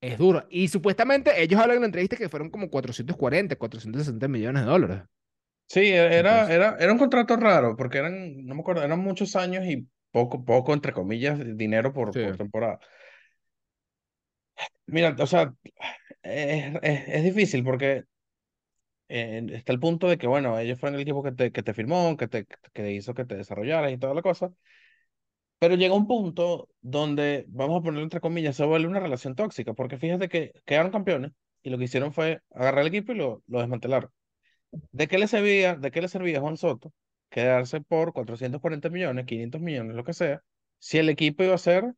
Es 0.02 0.18
duro. 0.20 0.48
Y 0.52 0.70
supuestamente 0.70 1.42
ellos 1.44 1.60
hablan 1.62 1.78
en 1.78 1.82
la 1.84 1.88
entrevista 1.88 2.18
que 2.18 2.30
fueron 2.30 2.52
como 2.52 2.70
440, 2.70 3.58
460 3.58 4.28
millones 4.30 4.64
de 4.64 4.70
dólares. 4.70 5.04
Sí, 5.68 5.82
e- 5.82 6.18
era, 6.20 6.34
Entonces, 6.42 6.56
era, 6.56 6.78
era 6.80 6.92
un 6.92 6.98
contrato 7.00 7.36
raro, 7.38 7.76
porque 7.78 8.00
eran, 8.00 8.46
no 8.46 8.56
me 8.56 8.62
acuerdo, 8.62 8.84
eran 8.84 9.00
muchos 9.00 9.36
años 9.36 9.66
y 9.66 9.88
poco, 10.12 10.44
poco, 10.44 10.74
entre 10.74 10.94
comillas, 10.94 11.40
dinero 11.58 11.94
por, 11.94 12.14
sí. 12.14 12.20
por 12.20 12.38
temporada. 12.38 12.80
Mira, 14.88 15.16
o 15.20 15.28
sea, 15.28 15.54
es, 16.24 16.76
es, 16.84 17.10
es 17.10 17.24
difícil 17.26 17.64
porque 17.64 18.06
eh, 19.10 19.46
está 19.54 19.72
el 19.74 19.80
punto 19.80 20.08
de 20.08 20.18
que, 20.18 20.28
bueno, 20.28 20.58
ellos 20.60 20.80
fueron 20.80 20.96
el 20.96 21.02
equipo 21.02 21.24
que 21.24 21.32
te, 21.32 21.52
que 21.52 21.64
te 21.64 21.74
firmó, 21.74 22.16
que 22.18 22.28
te, 22.28 22.46
que 22.74 22.92
hizo 22.94 23.14
que 23.14 23.26
te 23.26 23.36
desarrollaras 23.36 23.92
y 23.92 23.98
toda 23.98 24.14
la 24.14 24.22
cosa, 24.22 24.54
pero 25.60 25.76
llega 25.76 25.94
un 25.94 26.08
punto 26.08 26.70
donde, 26.82 27.46
vamos 27.50 27.80
a 27.80 27.84
ponerlo 27.84 28.04
entre 28.04 28.22
comillas, 28.22 28.56
se 28.56 28.66
vuelve 28.66 28.88
una 28.88 29.00
relación 29.00 29.36
tóxica, 29.36 29.74
porque 29.74 29.98
fíjate 29.98 30.30
que 30.30 30.54
quedaron 30.66 30.92
campeones 30.92 31.32
y 31.62 31.70
lo 31.70 31.78
que 31.78 31.86
hicieron 31.86 32.14
fue 32.14 32.42
agarrar 32.52 32.82
el 32.82 32.88
equipo 32.88 33.12
y 33.12 33.16
lo, 33.16 33.44
lo 33.48 33.60
desmantelaron. 33.60 34.10
¿De 34.92 35.08
qué 35.08 35.18
le 35.18 35.28
servía, 35.28 35.76
de 35.76 35.92
qué 35.92 36.02
le 36.02 36.08
servía 36.08 36.38
a 36.38 36.42
Juan 36.42 36.58
Soto 36.58 36.94
quedarse 37.30 37.82
por 37.82 38.14
440 38.14 38.90
millones, 38.90 39.26
500 39.26 39.62
millones, 39.62 39.96
lo 39.96 40.04
que 40.04 40.14
sea, 40.14 40.42
si 40.80 40.98
el 40.98 41.10
equipo 41.10 41.44
iba 41.44 41.56
a 41.56 41.60
ser 41.60 41.94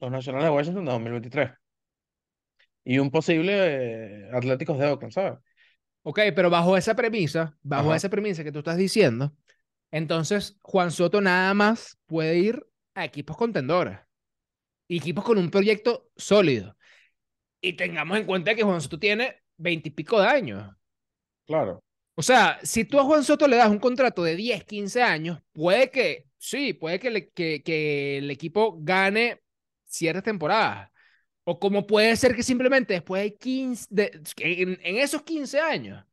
los 0.00 0.10
Nacionales 0.10 0.48
de 0.48 0.54
Washington 0.54 0.84
de 0.84 0.92
2023 0.92 1.50
y 2.84 2.98
un 2.98 3.10
posible 3.10 3.52
eh, 3.54 4.30
Atléticos 4.32 4.78
de 4.78 4.86
Oakland, 4.86 5.12
¿sabes? 5.12 5.38
Ok, 6.02 6.20
pero 6.34 6.50
bajo 6.50 6.76
esa 6.76 6.94
premisa, 6.94 7.56
bajo 7.62 7.88
Ajá. 7.88 7.96
esa 7.96 8.08
premisa 8.08 8.44
que 8.44 8.52
tú 8.52 8.60
estás 8.60 8.76
diciendo, 8.76 9.32
entonces 9.90 10.58
Juan 10.62 10.90
Soto 10.90 11.20
nada 11.20 11.54
más 11.54 11.98
puede 12.06 12.38
ir 12.38 12.66
a 12.94 13.04
equipos 13.04 13.36
contendores. 13.36 13.98
Equipos 14.88 15.24
con 15.24 15.38
un 15.38 15.50
proyecto 15.50 16.10
sólido. 16.16 16.76
Y 17.60 17.74
tengamos 17.74 18.18
en 18.18 18.24
cuenta 18.26 18.54
que 18.54 18.62
Juan 18.62 18.80
Soto 18.80 18.98
tiene 18.98 19.42
veintipico 19.58 20.20
de 20.20 20.28
años. 20.28 20.74
Claro, 21.46 21.82
O 22.14 22.22
sea, 22.22 22.58
si 22.62 22.84
tú 22.84 22.98
a 22.98 23.04
Juan 23.04 23.24
Soto 23.24 23.46
le 23.46 23.56
das 23.56 23.68
un 23.70 23.78
contrato 23.78 24.22
de 24.24 24.36
10, 24.36 24.64
15 24.64 25.02
años, 25.02 25.40
puede 25.52 25.90
que, 25.90 26.26
sí, 26.38 26.72
puede 26.72 26.98
que, 26.98 27.10
le- 27.10 27.30
que, 27.30 27.62
que 27.62 28.18
el 28.18 28.30
equipo 28.30 28.78
gane 28.80 29.42
ciertas 29.84 30.22
temporadas. 30.24 30.90
O 31.44 31.58
como 31.60 31.86
puede 31.86 32.16
ser 32.16 32.34
que 32.36 32.42
simplemente 32.42 32.94
después 32.94 33.22
de 33.22 33.36
15, 33.36 33.86
de, 33.90 34.22
en, 34.38 34.78
en 34.82 34.96
esos 34.98 35.22
15 35.22 35.60
años, 35.60 36.04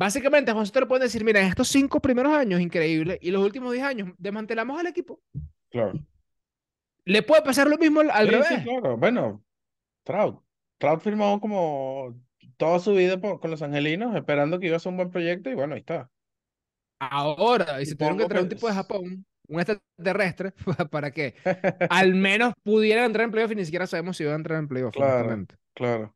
básicamente 0.00 0.52
Juan 0.52 0.66
Soto 0.66 0.80
le 0.80 0.86
pueden 0.86 1.02
decir, 1.04 1.24
mira, 1.24 1.40
estos 1.42 1.68
cinco 1.68 2.00
primeros 2.00 2.32
años, 2.32 2.60
increíble, 2.60 3.18
y 3.22 3.30
los 3.30 3.44
últimos 3.44 3.72
10 3.72 3.84
años, 3.84 4.10
desmantelamos 4.18 4.80
al 4.80 4.86
equipo. 4.88 5.20
claro. 5.70 6.00
Le 7.04 7.22
puede 7.22 7.42
pasar 7.42 7.68
lo 7.68 7.78
mismo 7.78 8.00
al, 8.00 8.26
Sí, 8.26 8.32
revés. 8.32 8.48
sí, 8.48 8.62
claro. 8.64 8.96
Bueno, 8.96 9.44
Trout. 10.04 10.42
Trout 10.78 11.02
firmó 11.02 11.40
como 11.40 12.16
toda 12.56 12.78
su 12.80 12.94
vida 12.94 13.20
por- 13.20 13.40
con 13.40 13.50
los 13.50 13.62
Angelinos, 13.62 14.14
esperando 14.16 14.58
que 14.60 14.68
iba 14.68 14.76
a 14.76 14.80
ser 14.80 14.90
un 14.90 14.98
buen 14.98 15.10
proyecto 15.10 15.50
y 15.50 15.54
bueno, 15.54 15.74
ahí 15.74 15.80
está. 15.80 16.10
Ahora, 16.98 17.80
y 17.80 17.86
se 17.86 17.96
tuvieron 17.96 18.18
que 18.18 18.26
traer 18.26 18.42
un 18.44 18.48
tipo 18.50 18.68
de 18.68 18.74
Japón, 18.74 19.24
un 19.48 19.60
extraterrestre, 19.60 20.52
para 20.90 21.10
que 21.10 21.34
al 21.90 22.14
menos 22.14 22.52
pudieran 22.62 23.06
entrar 23.06 23.24
en 23.24 23.30
playoff 23.30 23.52
y 23.52 23.56
ni 23.56 23.64
siquiera 23.64 23.86
sabemos 23.86 24.16
si 24.16 24.24
van 24.24 24.34
a 24.34 24.36
entrar 24.36 24.58
en 24.58 24.68
playoff, 24.68 24.94
Claro, 24.94 25.46
claro. 25.74 26.14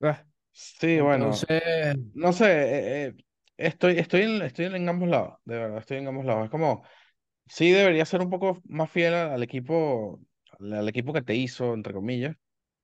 Ah, 0.00 0.24
Sí, 0.58 1.00
bueno, 1.00 1.26
Entonces, 1.26 1.98
no 2.14 2.32
sé, 2.32 2.46
eh, 2.46 3.06
eh, 3.08 3.14
estoy, 3.58 3.98
estoy 3.98 4.22
en, 4.22 4.40
estoy 4.40 4.64
en 4.64 4.88
ambos 4.88 5.06
lados, 5.06 5.34
de 5.44 5.58
verdad, 5.58 5.78
estoy 5.78 5.98
en 5.98 6.08
ambos 6.08 6.24
lados. 6.24 6.44
Es 6.44 6.50
como, 6.50 6.82
sí 7.44 7.72
debería 7.72 8.06
ser 8.06 8.22
un 8.22 8.30
poco 8.30 8.62
más 8.64 8.90
fiel 8.90 9.12
al, 9.12 9.42
equipo, 9.42 10.18
al, 10.58 10.88
equipo 10.88 11.12
que 11.12 11.20
te 11.20 11.34
hizo, 11.34 11.74
entre 11.74 11.92
comillas, 11.92 12.36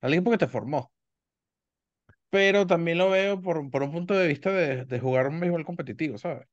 al 0.03 0.13
equipo 0.13 0.31
que 0.31 0.37
te 0.37 0.49
formó. 0.49 0.93
Pero 2.29 2.67
también 2.67 2.99
lo 2.99 3.09
veo 3.09 3.41
por, 3.41 3.71
por 3.71 3.83
un 3.83 3.93
punto 3.93 4.13
de 4.19 4.29
vista 4.29 4.51
de, 4.51 4.85
de 4.85 5.01
jugar 5.01 5.29
un 5.29 5.41
béisbol 5.41 5.65
competitivo, 5.65 6.19
¿sabes? 6.19 6.47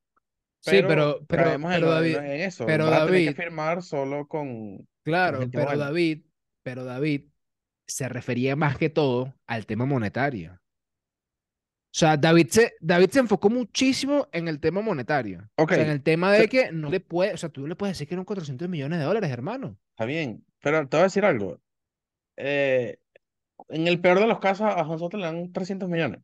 sí, 0.60 0.70
Pero 0.70 0.86
pero, 0.86 1.26
pero, 1.26 1.52
en, 1.52 1.80
David, 1.82 2.16
en 2.16 2.40
eso, 2.40 2.64
pero 2.64 2.86
vas 2.86 3.02
a 3.02 3.06
tener 3.06 3.20
que 3.20 3.24
David, 3.26 3.36
firmar 3.36 3.82
solo 3.82 4.26
con, 4.26 4.88
claro, 5.02 5.46
pero. 5.52 5.76
David, 5.76 6.22
pero 6.62 6.84
David 6.84 7.26
se 7.86 8.08
refería 8.08 8.56
más 8.56 8.78
que 8.78 8.88
todo 8.88 9.34
al 9.46 9.66
tema 9.66 9.84
monetario. 9.84 10.58
O 11.92 11.98
sea, 11.98 12.16
David 12.16 12.46
se, 12.50 12.74
David 12.80 13.10
se 13.10 13.18
enfocó 13.18 13.50
muchísimo 13.50 14.28
en 14.30 14.46
el 14.46 14.60
tema 14.60 14.80
monetario. 14.80 15.50
Ok, 15.56 15.72
O 15.72 15.74
sea, 15.74 15.84
en 15.84 15.90
el 15.90 16.02
tema 16.02 16.32
de 16.32 16.48
que 16.48 16.70
no 16.70 16.88
le 16.88 17.00
puede, 17.00 17.34
o 17.34 17.36
sea, 17.36 17.48
tú 17.48 17.62
no 17.62 17.66
le 17.66 17.74
puedes 17.74 17.96
decir 17.96 18.06
que 18.06 18.14
eran 18.14 18.24
400 18.24 18.68
millones 18.68 19.00
de 19.00 19.04
dólares, 19.04 19.30
hermano. 19.30 19.76
está 19.90 20.04
bien, 20.04 20.44
pero 20.60 20.86
te 20.88 20.96
voy 20.96 21.00
a 21.00 21.04
decir 21.04 21.24
algo. 21.24 21.60
Eh, 22.36 22.98
en 23.68 23.88
el 23.88 24.00
peor 24.00 24.20
de 24.20 24.28
los 24.28 24.38
casos, 24.38 24.68
a 24.68 24.84
Juan 24.84 24.98
Soto 25.00 25.16
le 25.16 25.24
dan 25.26 25.52
300 25.52 25.88
millones. 25.88 26.20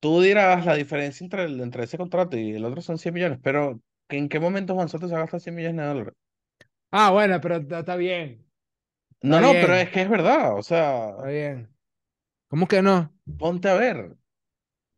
Tú 0.00 0.20
dirás 0.20 0.66
la 0.66 0.74
diferencia 0.74 1.24
entre, 1.24 1.44
el, 1.44 1.60
entre 1.60 1.84
ese 1.84 1.96
contrato 1.96 2.36
y 2.36 2.50
el 2.52 2.64
otro 2.64 2.82
son 2.82 2.98
100 2.98 3.14
millones, 3.14 3.38
pero 3.40 3.80
¿en 4.08 4.28
qué 4.28 4.40
momento 4.40 4.74
Juan 4.74 4.88
Soto 4.88 5.06
se 5.06 5.14
gasta 5.14 5.38
100 5.38 5.54
millones 5.54 5.76
de 5.76 5.86
dólares? 5.86 6.14
Ah, 6.90 7.12
bueno, 7.12 7.40
pero 7.40 7.56
está, 7.56 7.78
está 7.78 7.96
bien, 7.96 8.44
No, 9.22 9.40
no, 9.40 9.52
pero 9.52 9.74
es 9.74 9.90
que 9.90 10.02
es 10.02 10.10
verdad, 10.10 10.58
o 10.58 10.62
sea, 10.62 11.10
está 11.10 11.26
bien. 11.28 11.71
¿Cómo 12.52 12.68
que 12.68 12.82
no? 12.82 13.10
ponte 13.38 13.70
a 13.70 13.74
ver. 13.74 14.14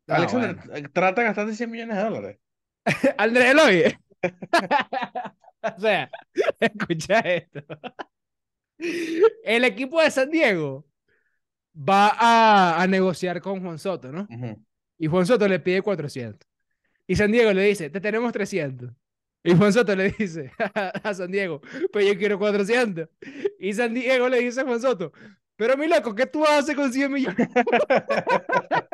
Ah, 0.07 0.17
Alexander, 0.17 0.55
bueno. 0.57 0.75
eh, 0.75 0.89
trata 0.91 1.21
de 1.21 1.27
gastarte 1.27 1.55
100 1.55 1.71
millones 1.71 1.95
de 1.95 2.03
dólares. 2.03 2.39
Andrés 3.17 3.51
Eloy. 3.51 3.97
O 5.61 5.79
sea, 5.79 6.11
escucha 6.59 7.19
esto. 7.21 7.61
El 9.43 9.63
equipo 9.63 10.01
de 10.01 10.11
San 10.11 10.29
Diego 10.29 10.85
va 11.75 12.09
a, 12.09 12.81
a 12.81 12.87
negociar 12.87 13.41
con 13.41 13.61
Juan 13.61 13.79
Soto, 13.79 14.11
¿no? 14.11 14.27
Y 14.97 15.07
Juan 15.07 15.25
Soto 15.25 15.47
le 15.47 15.59
pide 15.59 15.81
400. 15.81 16.47
Y 17.07 17.15
San 17.15 17.31
Diego 17.31 17.53
le 17.53 17.63
dice, 17.63 17.89
te 17.89 18.01
tenemos 18.01 18.33
300. 18.33 18.91
Y 19.43 19.55
Juan 19.55 19.73
Soto 19.73 19.95
le 19.95 20.11
dice 20.11 20.51
a 21.03 21.13
San 21.13 21.31
Diego, 21.31 21.61
pues 21.91 22.07
yo 22.07 22.17
quiero 22.17 22.39
400. 22.39 23.09
Y 23.59 23.73
San 23.73 23.93
Diego 23.93 24.29
le 24.29 24.39
dice 24.39 24.61
a 24.61 24.65
Juan 24.65 24.81
Soto, 24.81 25.13
pero 25.55 25.77
mi 25.77 25.87
loco, 25.87 26.13
¿qué 26.15 26.25
tú 26.25 26.45
hacer 26.45 26.75
con 26.75 26.91
100 26.93 27.11
millones? 27.11 27.49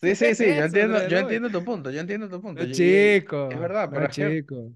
Sí, 0.00 0.14
sí, 0.14 0.34
¿Qué 0.34 0.34
sí, 0.34 0.54
yo 0.56 0.64
eso, 0.64 0.64
entiendo, 0.64 1.04
yo 1.06 1.18
entiendo 1.18 1.50
tu 1.50 1.62
punto, 1.64 1.90
yo 1.90 2.00
entiendo 2.00 2.28
tu 2.28 2.40
punto. 2.40 2.64
No, 2.64 2.66
y- 2.66 3.14
es 3.48 3.58
chico, 3.58 3.58
verdad, 3.58 3.90
no, 3.90 3.92
pero 3.92 4.12
que 4.14 4.32
chico. 4.34 4.72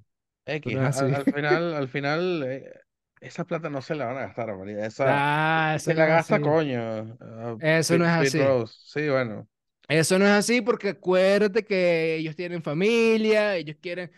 X, 0.47 0.79
no 0.81 0.91
al, 0.93 1.27
final, 1.29 1.75
al 1.75 1.89
final, 1.89 2.45
eh, 2.45 2.73
esa 3.21 3.45
plata 3.47 3.71
no 3.71 3.83
se 3.83 3.95
la 3.95 4.07
van 4.07 4.19
a 4.19 4.21
gastar, 4.23 4.57
María. 4.57 4.87
Esa, 4.87 5.21
Ah, 5.21 5.77
se 5.81 5.95
no 5.95 6.07
la 6.07 6.07
gasta, 6.07 6.41
así. 6.41 6.41
coño. 6.41 7.19
ah, 7.21 7.59
Eso 7.59 7.99
no 7.99 8.05
es 8.05 8.11
así. 8.11 8.39
Rose. 8.39 8.75
Sí, 8.87 9.09
bueno. 9.09 9.49
Eso 9.89 10.19
no 10.19 10.25
es 10.25 10.31
así 10.33 10.63
porque 10.63 10.91
acuérdate 10.91 11.65
que 11.65 12.17
ellos 12.17 12.35
tienen 12.37 12.63
familia, 12.63 13.57
ellos 13.57 13.77
quieren... 13.81 14.11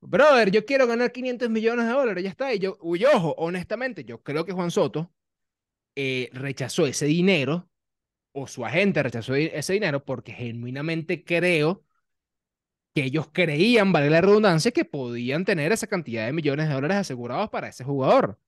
Brother, 0.00 0.50
yo 0.50 0.64
quiero 0.64 0.86
ganar 0.86 1.12
500 1.12 1.50
millones 1.50 1.86
de 1.86 1.92
dólares, 1.92 2.24
ya 2.24 2.30
está. 2.30 2.54
Y 2.54 2.58
yo, 2.58 2.78
y 2.96 3.04
ojo, 3.04 3.34
honestamente, 3.38 4.04
yo 4.04 4.22
creo 4.22 4.44
que 4.46 4.52
Juan 4.52 4.70
Soto 4.70 5.12
eh, 5.96 6.30
rechazó 6.32 6.86
ese 6.86 7.06
dinero, 7.06 7.70
o 8.32 8.46
su 8.48 8.64
agente 8.66 9.02
rechazó 9.02 9.34
ese 9.36 9.74
dinero, 9.74 10.04
porque 10.04 10.32
genuinamente 10.32 11.24
creo 11.24 11.84
que 12.94 13.04
ellos 13.04 13.28
creían, 13.32 13.92
vale 13.92 14.10
la 14.10 14.20
redundancia, 14.20 14.70
que 14.72 14.84
podían 14.84 15.44
tener 15.44 15.72
esa 15.72 15.86
cantidad 15.86 16.26
de 16.26 16.32
millones 16.32 16.68
de 16.68 16.74
dólares 16.74 16.96
asegurados 16.98 17.48
para 17.50 17.68
ese 17.68 17.84
jugador. 17.84 18.38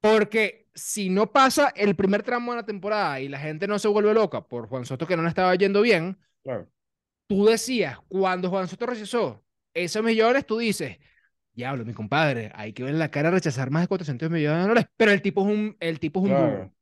Porque 0.00 0.68
si 0.74 1.10
no 1.10 1.32
pasa 1.32 1.68
el 1.76 1.96
primer 1.96 2.22
tramo 2.22 2.52
de 2.52 2.58
la 2.58 2.66
temporada 2.66 3.20
y 3.20 3.28
la 3.28 3.38
gente 3.40 3.66
no 3.66 3.78
se 3.78 3.88
vuelve 3.88 4.14
loca 4.14 4.46
por 4.46 4.68
Juan 4.68 4.84
Soto 4.86 5.06
que 5.06 5.16
no 5.16 5.22
le 5.22 5.28
estaba 5.28 5.54
yendo 5.56 5.82
bien, 5.82 6.18
Claro. 6.42 6.68
tú 7.26 7.46
decías, 7.46 7.98
cuando 8.08 8.50
Juan 8.50 8.68
Soto 8.68 8.86
rechazó 8.86 9.44
esos 9.74 10.02
millones, 10.02 10.46
tú 10.46 10.58
dices, 10.58 10.98
diablo, 11.56 11.84
mi 11.84 11.92
compadre, 11.94 12.52
hay 12.54 12.72
que 12.72 12.84
ver 12.84 12.94
la 12.94 13.10
cara 13.10 13.30
rechazar 13.32 13.70
más 13.70 13.82
de 13.82 13.88
400 13.88 14.30
millones 14.30 14.58
de 14.62 14.68
dólares, 14.68 14.90
pero 14.96 15.12
el 15.12 15.22
tipo 15.22 15.42
es 15.48 15.54
un, 15.54 15.76
el 15.80 16.00
tipo 16.00 16.20
es 16.20 16.26
un 16.26 16.36
duro, 16.36 16.72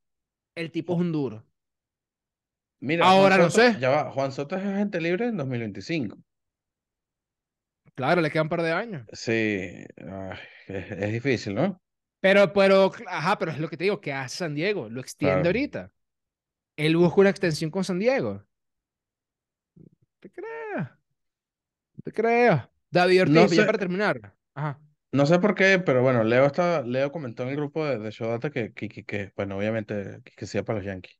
el 0.56 0.72
tipo 0.72 0.94
es 0.94 1.00
un 1.00 1.12
duro. 1.12 1.44
Mira, 2.80 3.06
Ahora 3.08 3.38
no 3.38 3.50
sé, 3.50 3.76
ya 3.80 3.90
va, 3.90 4.10
Juan 4.12 4.30
Soto 4.32 4.56
es 4.56 4.64
agente 4.64 5.00
libre 5.00 5.26
en 5.26 5.36
2025. 5.36 6.16
claro, 7.94 8.20
le 8.20 8.30
quedan 8.30 8.46
un 8.46 8.48
par 8.50 8.62
de 8.62 8.72
años, 8.72 9.06
Sí, 9.12 9.32
ay, 9.32 10.38
es, 10.68 10.90
es 10.92 11.12
difícil, 11.12 11.54
¿no? 11.54 11.80
pero, 12.20 12.52
pero, 12.52 12.92
ajá, 13.08 13.38
pero 13.38 13.50
es 13.52 13.58
lo 13.58 13.68
que 13.68 13.76
te 13.76 13.84
digo, 13.84 14.00
que 14.00 14.12
hace 14.12 14.38
San 14.38 14.54
Diego, 14.54 14.88
lo 14.88 15.00
extiende 15.00 15.48
Claro. 15.48 15.48
ahorita. 15.48 15.92
Él 16.76 16.96
busca 16.96 17.20
una 17.22 17.30
extensión 17.30 17.70
con 17.70 17.84
San 17.84 17.98
Diego. 18.00 18.32
No 18.34 18.46
te 20.20 20.30
creas, 20.30 20.90
no 21.94 22.02
te 22.04 22.12
creas. 22.12 22.68
David 22.90 23.22
No 23.24 23.46
Ortiz, 23.46 23.52
ya 23.52 23.64
sé, 23.64 23.66
para 23.66 23.78
terminar. 23.78 24.34
Ajá. 24.54 24.80
no 25.12 25.26
sé 25.26 25.38
por 25.38 25.54
qué, 25.54 25.78
pero 25.78 26.02
bueno, 26.02 26.24
Leo 26.24 26.46
está, 26.46 26.82
Leo 26.82 27.12
comentó 27.12 27.44
en 27.44 27.50
el 27.50 27.56
grupo 27.56 27.84
de, 27.84 27.98
de 27.98 28.10
Showdata 28.10 28.50
que, 28.50 28.72
que, 28.72 28.88
que, 28.88 29.04
que, 29.04 29.32
bueno, 29.36 29.56
obviamente, 29.56 30.20
que, 30.24 30.32
que 30.36 30.46
sea 30.46 30.64
para 30.64 30.78
los 30.78 30.86
Yankees. 30.86 31.18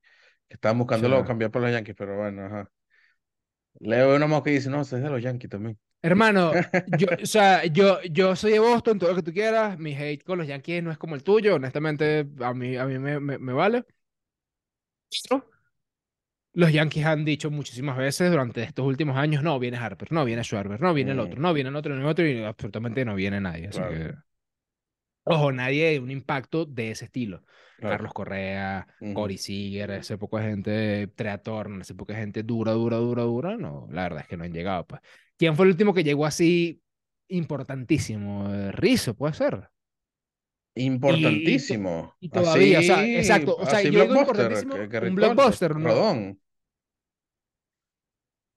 Que 0.49 0.55
estaban 0.55 0.79
buscándolo 0.79 1.25
cambiar 1.25 1.51
para 1.51 1.66
los 1.66 1.75
Yankees, 1.75 1.94
pero 1.97 2.16
bueno, 2.16 2.44
ajá. 2.47 2.70
Leo 3.81 4.16
una 4.16 4.27
más 4.27 4.42
que 4.42 4.51
dice, 4.51 4.70
no, 4.70 4.81
ese 4.83 4.97
es 4.97 5.03
de 5.03 5.11
los 5.11 5.23
Yankees 5.23 5.51
también. 5.51 5.79
Hermano, 6.03 6.61
yo, 6.87 7.07
o 7.23 7.27
sea, 7.27 7.64
yo, 7.66 8.03
yo 8.03 8.37
soy 8.37 8.53
de 8.53 8.59
Boston, 8.59 8.99
todo 8.99 9.11
lo 9.11 9.16
que 9.16 9.23
tú 9.23 9.33
quieras. 9.33 9.79
Mi 9.79 9.94
hate 9.94 10.23
con 10.23 10.38
los 10.38 10.47
Yankees 10.47 10.83
no 10.83 10.90
es 10.90 10.99
como 10.99 11.14
el 11.14 11.23
tuyo, 11.23 11.55
honestamente, 11.55 12.26
a 12.41 12.53
mí, 12.53 12.76
a 12.76 12.85
mí 12.87 12.99
me, 12.99 13.20
me, 13.20 13.39
me 13.39 13.53
vale. 13.53 13.85
Pero 15.28 15.45
los 16.55 16.72
Yankees 16.72 17.05
han 17.05 17.24
dicho 17.24 17.50
muchísimas 17.50 17.96
veces 17.96 18.30
durante 18.30 18.62
estos 18.62 18.86
últimos 18.86 19.16
años, 19.16 19.42
no, 19.42 19.59
viene 19.59 19.76
Harper, 19.76 20.12
no, 20.12 20.24
viene 20.24 20.42
Schwarber, 20.44 20.80
no, 20.80 20.94
viene 20.94 21.12
el 21.12 21.18
otro, 21.20 21.40
no, 21.40 21.52
viene 21.52 21.68
el 21.70 21.76
otro, 21.76 21.90
no 21.94 21.96
viene 21.96 22.07
el 22.07 22.11
otro, 22.12 22.26
y 22.28 22.44
absolutamente 22.44 23.05
no 23.05 23.14
viene 23.14 23.40
nadie. 23.40 23.68
Así 23.68 23.78
claro, 23.78 23.92
que, 23.92 24.14
ojo, 25.24 25.52
nadie 25.52 25.90
de 25.92 26.00
un 26.00 26.11
impacto 26.11 26.64
de 26.64 26.90
ese 26.92 27.07
estilo. 27.07 27.42
claro. 27.76 27.94
Carlos 27.96 28.12
Correa, 28.14 28.86
Ujú. 29.00 29.14
Corey 29.14 29.38
Seager, 29.38 29.90
ese 29.92 30.16
poco 30.18 30.38
de 30.38 30.44
gente, 30.44 31.07
Trea 31.09 31.38
Turner, 31.38 31.80
ese 31.82 31.94
poco 31.94 32.12
de 32.12 32.18
gente 32.18 32.42
dura, 32.42 32.72
dura, 32.72 32.96
dura, 32.98 33.22
dura, 33.24 33.57
no, 33.57 33.88
la 33.90 34.02
verdad 34.05 34.20
es 34.22 34.28
que 34.28 34.36
no 34.36 34.44
han 34.44 34.52
llegado, 34.52 34.86
pues. 34.86 35.00
¿Quién 35.36 35.57
fue 35.57 35.66
el 35.66 35.72
último 35.72 35.92
que 35.92 36.05
llegó 36.05 36.24
así 36.26 36.80
importantísimo? 37.28 38.48
Rizzo, 38.70 39.14
puede 39.14 39.34
ser. 39.34 39.68
Y, 40.76 40.82
y, 40.82 40.86
Importantísimo. 40.86 42.16
y 42.18 42.28
todavía, 42.30 42.80
o 42.80 42.82
sea, 42.82 42.96
Así, 43.00 43.16
exacto, 43.16 43.57
o 43.57 43.66
sea, 43.66 43.78
así 43.78 43.90
yo 43.90 44.00
digo 44.00 44.16
importantísimo, 44.16 44.74
que, 44.74 44.88
que 44.88 44.98
un 44.98 45.14
blockbuster, 45.14 45.76
no, 45.76 45.88
Rodón. 45.88 46.40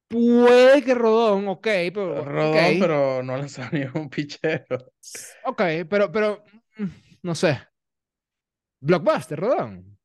Puede 0.09 0.83
que 0.83 0.93
Rodón, 0.93 1.47
ok, 1.49 1.67
pero. 1.93 2.23
Rodón, 2.23 2.75
ok. 2.75 2.79
pero 2.79 3.23
no 3.23 3.33
ha 3.33 3.37
lanzado 3.37 3.69
ni 3.73 3.83
un 3.99 4.09
pichero. 4.09 4.93
Ok, 5.43 5.61
pero, 5.89 6.11
pero. 6.11 6.43
mm, 6.77 6.85
No 7.23 7.35
sé. 7.35 7.59
Blockbuster, 8.81 9.39
Rodón. 9.39 9.97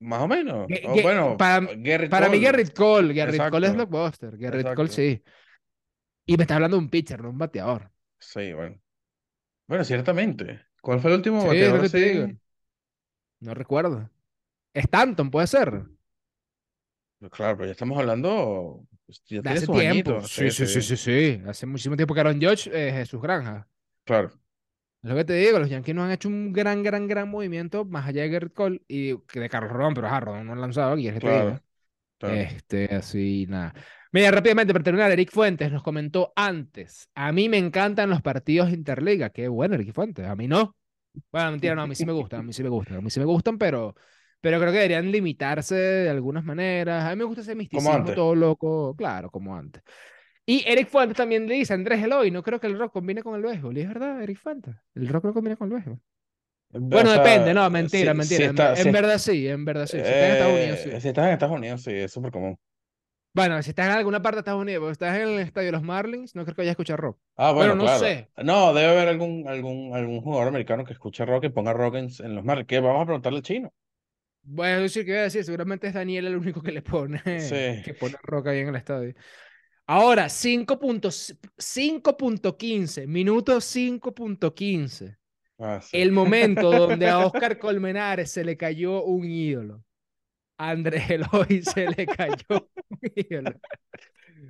Más 0.00 0.22
o 0.22 0.28
menos. 0.28 0.66
Bueno, 1.02 1.36
para, 1.36 1.66
para 2.10 2.28
mí. 2.28 2.40
Garrett 2.40 2.74
Cole. 2.74 3.14
Garrett 3.14 3.46
Cole 3.48 3.66
es 3.68 3.72
Exacto. 3.72 3.86
Blockbuster. 3.86 4.36
Garrett 4.36 4.72
Cole, 4.74 4.88
Exacto. 4.88 4.92
sí. 4.92 5.22
Y 6.26 6.36
me 6.36 6.42
está 6.44 6.56
hablando 6.56 6.76
de 6.76 6.82
un 6.82 6.90
pitcher, 6.90 7.20
no 7.22 7.30
un 7.30 7.38
bateador. 7.38 7.90
Sí, 8.18 8.52
bueno. 8.52 8.80
Bueno, 9.68 9.84
ciertamente. 9.84 10.66
¿Cuál 10.82 11.00
fue 11.00 11.10
el 11.12 11.16
último 11.18 11.40
Sí, 11.40 11.46
bateador 11.48 11.90
digo. 11.90 12.28
No 13.40 13.52
recuerdo. 13.54 14.08
Stanton, 14.74 15.30
puede 15.30 15.46
ser. 15.46 15.84
Claro, 17.30 17.56
pero 17.56 17.66
ya 17.66 17.72
estamos 17.72 17.98
hablando. 17.98 18.84
Pues, 19.20 19.22
Ya 19.28 19.42
De 19.42 19.48
tiene 19.48 19.60
hace 19.60 19.66
sus 19.66 19.76
tiempo. 19.76 19.78
añitos. 19.78 20.30
Sí, 20.30 20.50
sí, 20.50 20.66
sí, 20.66 20.82
sí, 20.82 20.96
sí. 20.96 21.42
Hace 21.46 21.66
muchísimo 21.66 21.96
tiempo 21.96 22.14
que 22.14 22.20
Aaron 22.20 22.40
Judge 22.40 22.68
es 22.72 22.94
Jesús 22.94 23.20
Granja. 23.20 23.68
Claro, 24.04 24.32
Es 25.02 25.10
lo 25.10 25.16
que 25.16 25.24
te 25.24 25.32
digo, 25.34 25.58
los 25.58 25.68
Yankees 25.68 25.94
no 25.96 26.04
han 26.04 26.12
hecho 26.12 26.28
un 26.28 26.52
gran, 26.52 26.82
gran, 26.82 27.08
gran 27.08 27.28
movimiento 27.28 27.84
más 27.84 28.06
allá 28.06 28.22
de 28.22 28.28
Garrett 28.28 28.52
Cole 28.54 28.82
y 28.86 29.12
de 29.12 29.48
Carlos 29.50 29.72
Rodón, 29.72 29.94
pero 29.94 30.06
ajá, 30.06 30.20
Rodón 30.20 30.46
no 30.46 30.52
ha 30.52 30.56
lanzado 30.56 30.92
aquí, 30.92 31.08
es 31.08 31.18
claro, 31.18 31.60
claro. 32.18 32.34
Este, 32.34 32.94
así, 32.94 33.46
nada. 33.48 33.74
Mira, 34.12 34.30
rápidamente, 34.30 34.72
para 34.72 34.84
terminar, 34.84 35.10
Eric 35.10 35.30
Fuentes 35.32 35.72
nos 35.72 35.82
comentó 35.82 36.32
antes. 36.36 37.08
A 37.14 37.32
mí 37.32 37.48
me 37.48 37.58
encantan 37.58 38.10
los 38.10 38.22
partidos 38.22 38.70
interliga. 38.70 39.30
Qué 39.30 39.48
bueno, 39.48 39.74
Eric 39.74 39.92
Fuentes. 39.92 40.26
A 40.26 40.36
mí 40.36 40.46
no. 40.46 40.76
Bueno, 41.32 41.50
mentira, 41.52 41.74
no, 41.74 41.82
a 41.82 41.86
mí 41.86 41.94
sí 41.94 42.06
me 42.06 42.12
gustan, 42.12 42.40
a 42.40 42.42
mí 42.42 42.52
sí 42.52 42.62
me 42.62 42.68
gustan, 42.68 42.98
a 42.98 43.00
mí 43.00 43.10
sí 43.10 43.18
me 43.20 43.26
gustan, 43.26 43.58
pero, 43.58 43.94
pero 44.42 44.58
creo 44.60 44.72
que 44.72 44.78
deberían 44.78 45.10
limitarse 45.12 45.74
de 45.76 46.10
algunas 46.10 46.44
maneras. 46.44 47.04
A 47.06 47.10
mí 47.10 47.16
me 47.16 47.24
gusta 47.24 47.42
ese 47.42 47.54
misticismo 47.54 48.12
todo 48.14 48.34
loco, 48.34 48.94
claro, 48.96 49.30
como 49.30 49.56
antes. 49.56 49.82
Y 50.46 50.64
Eric 50.66 50.88
Fuentes 50.88 51.16
también 51.16 51.46
le 51.48 51.54
dice, 51.54 51.74
Andrés 51.74 52.02
Eloy, 52.02 52.30
no 52.32 52.42
creo 52.42 52.60
que 52.60 52.66
el 52.68 52.78
rock 52.78 52.92
combine 52.94 53.22
con 53.22 53.36
el 53.36 53.42
béisbol. 53.42 53.78
Y 53.78 53.82
es 53.82 53.88
verdad, 53.88 54.22
Eric 54.22 54.38
Fuentes, 54.38 54.74
el 54.94 55.08
rock 55.08 55.24
no 55.26 55.34
combina 55.34 55.56
con 55.56 55.68
el 55.68 55.74
béisbol. 55.74 56.00
Bueno, 56.74 57.10
O 57.10 57.14
sea, 57.14 57.22
depende, 57.22 57.54
no, 57.54 57.68
mentira, 57.70 58.12
si- 58.12 58.18
mentira. 58.18 58.38
si 58.38 58.42
en, 58.44 58.50
está- 58.50 58.70
en 58.74 58.76
si- 58.76 58.90
verdad 58.90 59.18
sí, 59.18 59.48
en 59.48 59.64
verdad 59.64 59.86
sí. 59.86 59.92
Si 59.92 59.98
estás 59.98 60.14
en 60.24 60.30
Estados 60.32 60.54
Unidos, 60.54 60.80
sí. 60.80 60.90
eh, 60.90 61.00
Si 61.00 61.08
estás 61.08 61.26
en 61.26 61.32
Estados 61.32 61.56
Unidos, 61.56 61.82
sí, 61.82 61.90
es 61.92 62.12
súper 62.12 62.32
común. 62.32 62.58
Bueno, 63.34 63.62
si 63.62 63.70
estás 63.70 63.86
en 63.86 63.92
alguna 63.92 64.20
parte 64.22 64.36
de 64.36 64.40
Estados 64.40 64.60
Unidos, 64.60 64.80
porque 64.80 64.92
estás 64.92 65.16
en 65.16 65.22
el 65.28 65.38
estadio 65.40 65.66
de 65.66 65.72
los 65.72 65.82
Marlins, 65.82 66.34
no 66.34 66.44
creo 66.44 66.54
que 66.54 66.62
vayas 66.62 66.70
a 66.70 66.72
escuchar 66.72 67.00
rock. 67.00 67.18
Ah, 67.36 67.52
bueno, 67.52 67.74
no 67.74 67.84
claro. 67.84 67.98
sé. 68.00 68.28
No, 68.42 68.74
debe 68.74 68.90
haber 68.92 69.08
algún, 69.08 69.48
algún, 69.48 69.94
algún 69.94 70.20
jugador 70.20 70.48
americano 70.48 70.84
que 70.84 70.92
escuche 70.92 71.24
rock 71.24 71.44
y 71.44 71.48
ponga 71.48 71.72
rock 71.72 71.94
en, 71.96 72.08
en 72.20 72.34
los 72.34 72.44
Marlins. 72.44 72.66
¿Qué? 72.68 72.80
Vamos 72.80 73.02
a 73.02 73.06
preguntarle 73.06 73.38
al 73.38 73.42
chino. 73.42 73.72
Voy 74.44 74.68
a 74.68 74.78
decir 74.80 75.04
que 75.04 75.12
voy 75.12 75.20
a 75.20 75.24
decir, 75.24 75.44
seguramente 75.44 75.86
es 75.86 75.94
Daniel 75.94 76.26
el 76.26 76.36
único 76.36 76.60
que 76.62 76.72
le 76.72 76.82
pone, 76.82 77.20
Sí. 77.40 77.82
que 77.84 77.94
pone 77.98 78.16
rock 78.22 78.48
ahí 78.48 78.58
en 78.60 78.68
el 78.68 78.76
estadio. 78.76 79.14
Ahora, 79.86 80.26
5.15, 80.28 81.38
5.15, 81.58 83.06
minuto 83.06 83.56
5.15. 83.60 85.16
Ah, 85.58 85.80
sí. 85.82 85.96
El 85.96 86.12
momento 86.12 86.70
donde 86.70 87.08
a 87.08 87.18
Oscar 87.26 87.58
Colmenares 87.58 88.30
se 88.30 88.44
le 88.44 88.56
cayó 88.56 89.04
un 89.04 89.24
ídolo. 89.24 89.84
A 90.58 90.70
Andrés 90.70 91.10
Eloy 91.10 91.62
se 91.62 91.86
le 91.88 92.06
cayó 92.06 92.68
un 92.88 92.98
ídolo. 93.14 93.50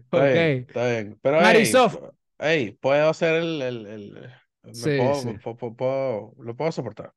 Está 0.04 0.16
Ok. 0.18 0.32
bien, 0.32 0.64
está 0.68 0.88
bien. 0.90 1.18
Pero, 1.22 1.38
hey, 1.40 1.72
pu- 1.72 2.14
hey, 2.38 2.78
puedo 2.80 3.08
hacer 3.08 3.34
el, 3.42 3.62
el, 3.62 3.86
el- 3.86 4.30
Sí, 4.74 4.96
puedo- 4.96 5.14
sí. 5.16 5.28
po- 5.42 5.76
puedo- 5.76 6.34
lo 6.38 6.56
puedo 6.56 6.70
soportar. 6.72 7.12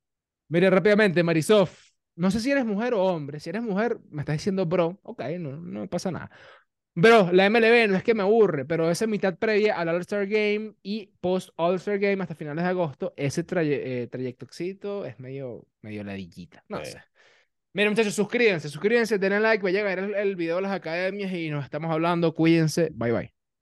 Mire, 0.49 0.69
rápidamente, 0.69 1.21
Marisol. 1.23 1.67
No 2.15 2.31
sé 2.31 2.39
si 2.39 2.51
eres 2.51 2.65
mujer 2.65 2.93
o 2.93 3.03
hombre. 3.03 3.39
Si 3.39 3.49
eres 3.49 3.61
mujer, 3.61 3.99
me 4.09 4.21
estás 4.21 4.35
diciendo 4.37 4.65
bro. 4.65 4.99
Ok, 5.03 5.21
no, 5.39 5.57
no 5.57 5.87
pasa 5.87 6.11
nada. 6.11 6.31
Bro, 6.97 7.31
la 7.33 7.45
MLB 7.49 7.89
no 7.89 7.97
es 7.97 8.03
que 8.03 8.13
me 8.13 8.23
aburre, 8.23 8.63
pero 8.63 8.89
esa 8.89 9.05
mitad 9.05 9.37
previa 9.37 9.77
al 9.77 9.89
All-Star 9.89 10.27
Game 10.27 10.75
y 10.81 11.07
post 11.19 11.49
All-Star 11.57 11.99
Game 11.99 12.23
hasta 12.23 12.35
finales 12.35 12.63
de 12.63 12.69
agosto, 12.69 13.13
ese 13.17 13.43
traye- 13.43 14.03
eh, 14.03 14.07
trayectoxito 14.07 15.05
es 15.05 15.19
medio, 15.19 15.67
medio 15.81 16.05
ladillita. 16.05 16.63
No 16.69 16.83
Sí. 16.85 16.93
sé. 16.93 17.01
Miren, 17.73 17.91
muchachos, 17.91 18.13
suscríbanse, 18.15 18.69
suscríbanse, 18.69 19.19
denle 19.19 19.41
like, 19.41 19.61
vaya 19.61 19.81
a 19.81 19.83
ver 19.83 19.99
el, 19.99 20.15
el 20.15 20.35
video 20.37 20.55
de 20.55 20.61
las 20.61 20.71
academias 20.71 21.33
y 21.33 21.49
nos 21.49 21.65
estamos 21.65 21.91
hablando. 21.91 22.33
Cuídense. 22.33 22.89
Bye, 22.93 23.11
bye. 23.11 23.34